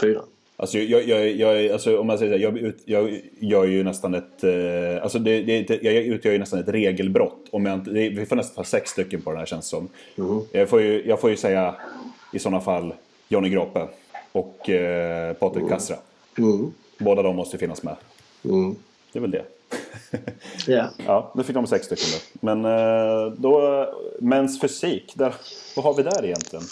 Fyra. 0.01 0.23
Alltså, 0.61 0.79
jag, 0.79 1.09
jag, 1.09 1.31
jag, 1.31 1.71
alltså 1.73 1.99
om 2.01 2.07
man 2.07 2.19
säger 2.19 2.33
så 2.33 2.37
här, 2.39 2.45
jag, 2.45 2.59
ut- 2.59 2.83
jag 2.85 3.21
gör 3.41 3.65
ju 3.65 3.85
nästan 3.85 4.15
ett... 4.15 4.45
Eh, 4.45 5.03
alltså 5.03 5.19
det, 5.19 5.43
det, 5.43 5.83
jag 5.83 5.95
utgör 5.95 6.33
ju 6.33 6.39
nästan 6.39 6.61
ett 6.61 6.69
regelbrott. 6.69 7.47
Om 7.51 7.67
jag, 7.67 7.75
inte- 7.75 7.91
vi 7.91 8.27
får 8.27 8.37
nästan 8.37 8.65
ta 8.65 8.65
sex 8.71 8.91
stycken 8.91 9.23
på 9.23 9.31
den 9.31 9.39
här 9.39 9.47
känns 9.47 9.67
som. 9.67 9.89
Jag, 10.53 10.69
får 10.69 10.81
ju, 10.83 11.03
jag 11.07 11.21
får 11.21 11.31
ju 11.31 11.37
säga 11.37 11.75
i 12.33 12.39
sådana 12.39 12.61
fall 12.61 12.95
Johnny 13.29 13.49
Grope 13.49 13.89
och 14.33 14.71
eh, 14.71 15.33
Patrik 15.35 15.69
Kassra. 15.69 15.97
Mm. 16.39 16.73
Båda 16.99 17.23
de 17.23 17.37
måste 17.37 17.59
finnas 17.59 17.83
med. 17.83 17.97
Mm. 18.45 18.75
Det 19.13 19.19
är 19.19 19.21
väl 19.21 19.31
det. 19.31 19.45
Ja. 20.67 20.89
ja, 21.07 21.33
då 21.37 21.43
fick 21.43 21.55
de 21.55 21.67
sex 21.67 21.87
stycken 21.87 22.07
då. 22.13 22.47
Men 22.47 22.65
eh, 22.65 23.33
då... 23.37 23.87
Mäns 24.21 24.61
fysik, 24.61 25.13
där, 25.17 25.35
vad 25.77 25.85
har 25.85 25.95
vi 25.95 26.03
där 26.03 26.25
egentligen? 26.25 26.65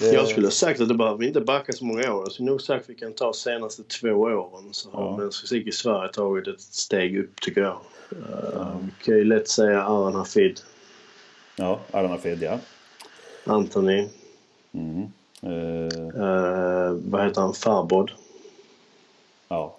Det- 0.00 0.12
Jag 0.12 0.28
skulle 0.28 0.46
ha 0.46 0.50
sagt 0.52 0.80
att 0.80 0.88
det 0.88 0.94
behöver 0.94 1.24
inte 1.24 1.40
backa 1.40 1.72
så 1.72 1.84
många 1.84 2.12
år. 2.14 2.22
Jag 2.22 2.32
skulle 2.32 2.50
nog 2.50 2.62
sagt 2.62 2.84
att 2.84 2.90
vi 2.90 2.94
kan 2.94 3.12
ta 3.12 3.32
senaste 3.32 3.82
två 3.82 4.08
åren 4.10 4.68
så 4.72 4.90
har 4.90 5.04
Ja. 5.04 5.16
mäns 5.16 5.40
fysik 5.40 5.66
i 5.66 5.72
Sverige 5.72 6.12
tagit 6.12 6.48
ett 6.48 6.60
steg 6.60 7.18
upp 7.18 7.40
tycker 7.40 7.60
jag. 7.60 7.78
Uh, 8.12 8.76
vi 8.82 9.04
kan 9.04 9.14
ju 9.14 9.24
lätt 9.24 9.48
säga 9.48 9.82
Aran 9.82 10.14
Hafid, 10.14 10.60
Ja, 11.56 11.80
Arana 11.90 12.18
Fid, 12.18 12.42
ja. 12.42 12.58
Anthony, 13.44 14.08
Eh, 15.42 15.50
uh, 16.20 16.92
vad 16.92 17.24
heter 17.24 17.40
han, 17.40 17.54
Farbod. 17.54 18.10
ja. 19.48 19.76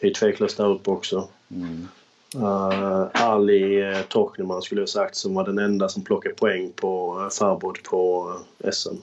är 0.00 0.10
tveklöst 0.10 0.56
där 0.56 0.66
uppe 0.68 0.90
också. 0.90 1.28
Uh, 2.36 3.06
Ali 3.12 3.82
uh, 3.82 4.00
Torkneman 4.08 4.62
skulle 4.62 4.80
jag 4.80 4.88
sagt 4.88 5.16
som 5.16 5.34
var 5.34 5.44
den 5.44 5.58
enda 5.58 5.88
som 5.88 6.02
plockade 6.04 6.34
poäng 6.34 6.72
på 6.76 7.18
uh, 7.20 7.28
Farbod 7.28 7.82
på 7.82 8.28
uh, 8.64 8.70
SM. 8.70 8.96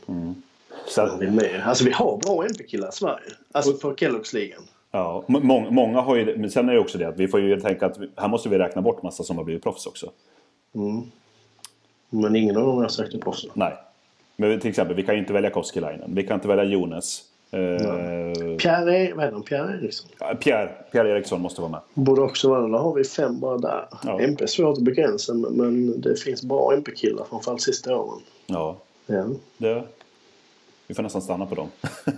Sen, 0.87 1.19
Vi 1.19 1.25
är 1.27 1.31
med. 1.31 1.61
Alltså 1.65 1.83
vi 1.85 1.91
har 1.91 2.17
bra 2.17 2.45
MP-killar 2.45 2.89
i 2.89 2.91
Sverige. 2.91 3.25
Alltså 3.51 3.73
för 3.73 3.95
Kelloggsligan. 3.95 4.61
Ja, 4.91 5.23
må- 5.27 5.39
må- 5.39 5.71
många 5.71 6.01
har 6.01 6.15
ju, 6.15 6.37
men 6.37 6.51
sen 6.51 6.69
är 6.69 6.73
det 6.73 6.79
också 6.79 6.97
det 6.97 7.05
att 7.07 7.17
vi 7.19 7.27
får 7.27 7.39
ju 7.39 7.59
tänka 7.59 7.85
att 7.85 7.97
vi- 7.97 8.09
här 8.15 8.27
måste 8.27 8.49
vi 8.49 8.57
räkna 8.57 8.81
bort 8.81 9.03
massa 9.03 9.23
som 9.23 9.37
har 9.37 9.43
blivit 9.43 9.63
proffs 9.63 9.85
också. 9.85 10.11
Men 12.09 12.35
ingen 12.35 12.57
av 12.57 12.63
dem 12.67 12.77
har 12.77 12.87
sagt 12.87 13.11
det 13.11 13.17
proffs. 13.19 13.45
Nej. 13.53 13.73
Men 14.35 14.59
till 14.59 14.69
exempel, 14.69 14.95
vi 14.95 15.03
kan 15.03 15.15
ju 15.15 15.19
inte 15.21 15.33
välja 15.33 15.49
Koskelainen. 15.49 16.15
Vi 16.15 16.23
kan 16.23 16.35
inte 16.35 16.47
välja 16.47 16.63
Jonas. 16.63 17.23
Eh, 17.51 17.59
Pierre, 18.57 19.13
vad 19.13 19.25
heter? 19.25 19.39
Pierre 19.39 19.77
Eriksson. 19.81 20.09
Pierre, 20.39 20.71
Pierre 20.91 21.09
Eriksson 21.11 21.41
måste 21.41 21.61
vara 21.61 21.71
med. 21.71 21.79
Borde 21.93 22.21
också 22.21 22.49
vara 22.49 22.67
Där 22.67 22.77
har 22.77 22.93
vi 22.93 23.03
fem 23.03 23.39
bara 23.39 23.57
där. 23.57 23.87
Ja. 24.03 24.19
MP 24.21 24.43
är 24.43 24.47
svårt 24.47 24.77
att 24.77 24.83
begränsa 24.83 25.33
men- 25.33 25.53
men 25.53 26.01
det 26.01 26.15
finns 26.19 26.43
bra 26.43 26.73
MP-killar 26.73 27.25
framförallt 27.29 27.61
sista 27.61 27.97
åren. 27.97 28.19
Ja, 28.47 28.77
Ja. 29.05 29.25
det, 29.57 29.83
vi 30.87 30.93
får 30.93 31.03
nästan 31.03 31.21
stanna 31.21 31.45
på 31.45 31.55
dem. 31.55 31.67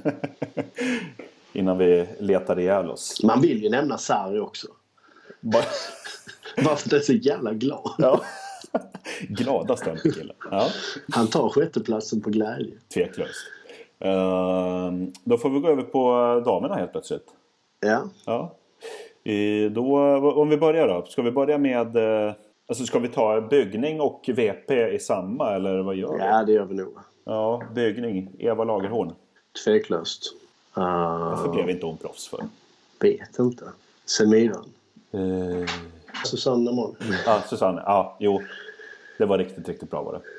Innan 1.53 1.77
vi 1.77 2.07
letar 2.19 2.59
ihjäl 2.59 2.89
oss. 2.89 3.23
Man 3.23 3.41
vill 3.41 3.63
ju 3.63 3.69
nämna 3.69 3.97
Sarri 3.97 4.39
också. 4.39 4.67
Bara- 5.41 5.63
Varför 6.65 6.89
det 6.89 6.95
är 6.95 6.99
så 6.99 7.13
jävla 7.13 7.53
glad. 7.53 7.91
ja. 7.97 8.21
Gladaste 9.29 9.95
killen. 10.03 10.35
Ja. 10.51 10.67
Han 11.11 11.27
tar 11.27 11.49
sjätteplatsen 11.49 12.21
på 12.21 12.29
glädje. 12.29 12.73
Tveklöst. 12.93 13.45
Ehm, 13.99 15.11
då 15.23 15.37
får 15.37 15.49
vi 15.49 15.59
gå 15.59 15.67
över 15.69 15.83
på 15.83 16.09
damerna 16.45 16.75
helt 16.75 16.91
plötsligt. 16.91 17.25
Ja. 17.79 18.03
Ja. 18.25 18.55
Då, 19.71 19.97
om 20.41 20.49
vi 20.49 20.57
börjar 20.57 20.87
då. 20.87 21.05
Ska 21.05 21.21
vi 21.21 21.31
börja 21.31 21.57
med... 21.57 21.95
eh, 22.27 22.33
Alltså 22.67 22.85
ska 22.85 22.99
vi 22.99 23.07
ta 23.07 23.41
byggning 23.41 24.01
och 24.01 24.29
VP 24.33 24.89
i 24.95 24.99
samma 24.99 25.55
eller 25.55 25.79
vad 25.79 25.95
gör 25.95 26.13
vi? 26.13 26.19
ja, 26.23 26.43
det 26.43 26.51
gör 26.51 26.65
vi 26.65 26.75
nog. 26.75 26.97
Ja, 27.29 27.63
byggning. 27.75 28.29
Eva 28.39 28.63
Lagerhorn. 28.63 29.13
Tveklöst. 29.63 30.33
Uh, 30.77 30.83
Varför 31.29 31.49
blev 31.53 31.69
inte 31.69 31.85
hon 31.85 31.97
proffs 31.97 32.27
för? 32.27 32.39
vet 32.99 33.39
inte. 33.39 33.65
Semiran. 34.05 34.65
Uh, 35.13 35.67
Susanne 36.25 36.71
Mån. 36.71 36.95
ja, 37.25 37.41
Susanne. 37.49 37.81
Ja, 37.85 38.17
jo. 38.19 38.41
Det 39.17 39.25
var 39.25 39.37
riktigt, 39.37 39.67
riktigt 39.69 39.91
bra 39.91 40.03
var 40.03 40.13
det. 40.13 40.19
Eh, 40.21 40.29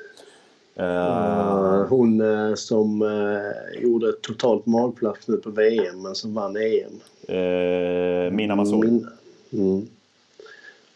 Uh, 0.75 1.87
hon 1.89 2.21
eh, 2.21 2.55
som 2.55 3.01
eh, 3.01 3.81
gjorde 3.83 4.09
ett 4.09 4.21
totalt 4.21 4.65
magplask 4.65 5.27
nu 5.27 5.37
på 5.37 5.49
VM 5.49 6.01
men 6.01 6.15
som 6.15 6.33
vann 6.33 6.57
EM. 6.57 6.99
eh, 7.27 8.31
Mina 8.31 8.55
Masol. 8.55 8.85
Min- 8.85 9.07
Mm. 9.53 9.87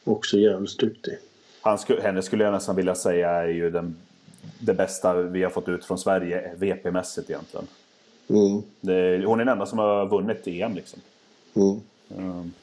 Också 0.04 0.38
jävligt 0.38 0.80
duktig. 0.80 1.18
Han 1.62 1.78
sku, 1.78 2.00
henne 2.02 2.22
skulle 2.22 2.44
jag 2.44 2.54
nästan 2.54 2.76
vilja 2.76 2.96
säga 2.96 3.30
är 3.30 3.48
ju 3.48 3.70
den, 3.70 3.96
det 4.60 4.74
bästa 4.74 5.14
vi 5.14 5.44
har 5.44 5.50
fått 5.50 5.70
ut 5.70 5.86
från 5.86 5.98
Sverige 5.98 6.52
VP-mässigt 6.56 7.30
egentligen. 7.30 7.68
Mm. 8.28 8.62
Det, 8.82 9.26
hon 9.26 9.40
är 9.40 9.46
den 9.46 9.54
enda 9.54 9.66
som 9.66 9.80
har 9.80 10.06
vunnit 10.06 10.48
EM 10.48 10.76
liksom. 10.76 11.00
Mm. 11.54 11.80
Um, 12.18 12.54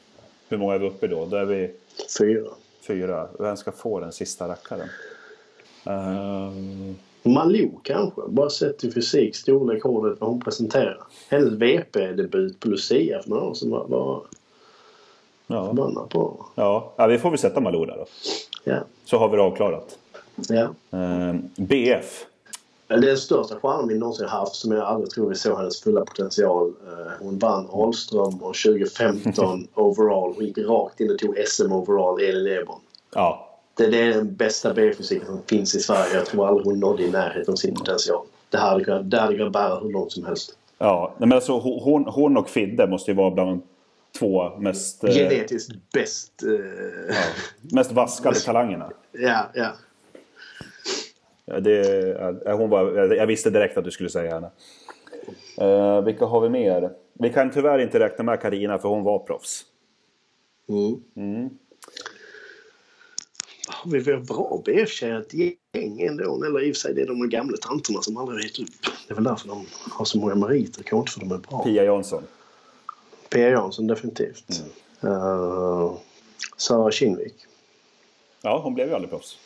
hur 0.49 0.57
många 0.57 0.73
är 0.73 0.79
vi 0.79 0.87
uppe 0.87 1.07
då? 1.07 1.25
Då 1.25 1.37
är 1.37 1.45
vi 1.45 1.71
Fyra. 2.19 2.49
fyra. 2.87 3.27
Vem 3.39 3.57
ska 3.57 3.71
få 3.71 3.99
den 3.99 4.11
sista 4.11 4.47
rackaren? 4.47 4.89
Um, 5.85 6.95
Malou 7.23 7.71
kanske. 7.83 8.21
Bara 8.27 8.49
sett 8.49 8.77
till 8.77 8.93
fysik, 8.93 9.35
storlek, 9.35 9.83
hårdhet, 9.83 10.21
vad 10.21 10.29
hon 10.29 10.41
presenterar. 10.41 10.97
Hennes 11.29 11.53
VP-debut 11.53 12.59
på 12.59 12.67
Lucia 12.67 13.21
för 13.21 13.29
några 13.29 13.43
år 13.43 13.53
sedan 13.53 13.69
var, 13.69 13.85
var 13.87 14.23
ja. 15.47 15.67
förbannat 15.67 16.09
bra. 16.09 16.45
Ja. 16.55 16.93
ja, 16.95 17.07
vi 17.07 17.17
får 17.17 17.29
väl 17.29 17.39
sätta 17.39 17.59
Malou 17.59 17.85
där 17.85 17.97
då. 17.97 18.05
Ja. 18.63 18.79
Så 19.05 19.17
har 19.17 19.29
vi 19.29 19.37
det 19.37 19.43
avklarat. 19.43 19.97
Ja. 20.35 20.73
Um, 20.89 21.49
BF. 21.55 22.25
Det 22.87 22.93
är 22.93 23.01
den 23.01 23.17
största 23.17 23.55
stjärnan 23.55 23.87
vi 23.87 23.97
någonsin 23.97 24.27
haft 24.27 24.55
som 24.55 24.71
jag 24.71 24.81
aldrig 24.83 25.09
tror 25.09 25.29
vi 25.29 25.35
såg 25.35 25.57
hennes 25.57 25.81
fulla 25.81 26.05
potential. 26.05 26.67
Eh, 26.87 27.11
Hon 27.19 27.39
vann 27.39 27.67
Ahlström 27.71 28.33
och 28.43 28.55
2015 28.55 29.67
overall 29.73 30.33
och 30.37 30.43
gick 30.43 30.57
rakt 30.57 30.99
in 30.99 31.11
och 31.11 31.17
tog 31.19 31.37
SM 31.47 31.71
overall, 31.71 32.21
Elin 32.21 32.57
Ebon. 32.61 32.79
Ja. 33.15 33.49
Det, 33.75 33.87
det 33.87 34.01
är 34.01 34.13
den 34.13 34.35
bästa 34.35 34.73
B-fysiken 34.73 35.27
som 35.27 35.41
finns 35.47 35.75
i 35.75 35.79
Sverige. 35.79 36.15
Jag 36.15 36.25
tror 36.25 36.47
aldrig 36.47 36.65
hon 36.65 36.79
nådde 36.79 37.03
i 37.03 37.11
närheten 37.11 37.51
av 37.51 37.55
sin 37.55 37.75
potential. 37.75 38.25
Det 38.49 38.57
här 38.57 38.69
hade 38.69 38.83
kunnat, 38.83 39.09
det 39.11 39.19
hade 39.19 39.37
kunnat 39.37 39.53
bära 39.53 39.79
hur 39.79 39.91
långt 39.91 40.11
som 40.11 40.25
helst. 40.25 40.57
Ja, 40.77 41.13
men 41.17 41.33
alltså 41.33 41.59
hon, 41.59 42.05
hon 42.05 42.37
och 42.37 42.49
Fidde 42.49 42.87
måste 42.87 43.11
ju 43.11 43.17
vara 43.17 43.31
bland 43.31 43.49
de 43.49 43.61
två 44.19 44.49
mest, 44.59 45.03
eh, 45.03 45.09
Genetiskt 45.13 45.71
bäst. 45.93 46.31
eh, 46.43 47.15
mest 47.61 47.91
vaskade 47.91 48.39
talangerna. 48.45 48.89
ja, 49.11 49.45
ja. 49.53 49.67
Ja, 51.45 51.59
Det, 51.59 52.53
hon 52.53 52.69
var, 52.69 53.13
jag 53.13 53.27
visste 53.27 53.49
direkt 53.49 53.77
att 53.77 53.83
du 53.83 53.91
skulle 53.91 54.09
säga 54.09 54.33
henne. 54.33 54.51
Uh, 55.61 56.01
vilka 56.01 56.25
har 56.25 56.41
vi 56.41 56.49
mer? 56.49 56.91
Vi 57.13 57.29
kan 57.29 57.51
tyvärr 57.51 57.79
inte 57.79 57.99
räkna 57.99 58.23
med 58.23 58.41
Karina 58.41 58.79
för 58.79 58.89
hon 58.89 59.03
var 59.03 59.19
proffs. 59.19 59.65
Mm. 61.15 61.49
Vad 63.85 64.01
vi 64.01 64.11
har 64.11 64.19
bra 64.19 64.61
BF-tjejer 64.65 65.19
ett 65.19 65.33
gäng 65.33 66.01
ändå. 66.01 66.43
Eller 66.43 66.63
i 66.63 66.71
och 66.71 66.75
för 66.75 66.79
sig 66.79 66.93
det 66.93 67.01
är 67.01 67.07
de 67.07 67.29
gamla 67.29 67.57
tanterna 67.57 68.01
som 68.01 68.17
aldrig 68.17 68.43
vet 68.43 68.59
upp. 68.59 68.75
Det 69.07 69.13
är 69.13 69.15
väl 69.15 69.23
därför 69.23 69.47
de 69.47 69.65
har 69.91 70.05
så 70.05 70.17
många 70.17 70.35
meriter. 70.35 70.83
Kanske 70.83 70.97
inte 70.97 71.11
för 71.11 71.19
de 71.19 71.31
är 71.31 71.37
bra. 71.37 71.63
Pia 71.63 71.83
Jansson. 71.83 72.23
Pia 73.29 73.49
Jansson 73.49 73.87
definitivt. 73.87 74.63
Uh, 75.03 75.93
Sara 76.57 76.91
Kinnvik. 76.91 77.35
Ja, 78.41 78.61
hon 78.63 78.73
blev 78.73 78.87
ju 78.87 78.93
aldrig 78.93 79.09
proffs. 79.09 79.37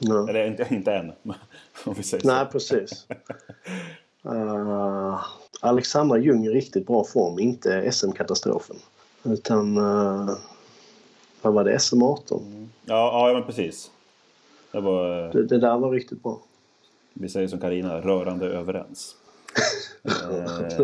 Ja. 0.00 0.28
Eller 0.28 0.46
inte, 0.46 0.66
inte 0.70 0.92
än. 0.92 1.12
Om 1.84 1.94
vi 1.94 2.02
säger 2.02 2.26
Nej, 2.26 2.44
så. 2.46 2.50
precis. 2.52 3.06
Uh, 4.26 5.24
Alexandra 5.60 6.18
Ljung 6.18 6.46
i 6.46 6.48
riktigt 6.50 6.86
bra 6.86 7.04
form. 7.04 7.38
Inte 7.38 7.92
SM-katastrofen. 7.92 8.76
Utan... 9.22 9.78
Uh, 9.78 10.30
vad 11.42 11.52
var 11.52 11.64
det? 11.64 11.78
SM-18? 11.78 12.68
Ja, 12.84 13.28
ja, 13.28 13.32
men 13.34 13.42
precis. 13.42 13.90
Det 14.72 14.80
var, 14.80 15.24
eh, 15.24 15.30
Det, 15.32 15.46
det 15.46 15.58
där 15.58 15.78
var 15.78 15.90
riktigt 15.90 16.22
bra. 16.22 16.38
vi 17.12 17.28
säger 17.28 17.48
som 17.48 17.60
Karina, 17.60 18.00
rörande 18.00 18.46
överens. 18.46 19.16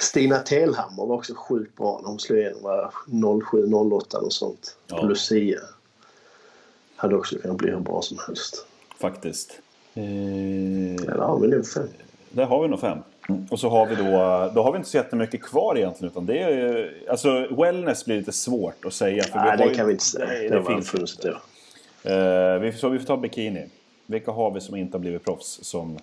Stina 0.00 0.38
Telhammar 0.38 1.06
var 1.06 1.16
också 1.16 1.34
sjukt 1.34 1.76
bra 1.76 2.00
när 2.02 2.08
hon 2.08 2.18
slog 2.18 2.38
igenom. 2.38 2.62
var 2.62 2.92
07, 3.40 3.72
08 3.74 4.18
och 4.18 4.32
sånt. 4.32 4.76
Ja. 4.86 5.02
Lucia. 5.02 5.60
Hade 7.02 7.16
också 7.16 7.38
kunnat 7.38 7.56
bli 7.56 7.70
hur 7.70 7.80
bra 7.80 8.02
som 8.02 8.18
helst. 8.26 8.66
faktiskt. 9.00 9.58
Eh, 9.94 10.02
Ja, 10.94 11.14
där 11.14 11.18
har 11.18 11.38
vi 11.40 11.48
nog 11.48 11.66
fem. 11.66 11.88
Där 12.30 12.44
har 12.44 12.62
vi 12.62 12.68
nog 12.68 12.80
fem. 12.80 12.98
Och 13.50 13.60
så 13.60 13.68
har 13.68 13.86
vi 13.86 13.94
då, 13.94 14.02
då 14.54 14.62
har 14.62 14.72
vi 14.72 14.76
inte 14.76 14.88
så 14.90 14.96
jättemycket 14.96 15.42
kvar 15.42 15.76
egentligen. 15.78 16.10
Utan 16.12 16.26
det 16.26 16.38
är, 16.38 16.92
alltså 17.10 17.46
wellness 17.54 18.04
blir 18.04 18.16
lite 18.16 18.32
svårt 18.32 18.84
att 18.84 18.92
säga. 18.94 19.22
För 19.22 19.38
Nej, 19.38 19.56
det 19.58 19.64
ju- 19.64 19.74
kan 19.74 19.86
vi 19.86 19.92
inte 19.92 20.04
säga. 20.04 20.26
Det 20.26 20.48
det 20.48 20.60
var 20.60 20.74
finns 20.74 20.94
inte. 20.94 21.28
då. 22.02 22.10
Eh, 22.10 22.58
vi, 22.58 22.72
så 22.72 22.88
vi 22.88 22.98
får 22.98 23.06
ta 23.06 23.16
bikini. 23.16 23.66
Vilka 24.06 24.30
har 24.30 24.50
vi 24.50 24.60
som 24.60 24.76
inte 24.76 24.94
har 24.96 25.00
blivit 25.00 25.24
proffs 25.24 25.58
som 25.62 25.98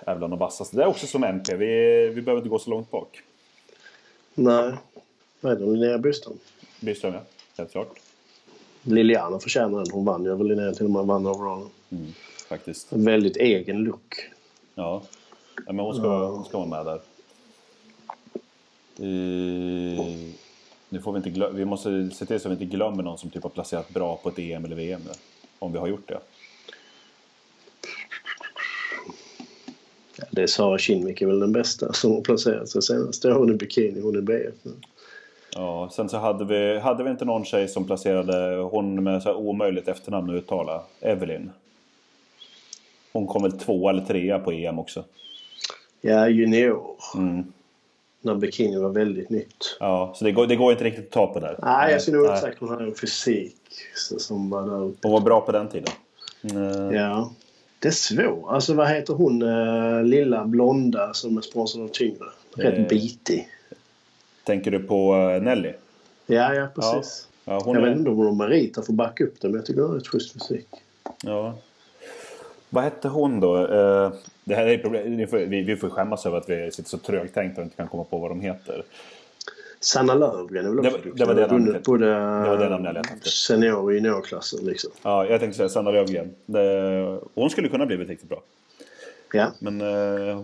är 0.00 0.16
bland 0.16 0.32
de 0.32 0.38
vassaste? 0.38 0.76
Det 0.76 0.82
är 0.82 0.86
också 0.86 1.06
som 1.06 1.24
MP. 1.24 1.56
Vi, 1.56 1.66
vi 2.14 2.22
behöver 2.22 2.40
inte 2.40 2.48
gå 2.48 2.58
så 2.58 2.70
långt 2.70 2.90
bak. 2.90 3.22
Nej. 4.34 4.72
Vad 5.40 5.52
är 5.52 5.56
det? 5.56 5.66
Linnea 5.66 5.98
Byström? 5.98 6.38
Byström, 6.80 7.14
ja. 7.14 7.20
Helt 7.58 7.72
klart. 7.72 7.88
Liliana 8.86 9.38
förtjänar 9.38 9.78
den. 9.78 9.90
Hon 9.92 10.04
vann 10.04 10.24
ju 10.24 10.34
väl 10.36 10.46
Linnea 10.48 10.72
till 10.72 10.84
och 10.84 10.90
med 10.90 11.04
vann 11.06 11.26
overall. 11.26 11.66
Mm, 11.90 12.12
faktiskt. 12.48 12.92
En 12.92 13.04
väldigt 13.04 13.36
egen 13.36 13.76
look. 13.78 14.14
Ja. 14.74 15.02
ja 15.66 15.72
men 15.72 15.78
hon 15.84 15.94
ska, 15.94 16.26
hon 16.30 16.44
ska 16.44 16.58
vara 16.58 16.68
med 16.68 16.86
där. 16.86 17.00
Eh, 18.98 20.06
nu 20.88 21.00
får 21.00 21.12
vi 21.12 21.16
inte 21.16 21.30
glö- 21.30 21.52
vi 21.52 21.64
måste 21.64 22.10
se 22.10 22.26
till 22.26 22.40
så 22.40 22.48
att 22.48 22.58
vi 22.58 22.64
inte 22.64 22.76
glömmer 22.76 23.02
någon 23.02 23.18
som 23.18 23.30
typ 23.30 23.42
har 23.42 23.50
placerat 23.50 23.88
bra 23.88 24.16
på 24.16 24.28
ett 24.28 24.38
EM 24.38 24.64
eller 24.64 24.76
VM. 24.76 25.00
nu. 25.04 25.10
Om 25.58 25.72
vi 25.72 25.78
har 25.78 25.86
gjort 25.86 26.08
det. 26.08 26.18
Ja, 30.18 30.24
det 30.30 30.42
är 30.42 30.46
Sara 30.46 30.78
Kinnvik 30.78 31.22
är 31.22 31.26
väl 31.26 31.40
den 31.40 31.52
bästa 31.52 31.92
som 31.92 32.10
har 32.12 32.20
placerat 32.20 32.68
sig 32.68 32.82
senast. 32.82 33.22
Det 33.22 33.32
har 33.32 33.38
hon 33.38 33.50
i 33.50 33.54
bikini, 33.56 34.00
hon 34.00 34.16
är 34.16 34.20
BF 34.20 34.54
nu. 34.62 34.72
Ja, 35.56 35.88
sen 35.92 36.08
så 36.08 36.16
hade 36.18 36.44
vi, 36.44 36.78
hade 36.78 37.04
vi 37.04 37.10
inte 37.10 37.24
någon 37.24 37.44
tjej 37.44 37.68
som 37.68 37.84
placerade 37.86 38.56
hon 38.62 39.02
med 39.04 39.22
så 39.22 39.28
här 39.28 39.36
omöjligt 39.36 39.88
efternamn 39.88 40.30
att 40.30 40.36
uttala. 40.42 40.82
Evelyn. 41.00 41.50
Hon 43.12 43.26
kom 43.26 43.42
väl 43.42 43.52
två 43.58 43.88
eller 43.88 44.04
trea 44.04 44.38
på 44.38 44.52
EM 44.52 44.78
också. 44.78 45.04
Ja, 46.00 46.28
junior. 46.28 46.82
Mm. 47.16 47.44
När 48.20 48.34
bikini 48.34 48.78
var 48.78 48.88
väldigt 48.88 49.30
nytt. 49.30 49.76
Ja, 49.80 50.12
så 50.16 50.24
det 50.24 50.32
går, 50.32 50.46
det 50.46 50.56
går 50.56 50.72
inte 50.72 50.84
riktigt 50.84 51.04
att 51.04 51.10
ta 51.10 51.26
på 51.26 51.40
där. 51.40 51.56
Nej, 51.62 51.92
jag 51.92 52.02
skulle 52.02 52.16
nog 52.16 52.26
inte 52.26 52.40
sagt 52.40 52.58
hon 52.60 52.68
hade 52.68 52.84
en 52.84 52.94
fysik 52.94 53.56
så- 53.94 54.18
som 54.18 54.50
var 54.50 54.62
där 54.62 54.84
uppe. 54.84 54.98
Hon 55.08 55.12
var 55.12 55.20
bra 55.20 55.40
på 55.40 55.52
den 55.52 55.68
tiden. 55.68 55.88
Mm. 56.50 56.94
Ja. 56.94 57.30
Det 57.78 57.88
är 57.88 57.92
svårt. 57.92 58.44
Alltså 58.52 58.74
vad 58.74 58.88
heter 58.88 59.14
hon 59.14 59.42
eh, 59.42 60.02
lilla 60.04 60.44
blonda 60.44 61.14
som 61.14 61.36
är 61.36 61.40
sponsrad 61.40 61.84
av 61.84 61.88
Tyngre? 61.88 62.24
Rätt 62.56 62.78
Eh, 62.78 62.86
bitig. 62.86 63.48
Tänker 64.46 64.70
du 64.70 64.78
på 64.82 65.14
eh, 65.14 65.42
Nelly? 65.42 65.72
Ja, 66.26 66.54
ja 66.54 66.66
precis. 66.74 67.28
Ja, 67.44 67.60
hon 67.64 67.74
jag 67.74 67.84
är- 67.84 67.88
vet 67.88 67.98
inte 67.98 68.10
om 68.10 68.16
hon 68.16 68.36
meriter 68.36 68.82
för 68.82 68.92
att 68.92 68.96
backa 68.96 69.24
upp 69.24 69.40
det 69.40 69.48
men 69.48 69.56
jag 69.56 69.66
tycker 69.66 69.80
hon 69.80 69.90
har 69.90 69.96
rätt 69.98 70.06
schysst 70.08 70.32
fysik. 70.32 70.66
Ja. 71.22 71.54
Vad 72.70 72.84
hette 72.84 73.08
hon 73.08 73.40
då? 73.40 73.56
Eh, 73.66 74.12
det 74.44 74.54
här 74.54 74.66
är 74.66 74.78
problem. 74.78 75.16
vi 75.16 75.26
får- 75.26 75.38
Vi, 75.38 75.76
får 75.76 75.88
skämmas 75.88 76.26
över 76.26 76.38
att 76.38 76.48
vi 76.48 76.70
sitter 76.72 76.90
så 76.90 76.98
trögtänkta 76.98 77.60
och 77.60 77.64
inte 77.64 77.76
kan 77.76 77.88
komma 77.88 78.04
på 78.04 78.18
vad 78.18 78.30
de 78.30 78.40
heter. 78.40 78.82
Sanna 79.80 80.14
Löfgren 80.14 80.66
är 80.66 80.70
väl 80.70 80.82
Det 80.82 80.88
också 80.94 81.08
det 81.14 81.24
var 81.24 81.34
det 81.34 81.46
vunnit 81.46 81.82
både 81.84 82.06
Det 82.06 82.14
var 82.48 82.58
det 82.58 82.68
namnet 82.68 82.86
jag 82.86 82.94
letade 82.94 83.14
efter. 83.14 83.30
senior 83.30 83.76
och 83.76 83.94
juniorklassen 83.94 84.64
liksom. 84.66 84.90
Ja, 85.02 85.26
jag 85.26 85.40
tänkte 85.40 85.56
säga 85.56 85.68
Sanna 85.68 85.90
Löfgren. 85.90 86.34
Det, 86.46 87.20
hon 87.34 87.50
skulle 87.50 87.68
kunna 87.68 87.86
blivit 87.86 88.08
riktigt 88.08 88.28
bra. 88.28 88.42
Ja. 89.32 89.46
Men 89.58 89.80
eh, 89.80 90.40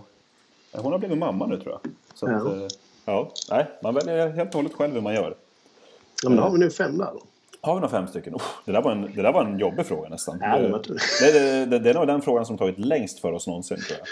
hon 0.73 0.93
har 0.93 0.99
blivit 0.99 1.19
mamma 1.19 1.47
nu 1.47 1.61
tror 1.61 1.73
jag. 1.83 1.93
Så 2.15 2.27
att, 2.27 2.33
Ja. 2.33 2.63
eh, 2.63 2.69
ja, 3.05 3.33
nej, 3.51 3.67
man 3.83 3.95
väljer 3.95 4.29
helt 4.29 4.49
och 4.49 4.55
hållet 4.55 4.73
själv 4.75 4.95
hur 4.95 5.01
man 5.01 5.15
gör. 5.15 5.35
ja 6.23 6.29
men 6.29 6.37
då 6.39 6.43
har 6.45 6.51
vi 6.51 6.59
nu 6.59 6.71
fem 6.71 6.99
där 6.99 7.11
då. 7.13 7.23
Har 7.61 7.75
vi 7.75 7.81
några 7.81 7.91
fem 7.93 8.07
stycken? 8.07 8.35
Oh, 8.35 8.43
det, 8.65 8.73
där 8.73 8.83
var 8.83 8.93
en, 8.93 9.13
det 9.15 9.23
där 9.23 9.33
var 9.33 9.45
en 9.45 9.59
jobbig 9.59 9.87
fråga 9.87 10.09
nästan. 10.09 10.39
Ja, 10.41 10.57
det 10.59 10.63
det, 10.67 10.73
var 10.73 10.83
det, 11.21 11.33
det, 11.33 11.67
det, 11.67 11.79
det 11.79 11.91
är 11.91 11.95
nog 11.95 12.07
den 12.07 12.23
frågan 12.23 12.47
som 12.47 12.59
tagit 12.59 12.79
längst 12.79 13.19
för 13.19 13.33
oss 13.33 13.47
någonsin 13.47 13.77
tror 13.89 13.99
jag. 13.99 14.09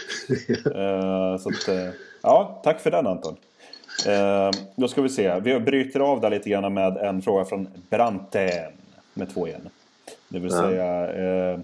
Eh, 1.32 1.38
så 1.38 1.49
att, 1.49 1.68
eh, 1.68 1.88
ja, 2.22 2.61
tack 2.64 2.80
för 2.80 2.91
den 2.91 3.07
Anton. 3.07 3.36
Eh, 4.07 4.51
då 4.76 4.88
ska 4.88 5.03
vi 5.03 5.09
se. 5.09 5.41
Vi 5.41 5.61
bryter 5.61 6.01
av 6.01 6.20
där 6.20 6.30
lite 6.30 6.51
grann 6.51 6.74
med 6.74 6.97
en 6.97 7.22
fråga 7.22 7.45
från 7.45 7.68
Branten. 7.91 8.72
Med 9.14 9.34
två 9.34 9.47
igen. 9.49 9.68
Det 10.28 10.38
vill 10.38 10.53
Ja. 10.53 10.61
säga 10.62 11.12
eh, 11.53 11.59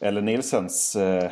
Ellen 0.00 0.24
Nilsens 0.24 0.96
eh, 0.96 1.30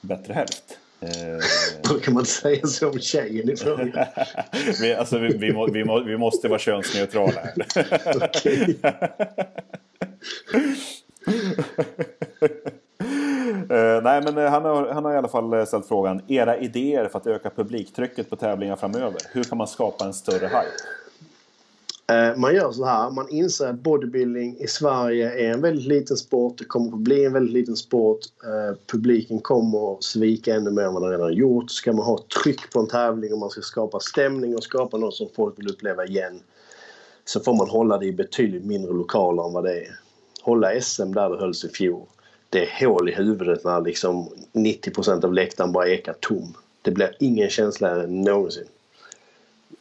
bättre 0.00 0.32
hälft. 0.32 0.78
Eh, 1.00 2.00
kan 2.02 2.14
man 2.14 2.20
inte 2.20 2.32
säga 2.32 2.66
så 2.66 2.90
om 2.90 2.98
tjejen 2.98 3.50
i 3.50 3.56
frågan. 3.56 3.92
vi, 4.80 4.94
alltså, 4.94 5.18
vi, 5.18 5.36
vi, 5.36 5.52
må, 5.52 5.66
vi, 5.66 5.84
må, 5.84 6.00
vi 6.00 6.16
måste 6.16 6.48
vara 6.48 6.58
könsneutrala 6.58 7.40
här. 7.40 7.54
Okej. 8.22 8.78
Eh, 13.70 14.02
nej, 14.02 14.22
men 14.22 14.38
eh, 14.38 14.50
han 14.50 14.64
har, 14.64 14.92
han 14.92 15.04
har 15.04 15.14
i 15.14 15.16
alla 15.16 15.28
fall 15.28 15.66
ställt 15.66 15.88
frågan. 15.88 16.22
Era 16.28 16.58
idéer 16.58 17.08
för 17.08 17.18
att 17.18 17.26
öka 17.26 17.50
publiktrycket 17.50 18.30
på 18.30 18.36
tävlingar 18.36 18.76
framöver. 18.76 19.16
Hur 19.32 19.44
kan 19.44 19.58
man 19.58 19.66
skapa 19.66 20.04
en 20.04 20.14
större 20.14 20.46
hype? 20.46 21.05
Eh, 22.12 22.36
man 22.36 22.54
gör 22.54 22.72
så 22.72 22.84
här. 22.84 23.10
Man 23.10 23.28
inser 23.28 23.66
att 23.66 23.80
bodybuilding 23.80 24.56
i 24.58 24.66
Sverige 24.66 25.48
är 25.48 25.52
en 25.52 25.60
väldigt 25.60 25.86
liten 25.86 26.16
sport. 26.16 26.58
Det 26.58 26.64
kommer 26.64 26.92
att 26.92 26.98
bli 26.98 27.24
en 27.24 27.32
väldigt 27.32 27.52
liten 27.52 27.76
sport. 27.76 28.18
Eh, 28.44 28.76
publiken 28.92 29.40
kommer 29.40 29.92
att 29.92 30.04
svika 30.04 30.54
ännu 30.54 30.70
mer 30.70 30.82
än 30.82 30.94
vad 30.94 31.02
den 31.02 31.10
redan 31.10 31.24
har 31.24 31.30
gjort. 31.30 31.70
Ska 31.70 31.92
man 31.92 32.06
ha 32.06 32.18
tryck 32.42 32.72
på 32.72 32.80
en 32.80 32.88
tävling 32.88 33.32
och 33.32 33.38
man 33.38 33.50
ska 33.50 33.60
skapa 33.60 34.00
stämning 34.00 34.56
och 34.56 34.62
skapa 34.62 34.96
något 34.98 35.14
som 35.14 35.28
folk 35.36 35.58
vill 35.58 35.70
uppleva 35.70 36.06
igen 36.06 36.40
så 37.24 37.40
får 37.40 37.54
man 37.54 37.68
hålla 37.68 37.98
det 37.98 38.06
i 38.06 38.12
betydligt 38.12 38.64
mindre 38.64 38.92
lokaler 38.92 39.46
än 39.46 39.52
vad 39.52 39.64
det 39.64 39.80
är. 39.80 39.98
Hålla 40.42 40.80
SM 40.80 41.12
där 41.12 41.30
det 41.30 41.38
hölls 41.38 41.64
i 41.64 41.68
fjol. 41.68 42.06
Det 42.50 42.66
är 42.66 42.86
hål 42.86 43.08
i 43.08 43.12
huvudet 43.12 43.64
när 43.64 43.80
liksom 43.80 44.28
90% 44.52 45.24
av 45.24 45.32
läktaren 45.32 45.72
bara 45.72 45.88
ekar 45.88 46.14
tom. 46.20 46.54
Det 46.82 46.90
blir 46.90 47.16
ingen 47.20 47.50
känsla 47.50 48.06
någonsin. 48.06 48.66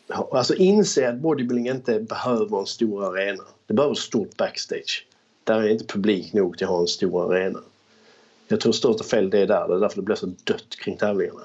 Alltså 0.08 0.56
inse 0.56 1.10
att 1.10 1.16
bodybuilding 1.16 1.68
inte 1.68 2.00
behöver 2.00 2.60
en 2.60 2.66
stor 2.66 3.06
arena. 3.06 3.44
Det 3.68 3.74
behöver 3.74 3.94
ett 3.94 4.00
stort 4.00 4.38
backstage. 4.38 5.06
Där 5.44 5.62
är 5.62 5.68
inte 5.68 5.86
publik 5.86 6.34
nog 6.34 6.58
till 6.58 6.66
att 6.66 6.72
ha 6.72 6.82
en 6.82 6.88
stor 6.88 7.34
arena. 7.34 7.60
Jag 8.48 8.62
tror 8.62 8.72
största 8.72 9.04
felet 9.04 9.34
är 9.34 9.48
där. 9.48 9.68
Det 9.68 9.76
är 9.76 9.80
därför 9.80 9.96
det 9.96 10.02
blir 10.02 10.16
så 10.16 10.32
dött 10.44 10.76
kring 10.80 10.98
tävlingarna. 10.98 11.42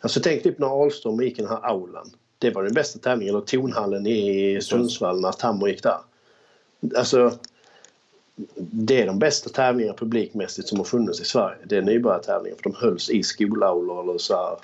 Alltså 0.00 0.20
tänk 0.20 0.42
typ 0.42 0.58
när 0.58 0.82
Ahlström 0.82 1.20
gick 1.22 1.38
i 1.38 1.42
den 1.42 1.50
här 1.50 1.66
aulan. 1.66 2.10
Det 2.38 2.50
var 2.50 2.62
den 2.62 2.74
bästa 2.74 2.98
tävlingen. 2.98 3.34
Eller 3.34 3.46
tonhallen 3.46 4.06
i 4.06 4.58
Sundsvall 4.62 5.20
när 5.20 5.32
Tammer 5.32 5.68
gick 5.68 5.82
där. 5.82 5.98
Alltså 6.96 7.32
det 8.56 9.02
är 9.02 9.06
de 9.06 9.18
bästa 9.18 9.50
tävlingarna 9.50 9.96
publikmässigt 9.98 10.68
som 10.68 10.78
har 10.78 10.84
funnits 10.84 11.20
i 11.20 11.24
Sverige. 11.24 11.56
Det 11.64 11.76
är 11.76 11.82
nybörjartävlingar 11.82 12.56
för 12.56 12.62
de 12.62 12.74
hölls 12.74 13.10
i 13.10 13.22
skolaulor 13.22 14.02
eller 14.02 14.18
så 14.18 14.34
här. 14.34 14.56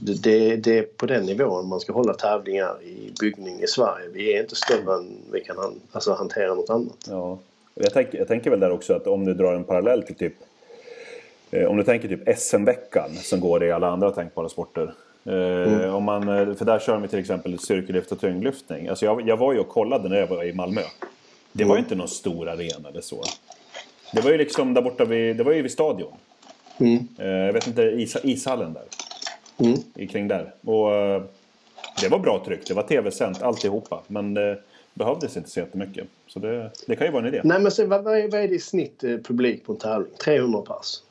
Det, 0.00 0.56
det, 0.56 0.78
är 0.78 0.82
på 0.82 1.06
den 1.06 1.26
nivån 1.26 1.68
man 1.68 1.80
ska 1.80 1.92
hålla 1.92 2.14
tävlingar 2.14 2.82
i 2.82 3.12
byggning 3.20 3.62
i 3.62 3.66
Sverige. 3.66 4.08
Vi 4.12 4.34
är 4.36 4.40
inte 4.40 4.56
större 4.56 4.94
än 4.94 5.16
vi 5.32 5.40
kan 5.40 5.56
han, 5.56 5.80
alltså, 5.92 6.12
hantera 6.12 6.54
något 6.54 6.70
annat. 6.70 7.06
Ja. 7.08 7.38
Jag, 7.74 7.92
tänker, 7.92 8.18
jag 8.18 8.28
tänker 8.28 8.50
väl 8.50 8.60
där 8.60 8.70
också 8.70 8.94
att 8.94 9.06
om 9.06 9.24
du 9.24 9.34
drar 9.34 9.54
en 9.54 9.64
parallell 9.64 10.02
till 10.02 10.14
typ 10.14 10.34
eh, 11.50 11.64
om 11.64 11.76
du 11.76 11.82
tänker 11.82 12.08
typ 12.08 12.38
SM-veckan 12.38 13.10
som 13.14 13.40
går 13.40 13.64
i 13.64 13.72
alla 13.72 13.90
andra 13.90 14.10
tänkbara 14.10 14.48
sporter. 14.48 14.94
Eh, 15.24 15.94
om 15.94 16.04
man, 16.04 16.28
eh, 16.28 16.54
för 16.54 16.64
där 16.64 16.78
kör 16.78 16.98
vi 16.98 17.08
till 17.08 17.18
exempel 17.18 17.58
styrkelyft 17.58 18.12
och 18.12 18.20
tyngdlyftning. 18.20 18.88
Alltså 18.88 19.04
jag, 19.04 19.28
jag 19.28 19.36
var 19.36 19.52
ju 19.52 19.58
och 19.58 19.68
kollade 19.68 20.08
när 20.08 20.16
jag 20.16 20.26
var 20.26 20.44
i 20.44 20.52
Malmö. 20.52 20.82
Det 21.52 21.64
var 21.64 21.74
ju 21.74 21.80
inte 21.80 21.94
någon 21.94 22.08
stor 22.08 22.48
arena 22.48 22.88
eller 22.88 23.00
så. 23.00 23.22
Det 24.12 24.20
var 24.20 24.30
ju 24.30 24.38
liksom 24.38 24.74
där 24.74 24.82
borta 24.82 25.04
vid, 25.04 25.36
det 25.36 25.44
var 25.44 25.52
ju 25.52 25.62
vid 25.62 25.72
stadion. 25.72 26.12
Mm. 26.78 27.08
Jag 27.16 27.52
vet 27.52 27.66
inte, 27.66 27.82
is, 27.82 28.16
ishallen 28.22 28.72
där. 28.72 28.82
Mm. 29.58 30.08
kring 30.08 30.28
där. 30.28 30.54
Och, 30.64 30.94
eh, 30.94 31.22
det 32.02 32.08
var 32.08 32.18
bra 32.18 32.42
tryck. 32.44 32.66
Det 32.68 32.74
var 32.74 32.82
tv-sänt 32.82 33.42
alltihopa. 33.42 34.00
Men 34.06 34.34
det 34.34 34.58
behövdes 34.94 35.36
inte 35.36 35.50
så 35.50 35.60
jättemycket. 35.60 36.06
Så 36.26 36.38
det, 36.38 36.70
det 36.86 36.96
kan 36.96 37.06
ju 37.06 37.12
vara 37.12 37.22
en 37.22 37.28
idé. 37.34 37.40
Nej 37.44 37.60
men 37.60 37.72
så, 37.72 37.86
vad, 37.86 38.04
vad, 38.04 38.18
är, 38.18 38.28
vad 38.28 38.40
är 38.40 38.48
det 38.48 38.54
i 38.54 38.58
snitt 38.60 39.04
eh, 39.04 39.10
publik 39.18 39.66
på 39.66 39.72
en 39.72 39.78
tävling? 39.78 40.10
300 40.24 40.60
pass? 40.60 41.02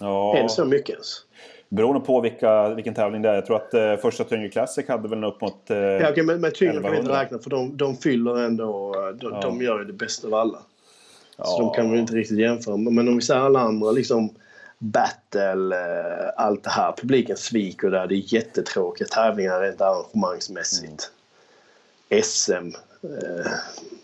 Ja, 0.00 0.36
Är 0.36 0.42
det 0.42 0.48
så 0.48 0.64
mycket 0.64 0.90
ens? 0.90 1.24
beroende 1.68 2.00
på 2.06 2.20
vilka, 2.20 2.68
vilken 2.68 2.94
tävling 2.94 3.22
det 3.22 3.28
är. 3.28 3.34
Jag 3.34 3.46
tror 3.46 3.56
att 3.56 3.74
eh, 3.74 3.96
första 3.96 4.24
Tyngre 4.24 4.48
Classic 4.48 4.88
hade 4.88 5.08
väl 5.08 5.24
upp 5.24 5.40
mot... 5.40 5.70
Eh, 5.70 5.76
Ja, 5.76 6.10
okej, 6.10 6.22
men, 6.24 6.40
men 6.40 6.52
tyngre 6.52 6.72
kan 6.72 6.82
vi 6.82 6.88
inte 6.88 6.98
1100. 6.98 7.22
räkna 7.22 7.38
för 7.38 7.50
de, 7.50 7.76
de 7.76 7.96
fyller 7.96 8.36
ändå... 8.44 8.94
eh, 8.94 9.14
De, 9.16 9.32
Ja. 9.32 9.40
de 9.40 9.62
gör 9.62 9.78
ju 9.78 9.84
det 9.84 9.92
bästa 9.92 10.26
av 10.26 10.34
alla. 10.34 10.58
Så 10.58 10.62
Ja. 11.36 11.58
de 11.58 11.74
kan 11.74 11.90
vi 11.92 11.98
inte 11.98 12.12
riktigt 12.12 12.38
jämföra. 12.38 12.76
Men 12.76 12.94
men 12.94 13.08
om 13.08 13.16
vi 13.16 13.22
säger 13.22 13.40
alla 13.40 13.60
andra 13.60 13.90
liksom 13.90 14.30
battle, 14.78 15.76
eh, 15.76 16.30
allt 16.36 16.64
det 16.64 16.70
här. 16.70 16.92
Publiken 16.92 17.36
sviker 17.36 17.90
där. 17.90 18.06
Det 18.06 18.14
är 18.14 18.34
jättetråkiga 18.34 19.08
tävlingar 19.08 19.60
rent 19.60 19.80
arrangemangsmässigt. 19.80 21.10
SM, 22.22 22.52
eh, 23.02 23.52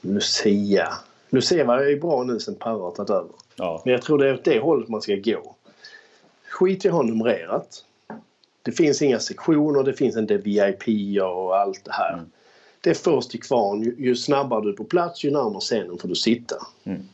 Lucia. 0.01 0.95
Lucia 1.31 1.65
var 1.65 1.83
ju 1.83 2.01
bra 2.01 2.23
nu 2.23 2.41
sen 2.41 2.55
Perra 2.55 2.83
har 2.83 2.91
tagit 2.91 3.11
över. 3.11 3.31
ja. 3.57 3.83
Men 3.85 3.93
jag 3.93 4.03
tror 4.03 4.19
det 4.19 4.29
är 4.29 4.35
åt 4.35 4.45
det 4.45 4.61
hållet 4.61 4.89
man 4.89 5.03
ska 5.03 5.15
gå. 5.15 5.55
Skit 6.49 6.85
i 6.85 6.89
att 6.89 6.95
ha 6.95 7.03
numrerat. 7.03 7.85
Det 8.63 8.73
finns 8.73 9.03
inga 9.03 9.19
sektioner, 9.19 9.83
det 9.83 9.93
finns 9.93 10.17
inte 10.17 10.37
VIP 10.37 10.83
och 11.23 11.57
allt 11.57 11.85
det 11.85 11.93
här. 11.93 12.25
Det 12.81 12.91
är 12.91 12.95
först 12.95 13.31
till 13.31 13.43
kvarn. 13.43 13.83
Ju, 13.83 13.95
ju 13.99 14.17
snabbare 14.17 14.63
du 14.63 14.69
är 14.69 14.77
på 14.77 14.85
plats, 14.85 15.25
ju 15.25 15.31
närmare 15.31 15.61
scenen 15.61 15.99
får 15.99 16.09
du 16.09 16.15
sitta. 16.15 16.57
Mm. 16.85 17.09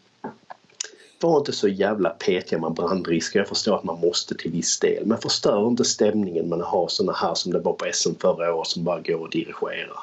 Var 1.20 1.38
inte 1.38 1.52
så 1.52 1.68
jävla 1.68 2.10
petiga 2.10 2.58
med 2.58 2.72
brandrisker. 2.72 3.38
Jag 3.40 3.48
förstår 3.48 3.76
att 3.76 3.84
man 3.84 4.00
måste 4.00 4.34
till 4.34 4.50
viss 4.50 4.78
del. 4.78 5.06
Men 5.06 5.18
förstör 5.18 5.68
inte 5.68 5.84
stämningen 5.84 6.48
med 6.48 6.60
att 6.60 6.66
ha 6.66 6.88
såna 6.88 7.12
här 7.12 7.34
som 7.34 7.52
det 7.52 7.58
var 7.58 7.72
på 7.72 7.86
SM 7.92 8.14
förra 8.20 8.54
året 8.54 8.68
som 8.68 8.84
bara 8.84 9.00
går 9.00 9.20
och 9.20 9.30
dirigerar. 9.30 9.98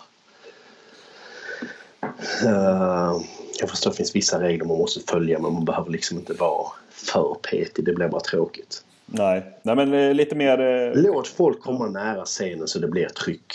Eh, 2.43 3.21
jag 3.59 3.69
förstår 3.69 3.89
att 3.89 3.93
det 3.93 3.97
finns 3.97 4.15
vissa 4.15 4.41
regler 4.41 4.65
man 4.65 4.77
måste 4.77 4.99
följa 5.11 5.39
men 5.39 5.53
man 5.53 5.65
behöver 5.65 5.91
liksom 5.91 6.17
inte 6.17 6.33
vara 6.33 6.67
för 6.89 7.37
petig. 7.51 7.85
Det 7.85 7.93
blir 7.93 8.07
bara 8.07 8.21
tråkigt. 8.21 8.83
Nej. 9.05 9.59
Nej, 9.63 9.75
men 9.75 9.93
eh, 9.93 10.13
lite 10.13 10.35
mer... 10.35 10.59
Eh, 10.59 10.91
Låt 10.95 11.27
folk 11.27 11.61
komma 11.61 11.87
nära 11.87 12.25
scenen 12.25 12.67
så 12.67 12.79
det 12.79 12.87
blir 12.87 13.07
tryck. 13.09 13.53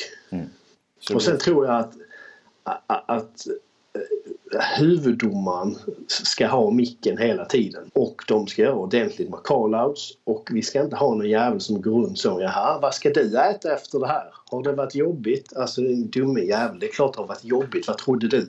så 1.01 1.15
Och 1.15 1.23
sen 1.23 1.39
tror 1.39 1.67
jag 1.67 1.75
att, 1.75 1.93
att, 2.65 3.11
att 3.11 3.47
huvuddomaren 4.79 5.77
ska 6.07 6.47
ha 6.47 6.71
micken 6.71 7.19
hela 7.19 7.45
tiden. 7.45 7.91
Och 7.93 8.23
de 8.29 8.47
ska 8.47 8.63
göra 8.63 8.75
ordentligt 8.75 9.31
med 9.31 9.39
call-outs. 9.39 10.13
Och 10.25 10.49
vi 10.53 10.63
ska 10.63 10.83
inte 10.83 10.97
ha 10.97 11.15
någon 11.15 11.29
jävel 11.29 11.61
som 11.61 11.83
går 11.83 12.03
runt 12.03 12.19
så. 12.19 12.41
Jaha, 12.41 12.79
vad 12.83 12.95
ska 12.95 13.11
du 13.11 13.39
äta 13.39 13.75
efter 13.75 13.99
det 13.99 14.07
här? 14.07 14.35
Har 14.51 14.63
det 14.63 14.73
varit 14.73 14.95
jobbigt? 14.95 15.57
Alltså 15.57 15.81
din 15.81 16.11
dumme 16.11 16.41
jävel. 16.41 16.79
Det 16.79 16.87
är 16.87 16.93
klart 16.93 17.15
det 17.15 17.21
har 17.21 17.27
varit 17.27 17.45
jobbigt. 17.45 17.89
Vad 17.89 17.99
trodde 17.99 18.29
du? 18.29 18.49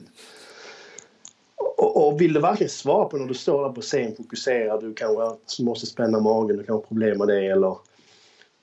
Och, 1.76 2.06
och 2.06 2.20
vill 2.20 2.32
du 2.32 2.40
verkligen 2.40 2.70
svara 2.70 3.04
på 3.04 3.16
när 3.16 3.26
du 3.26 3.34
står 3.34 3.62
där 3.62 3.74
på 3.74 3.80
scen 3.80 4.16
fokuserad. 4.16 4.80
Du 4.80 4.94
kanske 4.94 5.62
måste 5.62 5.86
spänna 5.86 6.20
magen. 6.20 6.56
Du 6.56 6.64
kan 6.64 6.74
ha 6.74 6.82
problem 6.82 7.18
med 7.18 7.28
det. 7.28 7.46
Eller 7.46 7.76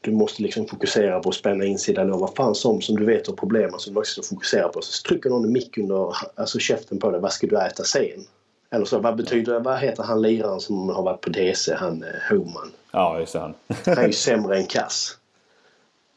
du 0.02 0.12
måste 0.12 0.42
liksom 0.42 0.68
fokusera 0.68 1.20
på 1.20 1.30
att 1.30 1.36
spänna 1.36 1.66
insida 1.66 2.04
lår. 2.04 2.18
Vad 2.18 2.36
fan 2.36 2.56
som 2.56 2.82
som 2.82 2.96
du 2.96 3.06
vet 3.06 3.28
har 3.28 3.34
problem 3.34 3.72
som 3.78 3.94
du 3.94 4.00
också 4.00 4.24
ska 4.24 4.36
fokusera 4.36 4.68
på. 4.68 4.82
Så 4.82 5.08
trycker 5.08 5.30
någon 5.30 5.52
mick 5.52 5.78
under 5.78 6.16
alltså 6.36 6.60
käften 6.60 7.00
på 7.00 7.12
dig. 7.12 7.22
Vad 7.22 7.34
ska 7.34 7.48
du 7.48 7.58
äta 7.58 7.84
sen? 7.84 8.26
Eller 8.72 8.86
så, 8.86 9.00
vad 9.00 9.16
betyder 9.16 9.60
Vad 9.60 9.80
heter 9.80 10.04
han 10.04 10.22
liraren 10.22 10.60
som 10.60 10.90
har 10.90 11.04
varit 11.04 11.22
på 11.22 11.30
DC? 11.30 11.76
Han 11.76 12.04
eh, 12.04 12.10
Homan. 12.30 12.72
Ja, 12.92 13.20
just 13.20 13.34
det. 13.34 13.40
Han. 13.40 13.54
Han 13.86 13.98
är 13.98 14.08
ju 14.08 14.14
sämre 14.28 14.58
än 14.58 14.66
kass. 14.66 15.18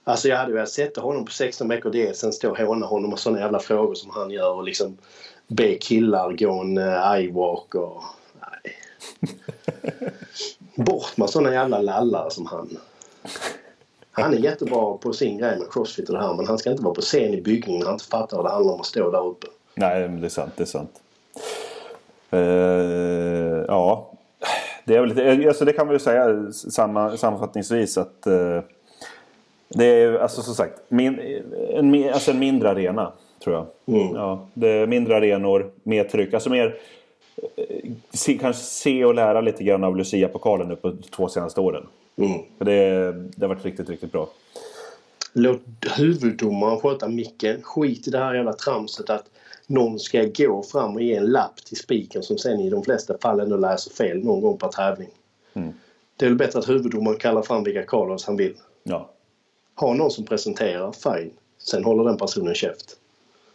Alltså 0.05 0.29
jag 0.29 0.37
hade 0.37 0.53
velat 0.53 0.69
sätta 0.69 1.01
honom 1.01 1.25
på 1.25 1.33
16 1.33 1.69
veckor 1.69 1.91
det 1.91 2.17
sen 2.17 2.33
stå 2.33 2.51
och 2.51 2.59
håna 2.59 2.87
honom 2.87 3.13
och 3.13 3.19
sådana 3.19 3.41
jävla 3.41 3.59
frågor 3.59 3.95
som 3.95 4.11
han 4.11 4.31
gör 4.31 4.53
och 4.53 4.65
liksom 4.65 4.99
be 5.47 5.75
killar 5.75 6.33
gå 6.33 6.61
en 6.61 6.79
uh, 6.79 7.21
iWalk 7.21 7.75
och... 7.75 8.03
Nej. 8.41 8.77
Bort 10.87 11.17
med 11.17 11.31
sådana 11.31 11.53
jävla 11.53 11.79
lallare 11.79 12.31
som 12.31 12.47
han. 12.47 12.79
Han 14.17 14.35
är 14.35 14.39
jättebra 14.39 14.97
på 14.97 15.13
sin 15.13 15.39
grej 15.39 15.59
med 15.59 15.73
crossfit 15.73 16.09
och 16.09 16.15
det 16.15 16.23
här 16.23 16.35
men 16.35 16.47
han 16.47 16.59
ska 16.59 16.71
inte 16.71 16.83
vara 16.83 16.95
på 16.95 17.01
scen 17.01 17.35
i 17.35 17.43
byggningen 17.43 17.81
när 17.81 17.87
han 17.87 17.95
inte 17.95 18.05
fattar 18.05 18.37
vad 18.37 18.47
det 18.47 18.51
handlar 18.51 18.75
om 18.75 18.81
att 18.81 18.87
stå 18.87 19.11
där 19.11 19.27
uppe. 19.27 19.47
Nej, 19.75 20.09
men 20.09 20.21
det 20.21 20.27
är 20.27 20.29
sant. 20.29 20.53
Det 20.57 20.63
är 20.63 20.67
sant. 20.67 21.01
Eh, 22.31 23.65
ja, 23.69 24.11
det 24.85 24.97
är 24.97 25.01
väl 25.01 25.09
lite, 25.09 25.49
alltså 25.49 25.65
det 25.65 25.73
kan 25.73 25.87
man 25.87 25.95
ju 25.95 25.99
säga 25.99 26.53
samma, 26.53 27.17
sammanfattningsvis 27.17 27.99
att 27.99 28.27
eh, 28.27 28.61
det 29.69 29.85
är 29.85 30.19
alltså 30.19 30.43
som 30.43 30.55
sagt 30.55 30.81
min, 30.89 31.43
en, 31.71 32.13
alltså 32.13 32.31
en 32.31 32.39
mindre 32.39 32.71
arena 32.71 33.13
tror 33.45 33.57
jag. 33.57 33.67
Mm. 33.97 34.15
Ja, 34.15 34.47
det 34.55 34.69
är 34.69 34.87
mindre 34.87 35.17
arenor, 35.17 35.71
mer 35.83 36.05
tryck, 36.05 36.35
alltså 36.35 36.51
mer 36.51 36.77
eh, 37.57 37.91
se, 38.11 38.39
kanske 38.39 38.63
se 38.63 39.05
och 39.05 39.15
lära 39.15 39.41
lite 39.41 39.65
grann 39.65 39.85
av 39.85 39.97
Lucia-pokalen 39.97 40.69
nu 40.69 40.77
på 40.77 40.93
två 41.11 41.29
senaste 41.29 41.61
åren. 41.61 41.87
Mm. 42.17 42.41
För 42.59 42.65
det, 42.65 43.13
det 43.13 43.47
har 43.47 43.55
varit 43.55 43.65
riktigt, 43.65 43.89
riktigt 43.89 44.13
bra. 44.13 44.29
Låt 45.33 45.61
huvuddomaren 45.97 46.81
sköta 46.81 47.09
micken. 47.09 47.63
Skit 47.63 48.09
i 48.09 48.11
det 48.11 48.19
här 48.19 48.35
jävla 48.35 48.53
tramset 48.53 49.11
att 49.11 49.25
någon 49.67 49.99
ska 49.99 50.25
gå 50.37 50.63
fram 50.63 50.95
och 50.95 51.03
ge 51.03 51.15
en 51.15 51.27
lapp 51.27 51.57
till 51.65 51.77
spiken 51.77 52.23
som 52.23 52.39
sen 52.39 52.61
i 52.61 52.71
de 52.71 52.85
flesta 52.85 53.19
fall 53.19 53.41
ändå 53.41 53.57
läser 53.57 53.91
fel 53.91 54.25
någon 54.25 54.41
gång 54.41 54.59
per 54.59 54.69
tävling. 54.69 55.11
Mm. 55.55 55.73
Det 56.17 56.25
är 56.25 56.31
väl 56.31 56.39
bättre 56.39 56.59
att 56.59 56.69
huvuddomaren 56.69 57.19
kallar 57.19 57.43
fram 57.43 57.65
vilka 57.65 57.83
call 57.83 58.19
han 58.27 58.37
vill. 58.37 58.55
Ja, 58.83 59.11
Ha 59.75 59.95
någon 59.95 60.11
som 60.11 60.25
presenterar, 60.25 60.93
fine. 60.93 61.31
Sen 61.59 61.85
håller 61.85 62.05
den 62.05 62.17
personen 62.17 62.55
käft. 62.55 62.97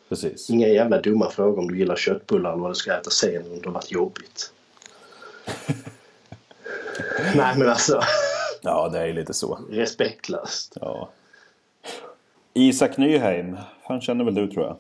precis. 0.10 0.50
Inga 0.50 0.68
jävla 0.68 1.02
dumma 1.02 1.30
frågor 1.30 1.60
om 1.60 1.68
du 1.68 1.78
gillar 1.78 1.96
köttbullar 1.96 2.52
eller 2.52 2.62
vad 2.62 2.72
du 2.72 2.76
ska 2.76 2.94
äta 2.98 3.10
sen 3.10 3.52
om 3.52 3.60
det 3.60 3.66
har 3.66 3.74
varit 3.74 3.92
jobbigt. 3.92 4.54
Nej 7.36 7.58
men 7.58 7.70
alltså, 7.70 8.02
Ja, 8.62 8.90
det 8.90 9.00
är 9.00 9.14
lite 9.14 9.34
så. 9.34 9.60
respektlöst. 9.70 10.78
Ja. 10.82 11.10
Isak 12.54 12.98
Nyheim, 12.98 13.58
han 13.84 14.02
känner 14.02 14.24
väl 14.26 14.36
du 14.36 14.48
tror 14.48 14.66
jag. 14.66 14.78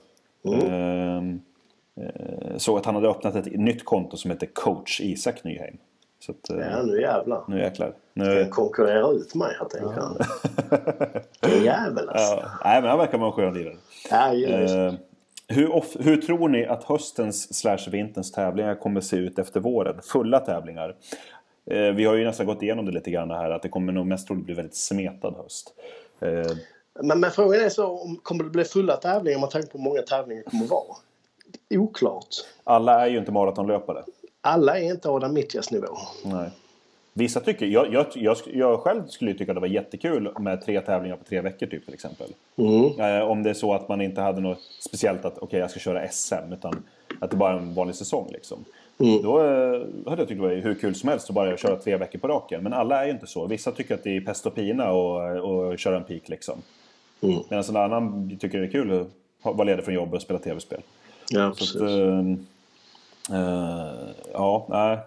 Mm. 0.54 0.74
Ehm, 0.74 1.42
eh, 1.96 2.58
såg 2.58 2.78
att 2.78 2.86
han 2.86 2.96
hade 2.96 3.08
öppnat 3.10 3.36
ett 3.36 3.46
nytt 3.46 3.86
konto 3.86 4.18
som 4.18 4.32
heter 4.32 4.48
coach 4.54 5.02
Isak 5.02 5.44
Nyheim. 5.44 5.78
Så 6.20 6.32
att, 6.32 6.50
eh, 6.50 6.58
Ja 6.58 6.82
nu 6.84 7.02
jävlar. 7.02 7.44
nu 7.48 7.60
jäklar. 7.60 7.94
Nu, 8.14 8.48
konkurrerar 8.50 9.14
ut 9.14 9.36
mig 9.36 9.56
här 9.60 9.66
tänker 9.66 10.02
han. 10.02 10.18
Är 11.52 11.66
jävel 11.66 12.10
alltså. 12.10 12.36
ja, 12.36 12.52
nej 12.64 12.82
men 12.82 12.90
han 12.90 13.00
verkar 13.00 13.18
vara 13.18 13.28
en 13.30 13.34
skön 13.36 13.54
lirare. 13.54 13.76
Ja, 14.12 14.34
just. 14.34 14.76
Eh, 14.76 14.94
hur, 15.48 15.76
of, 15.76 15.96
hur 16.00 16.18
tror 16.18 16.50
ni 16.50 16.66
att 16.66 16.84
höstens 16.84 17.60
slash 17.60 17.90
vinterns 17.92 18.32
tävlingar 18.32 18.76
kommer 18.76 19.02
se 19.02 19.18
ut 19.18 19.40
efter 19.40 19.60
våren? 19.60 20.02
Fulla 20.04 20.40
tävlingar. 20.40 20.96
Eh, 21.70 21.94
vi 21.94 22.06
har 22.06 22.16
ju 22.16 22.26
nästan 22.26 22.46
gått 22.46 22.62
igenom 22.64 22.86
det 22.86 22.92
lite 22.92 23.12
grann 23.12 23.32
här 23.32 23.50
att 23.50 23.62
det 23.62 23.70
kommer 23.70 23.94
nog 23.94 24.06
mest 24.06 24.28
troligt 24.28 24.46
bli 24.46 24.54
väldigt 24.54 24.76
smetad 24.76 25.34
höst. 25.38 25.74
Eh, 26.20 26.52
Men, 27.02 27.20
men 27.20 27.32
frågan 27.32 27.62
är 27.62 27.70
så 27.70 27.88
om 27.88 28.16
kommer 28.24 28.44
det 28.44 28.50
bli 28.50 28.64
fulla 28.64 28.98
tävlingar 28.98 29.40
med 29.40 29.50
tanke 29.50 29.68
på 29.68 29.78
hur 29.78 29.86
många 29.86 30.02
tävlingar 30.02 30.44
det 30.44 30.50
kommer 30.50 30.68
vara? 30.68 30.96
Oklart. 31.70 32.36
alla 32.64 33.06
är 33.06 33.10
ju 33.10 33.18
inte 33.18 33.32
maratonlöpare. 33.32 34.04
Alla 34.42 34.80
är 34.80 34.84
inte 34.84 35.10
Adam 35.10 35.34
Mittjas 35.34 35.72
nivå. 35.72 35.88
Nej. 36.24 36.50
Vissa 37.14 37.40
tycker, 37.40 37.66
jag, 37.66 37.94
jag, 37.94 38.06
jag, 38.16 38.38
jag 38.46 38.80
själv 38.80 39.08
skulle 39.08 39.34
tycka 39.34 39.54
det 39.54 39.60
var 39.60 39.68
jättekul 39.68 40.32
med 40.40 40.66
tre 40.66 40.82
tävlingar 40.82 41.16
på 41.16 41.24
tre 41.24 41.42
veckor 41.42 41.68
typ 41.68 41.86
till 41.86 41.94
exempel. 41.94 42.28
Mm. 42.56 43.00
Eh, 43.00 43.28
om 43.28 43.44
det 43.44 43.50
är 43.50 43.54
så 43.54 43.74
att 43.74 43.90
man 43.90 44.02
inte 44.02 44.22
hade 44.22 44.42
något 44.42 44.60
speciellt 44.80 45.26
att 45.26 45.38
okej 45.38 45.60
jag 45.60 45.72
ska 45.72 45.80
köra 45.80 46.08
SM 46.08 46.54
utan 46.54 46.84
att 47.20 47.32
det 47.32 47.38
bara 47.38 47.54
är 47.54 47.58
en 47.58 47.74
vanlig 47.74 47.96
säsong 47.96 48.28
liksom. 48.32 48.66
Mm. 49.00 49.22
Då 49.22 49.40
eh, 49.40 50.10
hade 50.10 50.22
jag 50.22 50.28
tyckt 50.28 50.42
det 50.42 50.48
var 50.48 50.56
hur 50.56 50.76
kul 50.76 50.96
som 50.96 51.10
helst 51.10 51.30
att 51.30 51.36
bara 51.36 51.58
köra 51.58 51.76
tre 51.76 51.98
veckor 51.98 52.20
på 52.20 52.28
raken. 52.28 52.64
Men 52.64 52.74
alla 52.74 53.02
är 53.02 53.06
ju 53.06 53.12
inte 53.12 53.28
så. 53.28 53.48
Vissa 53.48 53.72
tycker 53.72 53.96
att 53.96 54.04
det 54.04 54.18
är 54.18 54.22
pest 54.22 54.46
och 54.46 54.56
pina 54.56 54.92
och, 54.92 55.36
och 55.36 55.80
köra 55.80 55.98
en 55.98 56.04
peak 56.04 56.30
liksom. 56.30 56.62
Mm. 57.22 57.40
Medan 57.50 57.64
en 57.70 57.76
annan 57.76 58.38
tycker 58.40 58.60
det 58.60 58.66
är 58.66 58.72
kul 58.72 59.02
att 59.42 59.56
vara 59.56 59.64
ledig 59.64 59.86
från 59.86 59.94
jobbet 59.94 60.14
och 60.14 60.22
spela 60.22 60.40
tv-spel. 60.40 60.82
Ja, 61.30 61.54
precis. 61.58 61.76
att, 61.76 61.82
ehm, 61.82 62.46
eh, 63.32 64.10
ja, 64.34 64.66
nej. 64.70 64.98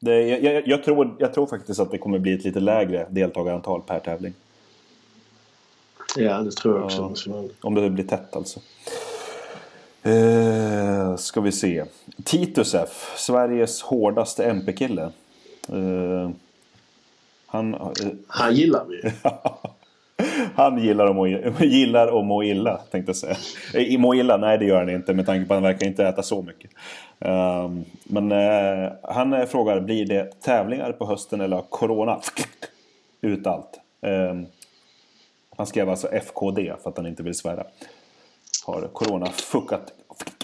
Det, 0.00 0.28
jag, 0.28 0.42
jag, 0.42 0.68
jag, 0.68 0.84
tror, 0.84 1.16
jag 1.18 1.34
tror 1.34 1.46
faktiskt 1.46 1.80
att 1.80 1.90
det 1.90 1.98
kommer 1.98 2.18
bli 2.18 2.32
ett 2.32 2.44
lite 2.44 2.60
lägre 2.60 3.06
deltagarantal 3.10 3.82
per 3.86 3.98
tävling. 3.98 4.34
Ja, 6.16 6.38
det 6.38 6.50
tror 6.50 6.76
jag 6.76 6.84
också. 6.84 7.30
Ja. 7.30 7.44
Om 7.60 7.74
det 7.74 7.90
blir 7.90 8.04
tätt 8.04 8.36
alltså. 8.36 8.60
Eh, 10.02 11.16
ska 11.16 11.40
vi 11.40 11.52
se. 11.52 11.84
Titus 12.24 12.74
F. 12.74 13.12
Sveriges 13.16 13.82
hårdaste 13.82 14.44
MP-kille. 14.44 15.02
Eh, 15.68 16.30
han, 17.46 17.74
eh, 17.74 17.90
Han 18.26 18.54
gillar 18.54 18.84
vi. 18.84 19.12
han 20.54 20.78
gillar 20.78 21.06
att, 21.06 21.16
må, 21.16 21.26
gillar 21.60 22.18
att 22.18 22.26
må 22.26 22.42
illa, 22.42 22.76
tänkte 22.76 23.10
jag 23.10 23.16
säga. 23.16 23.36
Eh, 23.74 23.98
Må 23.98 24.14
illa? 24.14 24.36
Nej, 24.36 24.58
det 24.58 24.64
gör 24.64 24.78
han 24.78 24.90
inte 24.90 25.14
med 25.14 25.26
tanke 25.26 25.48
på 25.48 25.54
att 25.54 25.56
han 25.56 25.62
verkar 25.62 25.86
inte 25.86 26.06
äta 26.06 26.22
så 26.22 26.42
mycket. 26.42 26.70
Ehm, 27.20 27.84
men 28.04 28.32
eh, 28.32 28.92
han 29.02 29.32
eh, 29.32 29.46
frågar, 29.46 29.80
blir 29.80 30.06
det 30.06 30.40
tävlingar 30.40 30.92
på 30.92 31.06
hösten 31.06 31.40
eller 31.40 31.56
har 31.56 31.64
Corona 31.68 32.20
ut 33.20 33.46
allt? 33.46 33.80
Ehm, 34.00 34.46
han 35.56 35.66
skrev 35.66 35.90
alltså 35.90 36.08
FKD 36.08 36.72
för 36.82 36.90
att 36.90 36.96
han 36.96 37.06
inte 37.06 37.22
vill 37.22 37.34
svära. 37.34 37.64
Har 38.64 38.88
corona 38.92 39.26
fuckat 39.26 39.92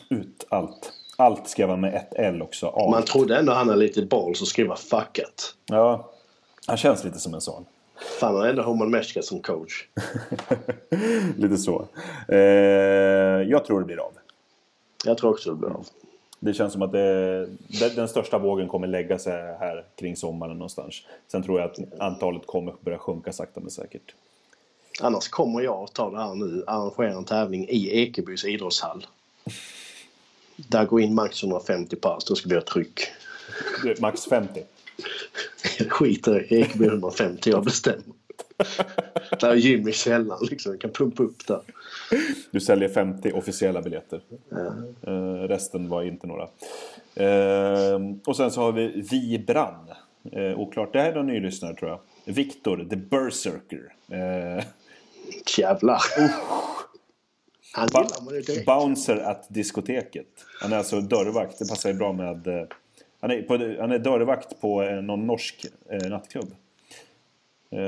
ut 0.08 0.46
allt. 0.48 0.92
Allt 1.16 1.48
ska 1.48 1.66
vara 1.66 1.76
med 1.76 1.94
ett 1.94 2.14
L 2.16 2.42
också. 2.42 2.66
Allt. 2.66 2.90
Man 2.90 3.02
trodde 3.02 3.36
ändå 3.36 3.52
han 3.52 3.68
hade 3.68 3.80
lite 3.80 4.02
boll 4.02 4.36
så 4.36 4.46
skriva 4.46 4.76
fuckat. 4.76 5.54
Ja, 5.66 6.10
han 6.66 6.76
känns 6.76 7.04
lite 7.04 7.18
som 7.18 7.34
en 7.34 7.40
sån. 7.40 7.64
Fan, 8.20 8.34
han 8.34 8.42
har 8.42 8.48
ändå 8.48 8.62
Homan 8.62 8.90
Meshka 8.90 9.22
som 9.22 9.40
coach. 9.40 9.88
lite 11.36 11.56
så. 11.56 11.88
Eh, 12.28 12.38
jag 13.48 13.64
tror 13.64 13.80
det 13.80 13.86
blir 13.86 14.00
av. 14.00 14.12
Jag 15.04 15.18
tror 15.18 15.30
också 15.30 15.50
det 15.50 15.56
blir 15.56 15.70
av. 15.70 15.86
Det 16.40 16.54
känns 16.54 16.72
som 16.72 16.82
att 16.82 16.92
det, 16.92 17.48
den 17.96 18.08
största 18.08 18.38
vågen 18.38 18.68
kommer 18.68 18.86
lägga 18.86 19.18
sig 19.18 19.32
här 19.32 19.84
kring 19.96 20.16
sommaren 20.16 20.52
någonstans. 20.52 21.02
Sen 21.28 21.42
tror 21.42 21.60
jag 21.60 21.70
att 21.70 22.00
antalet 22.00 22.46
kommer 22.46 22.74
börja 22.80 22.98
sjunka 22.98 23.32
sakta 23.32 23.60
men 23.60 23.70
säkert. 23.70 24.14
Annars 25.00 25.28
kommer 25.28 25.60
jag 25.60 25.84
att 25.84 25.92
ta 25.92 26.10
det 26.10 26.18
här 26.18 26.34
nu, 26.34 26.64
arrangera 26.66 27.12
en 27.12 27.24
tävling 27.24 27.68
i 27.68 28.00
Ekebys 28.02 28.44
idrottshall. 28.44 29.06
Där 30.56 30.84
går 30.84 31.00
in 31.00 31.14
max 31.14 31.42
150 31.42 31.96
pass, 31.96 32.24
då 32.24 32.34
ska 32.34 32.48
vi 32.48 32.54
ha 32.54 32.62
tryck. 32.62 33.00
Max 34.00 34.24
50? 34.24 34.62
Skiter 35.88 36.52
i 36.52 36.60
Ekeby 36.60 36.86
150, 36.86 37.50
jag 37.50 37.64
bestämmer. 37.64 38.02
Där 39.40 39.50
är 39.50 39.54
gym 39.54 39.88
i 39.88 39.92
källaren 39.92 40.46
liksom, 40.50 40.72
jag 40.72 40.80
kan 40.80 40.90
pumpa 40.90 41.22
upp 41.22 41.46
där. 41.46 41.60
Du 42.50 42.60
säljer 42.60 42.88
50 42.88 43.32
officiella 43.32 43.82
biljetter. 43.82 44.20
Ja. 44.48 45.12
Uh, 45.12 45.48
resten 45.48 45.88
var 45.88 46.02
inte 46.02 46.26
några. 46.26 46.42
Uh, 47.20 48.16
och 48.24 48.36
sen 48.36 48.50
så 48.50 48.60
har 48.60 48.72
vi 48.72 48.88
Vibran. 49.10 49.88
Uh, 50.36 50.60
oklart, 50.60 50.92
det 50.92 51.00
här 51.00 51.10
är 51.10 51.14
någon 51.14 51.26
ny 51.26 51.40
lyssnare 51.40 51.74
tror 51.74 51.90
jag. 51.90 52.00
Viktor, 52.24 52.86
the 52.90 52.96
Berserker. 52.96 53.92
Jävlar. 55.58 56.02
Han 57.72 57.88
ba 57.92 58.02
gillar 58.02 58.24
man 58.24 58.34
ju 58.34 58.40
direkt. 58.40 58.66
bouncer 58.66 59.16
at 59.16 59.46
diskoteket. 59.48 60.26
Han 60.60 60.72
är 60.72 60.76
alltså 60.76 61.00
dörrvakt. 61.00 61.58
Det 61.58 61.68
passar 61.68 61.88
ju 61.88 61.94
bra 61.94 62.12
med... 62.12 62.46
Uh, 62.46 62.64
han, 63.20 63.30
är 63.30 63.42
på, 63.42 63.52
han 63.80 63.92
är 63.92 63.98
dörrvakt 63.98 64.60
på 64.60 64.82
uh, 64.82 65.02
någon 65.02 65.26
norsk 65.26 65.66
uh, 65.92 66.08
nattklubb. 66.08 66.54
Uh, 67.72 67.78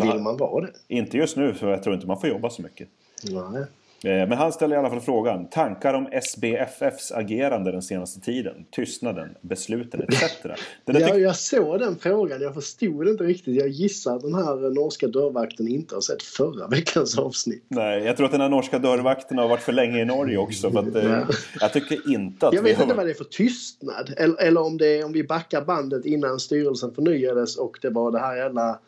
Vill 0.00 0.20
man 0.20 0.36
vara 0.36 0.66
det? 0.66 0.72
Inte 0.88 1.16
just 1.16 1.36
nu, 1.36 1.54
för 1.54 1.70
jag 1.70 1.82
tror 1.82 1.94
inte 1.94 2.06
man 2.06 2.20
får 2.20 2.28
jobba 2.28 2.50
så 2.50 2.62
mycket. 2.62 2.88
Nej. 3.24 3.64
Men 4.04 4.32
han 4.32 4.52
ställer 4.52 4.76
i 4.76 4.78
alla 4.78 4.90
fall 4.90 5.00
frågan. 5.00 5.48
Tankar 5.50 5.94
om 5.94 6.08
SBFFs 6.12 7.12
agerande 7.12 7.72
den 7.72 7.82
senaste 7.82 8.20
tiden? 8.20 8.54
Tystnaden, 8.70 9.28
besluten 9.40 10.02
etc. 10.02 10.22
Där 10.84 11.00
Ja, 11.00 11.16
jag 11.16 11.36
såg 11.36 11.78
den 11.78 11.96
frågan. 11.96 12.40
Jag 12.40 12.54
förstod 12.54 13.08
inte 13.08 13.24
riktigt. 13.24 13.56
Jag 13.56 13.68
gissar 13.68 14.16
att 14.16 14.22
den 14.22 14.34
här 14.34 14.74
norska 14.74 15.06
dörrvakten 15.08 15.68
inte 15.68 15.94
har 15.94 16.00
sett 16.00 16.22
förra 16.22 16.68
veckans 16.68 17.18
avsnitt. 17.18 17.64
Nej, 17.68 18.02
jag 18.02 18.16
tror 18.16 18.26
att 18.26 18.32
den 18.32 18.40
här 18.40 18.48
norska 18.48 18.78
dörrvakten 18.78 19.38
har 19.38 19.48
varit 19.48 19.62
för 19.62 19.72
länge 19.72 20.00
i 20.02 20.04
Norge 20.04 20.36
också. 20.38 20.70
För 20.70 20.78
att, 20.78 20.94
eh, 20.96 21.04
Ja. 21.04 21.26
jag 21.60 21.72
tycker 21.72 22.12
inte 22.14 22.48
att 22.48 22.54
Jag 22.54 22.62
vet 22.62 22.76
har... 22.76 22.82
inte 22.84 22.94
vad 22.96 23.06
det 23.06 23.10
är 23.10 23.14
för 23.14 23.24
tystnad. 23.24 24.14
Eller, 24.16 24.42
eller 24.42 24.62
om, 24.62 24.78
det 24.78 24.98
är, 24.98 25.04
om 25.04 25.12
vi 25.12 25.24
backar 25.24 25.62
bandet 25.64 26.06
innan 26.06 26.40
styrelsen 26.40 26.94
förnyades 26.94 27.56
och 27.56 27.78
det 27.82 27.90
var 27.90 28.12
det 28.12 28.18
här 28.18 28.36
jävla 28.36 28.78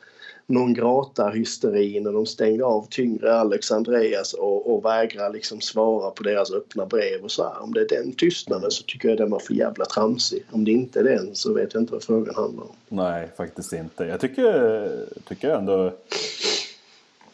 non 0.46 0.74
grata-hysterin 0.74 2.02
när 2.02 2.12
de 2.12 2.26
stängde 2.26 2.64
av 2.64 2.86
tyngre 2.90 3.34
Alex 3.34 3.72
Andreas 3.72 4.32
och, 4.32 4.74
och 4.74 4.84
vägrar 4.84 5.32
liksom 5.32 5.60
svara 5.60 6.10
på 6.10 6.22
deras 6.22 6.52
öppna 6.52 6.86
brev 6.86 7.22
och 7.22 7.30
så 7.30 7.42
här. 7.42 7.62
Om 7.62 7.74
det 7.74 7.80
är 7.80 7.88
den 7.88 8.12
tystnaden 8.12 8.70
så 8.70 8.82
tycker 8.82 9.08
jag 9.08 9.18
den 9.18 9.30
var 9.30 9.38
för 9.38 9.54
jävla 9.54 9.84
tramsig. 9.84 10.44
Om 10.50 10.64
det 10.64 10.70
inte 10.70 11.00
är 11.00 11.04
den 11.04 11.34
så 11.34 11.54
vet 11.54 11.74
jag 11.74 11.82
inte 11.82 11.92
vad 11.92 12.02
frågan 12.02 12.34
handlar 12.34 12.62
om. 12.62 12.76
Nej, 12.88 13.28
faktiskt 13.36 13.72
inte. 13.72 14.04
Jag 14.04 14.20
tycker, 14.20 14.90
tycker 15.28 15.50
ändå... 15.50 15.92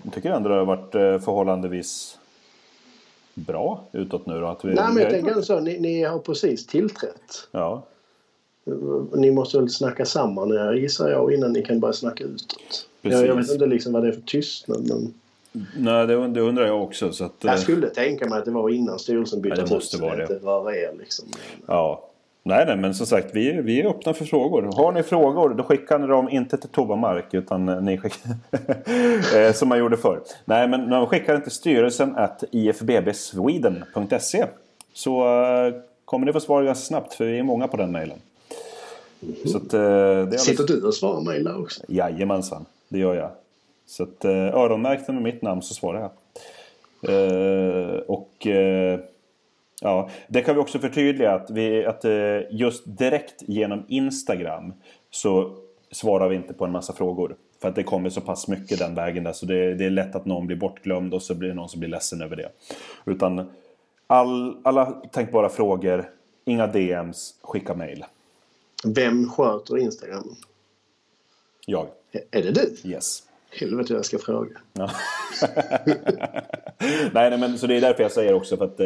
Jag 0.03 0.13
tycker 0.13 0.31
ändå 0.31 0.49
det 0.49 0.55
har 0.55 0.65
varit 0.65 0.95
eh, 0.95 1.19
förhållandevis 1.19 2.19
bra 3.35 3.85
utåt 3.93 4.27
nu 4.27 4.41
då. 4.41 4.47
Att 4.47 4.65
vi, 4.65 4.75
Nej 4.75 4.85
men 4.95 5.03
jag 5.03 5.11
tänker 5.11 5.41
så, 5.41 5.61
ni, 5.61 5.79
ni 5.79 6.03
har 6.03 6.19
precis 6.19 6.67
tillträtt. 6.67 7.49
Ja, 7.51 7.83
Ni 9.15 9.31
måste 9.31 9.59
väl 9.59 9.71
snacka 9.71 10.05
samman 10.05 10.53
er 10.53 10.73
gissar 10.73 11.11
jag 11.11 11.35
innan 11.35 11.53
ni 11.53 11.63
kan 11.63 11.81
börja 11.81 11.93
snacka 11.93 12.25
utåt. 12.25 12.87
Jag, 13.03 13.13
jag 13.13 13.21
vet 13.21 13.37
Precis. 13.37 13.53
inte 13.53 13.67
liksom 13.67 13.93
vad 13.93 14.03
det 14.03 14.09
är 14.09 14.13
för 14.13 14.21
tystnad 14.21 14.89
men 14.89 15.15
Nej, 15.77 16.07
det, 16.07 16.29
det 16.29 16.41
undrar 16.41 16.67
jag 16.67 16.83
också. 16.83 17.13
Så 17.13 17.25
att, 17.25 17.45
eh, 17.45 17.51
jag 17.51 17.61
skulle 17.61 17.89
tänka 17.89 18.29
mig 18.29 18.39
att 18.39 18.45
det 18.45 18.51
var 18.51 18.71
innan 18.71 18.99
styrelsen 18.99 19.41
bytte 19.41 19.63
det 19.63 19.71
måste 19.71 19.97
ut 19.97 20.03
vara 20.03 20.17
det. 20.17 20.23
inte 20.23 20.35
röra 20.35 20.77
er 20.77 20.91
liksom. 20.99 21.29
Ja. 21.67 22.07
Nej, 22.43 22.67
nej, 22.67 22.77
men 22.77 22.95
som 22.95 23.07
sagt, 23.07 23.35
vi, 23.35 23.53
vi 23.63 23.81
är 23.81 23.87
öppna 23.87 24.15
för 24.15 24.25
frågor. 24.25 24.63
Har 24.63 24.93
ni 24.93 25.03
frågor, 25.03 25.55
då 25.55 25.63
skickar 25.63 25.99
ni 25.99 26.07
dem 26.07 26.29
inte 26.29 26.57
till 26.57 26.69
Tova 26.69 26.97
Mark, 26.97 27.35
utan 27.35 27.69
eh, 27.69 27.83
ni 27.83 27.99
skickar... 27.99 28.31
Eh, 29.37 29.53
som 29.53 29.69
man 29.69 29.79
gjorde 29.79 29.97
förr. 29.97 30.21
Nej, 30.45 30.69
men 30.69 30.89
man 30.89 31.07
skickar 31.07 31.33
den 31.33 31.43
till 31.43 31.53
styrelsen 31.53 32.17
att 32.17 32.45
ifbbsweden.se. 32.51 34.47
Så 34.93 35.43
eh, 35.43 35.75
kommer 36.05 36.27
ni 36.27 36.33
få 36.33 36.41
svar 36.41 36.63
ganska 36.63 36.85
snabbt, 36.85 37.15
för 37.15 37.25
vi 37.25 37.39
är 37.39 37.43
många 37.43 37.69
på 37.69 37.77
den 37.77 37.93
mejlen. 37.93 38.19
Så 39.47 39.57
att, 39.57 39.75
eh, 39.75 39.81
det. 40.31 40.39
Sitter 40.39 40.67
du 40.67 40.83
och 40.83 40.95
svarar 40.95 41.21
mejl 41.21 41.45
där 41.45 41.61
också? 41.61 41.83
Jajamensan, 41.89 42.67
det 42.91 42.99
gör 42.99 43.15
jag. 43.15 43.31
Så 43.87 44.03
att 44.03 44.25
eh, 44.25 44.55
öronmärkt 44.55 45.09
med 45.09 45.23
mitt 45.23 45.43
namn 45.43 45.63
så 45.63 45.75
svarar 45.75 46.01
jag. 46.01 46.11
Eh, 47.03 47.99
och 47.99 48.47
eh, 48.47 49.01
ja, 49.81 50.11
det 50.29 50.43
kan 50.43 50.55
vi 50.55 50.61
också 50.61 50.79
förtydliga 50.79 51.35
att, 51.35 51.51
vi, 51.51 51.87
att 51.87 52.05
eh, 52.05 52.41
just 52.51 52.83
direkt 52.87 53.43
genom 53.47 53.85
Instagram 53.89 54.73
så 55.11 55.57
svarar 55.91 56.29
vi 56.29 56.37
inte 56.37 56.55
på 56.55 56.65
en 56.65 56.73
massa 56.73 56.93
frågor. 56.93 57.37
För 57.61 57.69
att 57.69 57.75
det 57.75 57.83
kommer 57.83 58.11
så 58.11 58.21
pass 58.21 58.49
mycket 58.49 58.79
den 58.79 58.95
vägen 58.95 59.25
där 59.25 59.33
så 59.33 59.47
det, 59.47 59.75
det 59.75 59.85
är 59.85 59.91
lätt 59.91 60.17
att 60.17 60.27
någon 60.27 60.47
blir 60.47 60.57
bortglömd 60.57 61.15
och 61.15 61.23
så 61.23 61.35
blir 61.35 61.49
det 61.49 61.55
någon 61.55 61.69
som 61.69 61.81
blir 61.81 61.91
ledsen 61.91 62.23
över 62.23 62.37
det. 62.37 62.49
Utan 63.05 63.51
all, 64.07 64.57
alla 64.65 64.87
tänkbara 64.91 65.49
frågor, 65.49 66.11
inga 66.45 66.67
DMs, 66.67 67.35
skicka 67.43 67.75
mail. 67.75 68.05
Vem 68.85 69.31
sköter 69.31 69.79
Instagram? 69.79 70.37
Jag. 71.71 71.87
Är 72.31 72.43
det 72.43 72.53
du? 72.53 72.91
Yes. 72.91 73.23
Helvete 73.61 73.93
jag 73.93 74.05
ska 74.05 74.19
fråga. 74.19 74.57
Ja. 74.73 74.91
nej, 77.13 77.31
nej, 77.31 77.39
men 77.39 77.59
så 77.59 77.67
det 77.67 77.77
är 77.77 77.81
därför 77.81 78.03
jag 78.03 78.13
säger 78.13 78.35
också 78.35 78.57
för 78.57 78.65
att 78.65 78.81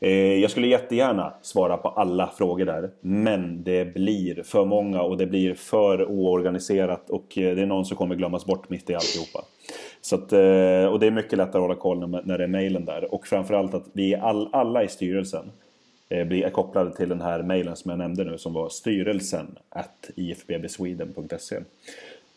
eh, 0.00 0.12
jag 0.12 0.50
skulle 0.50 0.66
jättegärna 0.66 1.34
svara 1.42 1.76
på 1.76 1.88
alla 1.88 2.32
frågor 2.38 2.64
där. 2.64 2.90
Men 3.00 3.64
det 3.64 3.84
blir 3.94 4.42
för 4.42 4.64
många 4.64 5.02
och 5.02 5.16
det 5.16 5.26
blir 5.26 5.54
för 5.54 6.04
oorganiserat 6.04 7.10
och 7.10 7.38
eh, 7.38 7.54
det 7.54 7.62
är 7.62 7.66
någon 7.66 7.84
som 7.84 7.96
kommer 7.96 8.14
glömmas 8.14 8.46
bort 8.46 8.70
mitt 8.70 8.90
i 8.90 8.94
alltihopa. 8.94 9.44
Så 10.00 10.16
att, 10.16 10.32
eh, 10.32 10.84
och 10.84 11.00
det 11.00 11.06
är 11.06 11.10
mycket 11.10 11.38
lättare 11.38 11.58
att 11.58 11.68
hålla 11.68 11.74
koll 11.74 12.08
när, 12.08 12.22
när 12.22 12.38
det 12.38 12.44
är 12.44 12.48
mejlen 12.48 12.84
där. 12.84 13.14
Och 13.14 13.26
framförallt 13.26 13.74
att 13.74 13.86
vi 13.92 14.14
all, 14.14 14.48
alla 14.52 14.84
i 14.84 14.88
styrelsen 14.88 15.52
eh, 16.08 16.26
blir 16.26 16.44
är 16.44 16.50
kopplade 16.50 16.96
till 16.96 17.08
den 17.08 17.20
här 17.20 17.42
mejlen 17.42 17.76
som 17.76 17.90
jag 17.90 17.98
nämnde 17.98 18.24
nu 18.24 18.38
som 18.38 18.52
var 18.52 18.68
styrelsen 18.68 19.58
ifbbsweden.se. 20.16 21.60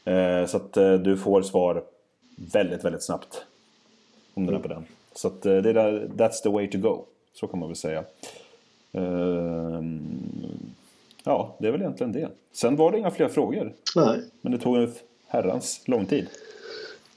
Eh, 0.05 0.45
Så 0.45 0.57
att 0.57 0.77
eh, 0.77 0.93
du 0.93 1.17
får 1.17 1.41
svar 1.41 1.83
väldigt, 2.35 2.85
väldigt 2.85 3.03
snabbt. 3.03 3.45
Om 4.33 4.45
den 4.45 4.55
är 4.55 4.59
på 4.59 4.67
den. 4.67 4.85
Så 5.15 5.27
att 5.27 5.45
eh, 5.45 5.57
det 5.57 5.69
är 5.69 5.73
där, 5.73 6.07
that's 6.17 6.41
the 6.43 6.49
way 6.49 6.69
to 6.69 6.77
go. 6.77 7.03
Så 7.33 7.47
kan 7.47 7.59
man 7.59 7.69
väl 7.69 7.75
säga. 7.75 8.03
Ehm, 8.91 10.73
Ja, 11.27 11.55
det 11.59 11.67
är 11.67 11.71
väl 11.71 11.81
egentligen 11.81 12.11
det. 12.11 12.29
Sen 12.53 12.75
var 12.75 12.91
det 12.91 12.97
inga 12.97 13.11
fler 13.11 13.27
frågor. 13.27 13.73
Nej. 13.95 14.21
Men 14.41 14.51
det 14.51 14.57
tog 14.57 14.77
en 14.77 14.93
herrans 15.27 15.81
lång 15.85 16.05
tid. 16.05 16.27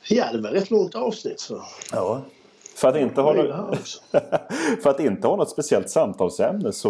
Ja, 0.08 0.32
det 0.32 0.40
var 0.40 0.48
ett 0.48 0.54
rätt 0.54 0.70
långt 0.70 0.94
avsnitt 0.94 1.40
så. 1.40 1.62
Ja. 1.92 2.22
För 2.76 2.88
att 2.88 2.96
inte 2.96 3.20
ha, 3.20 3.32
något, 3.32 4.02
för 4.82 4.90
att 4.90 5.00
inte 5.00 5.26
ha 5.28 5.36
något 5.36 5.50
speciellt 5.50 5.90
samtalsämne 5.90 6.72
så 6.72 6.88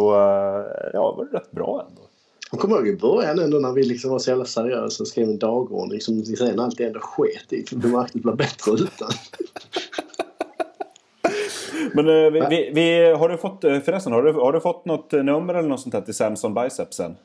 ja, 0.93 1.15
var 1.17 1.25
det 1.31 1.37
rätt 1.39 1.51
bra 1.51 1.87
ändå. 1.89 2.03
Jag 2.51 2.61
kommer 2.61 2.77
ihåg 2.77 2.89
i 2.89 2.97
början 2.97 3.39
ändå 3.39 3.59
när 3.59 3.73
vi 3.73 3.83
liksom 3.83 4.11
var 4.11 4.19
så 4.19 4.31
jävla 4.31 4.45
seriösa 4.45 5.03
och 5.03 5.09
skrev 5.09 5.29
en 5.29 5.39
dagordning 5.39 6.01
som 6.01 6.19
vi 6.19 6.37
sen 6.37 6.61
alltid 6.61 6.87
ändå 6.87 7.01
sket 7.01 7.53
i. 7.53 7.63
För 7.63 7.77
vi 7.77 7.89
märkte 7.89 8.19
att 8.19 8.25
det 8.25 8.37
bättre 8.37 8.73
utan. 8.73 9.11
Men 11.95 12.09
eh, 12.09 12.31
vi, 12.31 12.47
vi, 12.51 12.71
vi, 12.75 13.13
har 13.13 13.29
du 13.29 13.37
fått, 13.37 13.65
eh, 13.65 13.81
förresten, 13.81 14.13
har 14.13 14.23
du, 14.23 14.33
har 14.33 14.53
du 14.53 14.61
fått 14.61 14.85
något 14.85 15.13
eh, 15.13 15.23
nummer 15.23 15.55
eller 15.55 15.69
något 15.69 15.81
sånt 15.81 15.95
här 15.95 16.01
till 16.01 16.15
Samson 16.15 16.55
Bicepsen? 16.55 17.17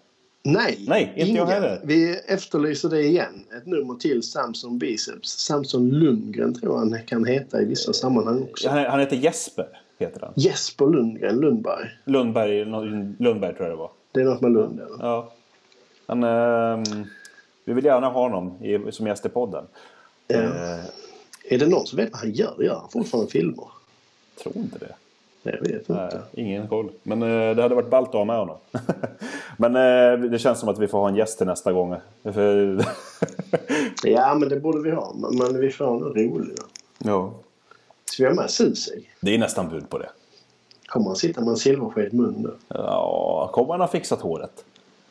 Nej, 0.45 0.86
Nej, 0.88 1.13
inte 1.15 1.19
jag 1.19 1.28
ingen. 1.28 1.47
heller. 1.47 1.82
Vi 1.84 2.19
efterlyser 2.28 2.89
det 2.89 3.01
igen. 3.01 3.45
Ett 3.57 3.65
nummer 3.65 3.95
till 3.95 4.24
Samson 4.24 4.78
Biceps. 4.78 5.30
Samson 5.30 5.89
Lundgren 5.89 6.53
tror 6.53 6.74
jag 6.74 6.80
han 6.80 6.99
kan 7.07 7.26
heta 7.26 7.61
i 7.61 7.65
vissa 7.65 7.93
sammanhang 7.93 8.43
också. 8.43 8.69
Han, 8.69 8.86
han 8.86 8.99
heter 8.99 9.15
Jesper, 9.15 9.67
heter 9.99 10.21
han. 10.21 10.34
Jesper 10.36 10.86
Lundgren, 10.86 11.39
Lundberg. 11.39 11.89
Lundberg, 12.05 12.65
Lundberg 13.19 13.55
tror 13.55 13.67
jag 13.67 13.71
det 13.71 13.80
var. 13.80 13.91
Det 14.14 14.22
är 14.22 14.26
något 14.26 14.41
med 14.41 14.51
Lund 14.51 14.80
eller? 14.80 14.97
Ja. 15.05 15.32
Han, 16.07 16.24
ehm, 16.24 16.84
vi 17.66 17.74
vill 17.74 17.86
gärna 17.86 18.09
ha 18.09 18.22
honom 18.22 18.64
i, 18.64 18.91
som 18.91 19.07
gäst 19.07 19.26
i 19.26 19.30
podden. 19.30 19.66
Ja. 20.28 20.36
Eh, 20.38 20.80
Är 21.49 21.59
det 21.59 21.68
någon 21.68 21.86
som 21.86 21.97
vet 21.97 22.11
vad 22.11 22.20
han 22.20 22.32
gör? 22.32 22.55
Gör 22.64 22.76
han 22.76 22.89
fortfarande 22.89 23.32
filmer? 23.32 23.68
tror 24.43 24.57
inte 24.57 24.78
det. 24.80 24.95
Jag 25.51 25.51
vet 25.61 25.89
Nej, 25.89 26.03
inte. 26.05 26.22
ingen 26.34 26.68
koll. 26.68 26.89
Men 27.03 27.22
eh, 27.22 27.55
det 27.55 27.61
hade 27.61 27.76
varit 27.76 27.89
ballt 27.89 28.07
att 28.07 28.14
ha 28.14 28.26
med 28.26 28.38
honom. 28.38 28.57
Men 29.57 29.76
eh, 29.76 30.30
det 30.30 30.39
känns 30.39 30.59
som 30.59 30.70
att 30.70 30.80
vi 30.80 30.88
får 30.88 30.97
ha 30.99 31.07
en 31.07 31.16
gäst 31.16 31.38
till 31.38 31.47
nästa 31.47 31.72
gång. 31.74 31.95
Ja, 34.03 34.36
men 34.36 34.49
det 34.49 34.59
borde 34.59 34.82
vi 34.82 34.91
ha. 34.91 35.14
Men, 35.16 35.38
men 35.38 35.59
vi 35.61 35.70
får 35.72 35.86
ha 35.86 35.93
något 35.99 36.16
roligt. 36.18 36.61
ja. 36.97 37.34
Ska 38.05 38.24
vi 38.24 38.30
ha 38.30 38.36
med 38.36 38.49
Susek? 38.49 39.09
Det 39.20 39.34
är 39.36 39.38
nästan 39.38 39.70
bud 39.70 39.89
på 39.89 39.97
det. 39.97 40.09
Kommer 40.88 41.05
han 41.05 41.15
sitta 41.15 41.41
med 41.41 41.49
en 41.49 41.57
silversked 41.57 42.13
i 42.13 42.15
munnen 42.15 42.43
då? 42.43 42.51
Ja, 42.67 43.49
kommer 43.53 43.71
han 43.73 43.79
ha 43.81 43.88
fixat 43.88 44.21
håret? 44.21 44.65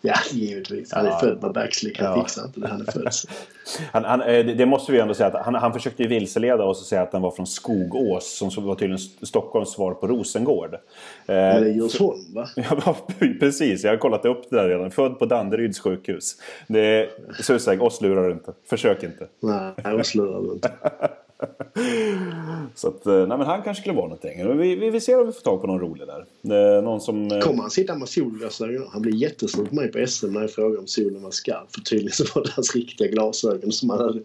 Ja, 0.04 0.14
givetvis. 0.32 0.92
Han 0.92 1.06
är 1.06 1.10
Ja. 1.10 1.18
född 1.18 1.42
med 1.42 1.52
backslick. 1.52 2.00
Han 2.00 2.10
Ja. 2.18 2.24
fixar 2.24 2.44
inte 2.44 2.60
det. 2.60 2.68
Han 2.68 2.80
är 2.80 2.92
född. 2.92 3.08
Han, 3.92 4.04
han, 4.04 4.20
eh, 4.22 4.46
det 4.46 4.66
måste 4.66 4.92
vi 4.92 5.00
ändå 5.00 5.14
säga 5.14 5.26
att 5.26 5.44
han, 5.44 5.54
han 5.54 5.72
försökte 5.72 6.02
ju 6.02 6.08
vilseleda 6.08 6.64
oss 6.64 6.80
och 6.80 6.86
säga 6.86 7.02
att 7.02 7.12
han 7.12 7.22
var 7.22 7.30
från 7.30 7.46
Skogås 7.46 8.38
som 8.38 8.66
var 8.66 8.74
tydligen 8.74 8.98
Stockholms 9.22 9.72
svar 9.72 9.94
på 9.94 10.06
Rosengård. 10.06 10.74
Eh, 10.74 10.78
Men 11.26 11.62
det 11.62 11.68
är 11.68 11.72
Djursholm 11.72 12.34
va? 12.34 12.48
Ja, 12.56 12.96
precis. 13.40 13.84
Jag 13.84 13.90
har 13.90 13.96
kollat 13.96 14.24
upp 14.24 14.50
det 14.50 14.56
där 14.56 14.68
redan. 14.68 14.90
Född 14.90 15.18
på 15.18 15.26
Danderyds 15.26 15.80
sjukhus. 15.80 16.36
Det 16.68 16.80
är, 16.80 17.10
Susek, 17.42 17.82
oss 17.82 18.00
lurar 18.00 18.26
du 18.28 18.32
inte. 18.32 18.52
Försök 18.66 19.02
inte. 19.02 19.26
Nej, 19.40 19.94
oss 19.94 20.14
lurar 20.14 20.40
du 20.42 20.52
inte. 20.52 20.70
Så 22.74 22.88
att, 22.88 23.06
eh, 23.06 23.14
nej, 23.14 23.38
men 23.38 23.40
han 23.40 23.62
kanske 23.62 23.80
skulle 23.80 23.94
vara 23.96 24.06
någonting. 24.06 24.58
Vi, 24.58 24.74
vi, 24.74 24.90
vi 24.90 25.00
ser 25.00 25.20
om 25.20 25.26
vi 25.26 25.32
får 25.32 25.40
tag 25.40 25.60
på 25.60 25.66
någon 25.66 25.80
rolig 25.80 26.06
där. 26.06 26.54
Är 26.54 26.82
någon 26.82 27.00
som... 27.00 27.30
eh, 27.32 27.38
Kommer 27.40 27.60
han 27.62 27.70
sitta 27.70 27.94
med 27.94 28.08
solglasögon? 28.08 28.88
Han 28.92 29.02
blir 29.02 29.14
jättesur 29.14 29.64
på 29.64 29.74
mig 29.74 29.92
på 29.92 30.06
SM 30.06 30.32
när 30.32 30.40
jag 30.40 30.50
frågar 30.50 30.78
om 30.78 30.86
solen 30.86 31.22
var 31.22 31.30
skarp. 31.30 31.74
För 31.74 31.80
tydligen 31.80 32.12
så 32.12 32.24
var 32.34 32.44
det 32.44 32.50
hans 32.50 32.74
riktiga 32.74 33.08
glasögon 33.08 33.72
som 33.72 33.90
han 33.90 33.98
hade 33.98 34.18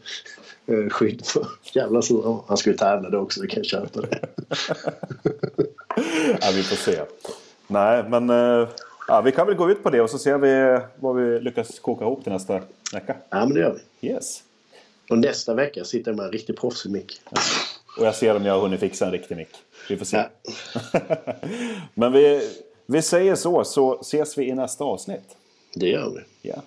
eh, 0.68 0.89
skydd 0.89 1.26
för. 1.26 1.47
Jävla 1.74 2.01
sur 2.01 2.39
han 2.47 2.57
skulle 2.57 2.78
tävla 2.78 3.09
då 3.09 3.18
också, 3.20 3.41
det 3.41 3.47
kan 3.47 3.57
jag 3.59 3.65
köpa 3.65 4.01
det. 4.01 4.20
Ja, 6.41 6.47
vi 6.55 6.63
får 6.63 6.76
se. 6.76 7.01
Nej, 7.68 8.03
men 8.09 8.30
eh, 8.30 8.68
ja, 9.07 9.22
vi 9.22 9.32
kan 9.32 9.47
väl 9.47 9.55
gå 9.55 9.72
ut 9.72 9.84
på 9.84 9.89
det 9.89 10.01
och 10.01 10.09
så 10.09 10.18
ser 10.18 10.38
vi 10.38 10.80
vad 10.99 11.15
vi 11.15 11.39
lyckas 11.39 11.80
koka 11.80 12.05
ihop 12.05 12.24
till 12.24 12.32
nästa 12.32 12.53
vecka. 12.93 13.15
Ja, 13.30 13.39
men 13.45 13.53
det 13.53 13.59
gör 13.59 13.80
vi. 14.01 14.07
Yes. 14.09 14.43
Och 15.10 15.18
nästa 15.18 15.53
vecka 15.53 15.84
sitter 15.84 16.12
jag 16.12 16.18
med 16.18 16.26
en 16.26 16.32
riktig 16.32 16.58
proffsig 16.58 16.91
mick. 16.91 17.22
Och 17.97 18.05
jag 18.05 18.16
ser 18.16 18.36
om 18.36 18.45
jag 18.45 18.53
har 18.53 18.62
hunnit 18.62 18.80
fixa 18.80 19.05
en 19.05 19.12
riktig 19.12 19.38
mick. 19.38 19.49
Vi 19.89 19.97
får 19.97 20.05
se. 20.05 20.18
Ja. 20.18 20.99
men 21.93 22.12
vi, 22.12 22.49
vi 22.86 23.01
säger 23.01 23.36
så, 23.36 23.64
så 23.64 23.99
ses 24.01 24.38
vi 24.38 24.49
i 24.49 24.53
nästa 24.53 24.84
avsnitt. 24.84 25.38
Det 25.74 25.89
gör 25.89 26.10
vi. 26.10 26.49
Ja. 26.49 26.62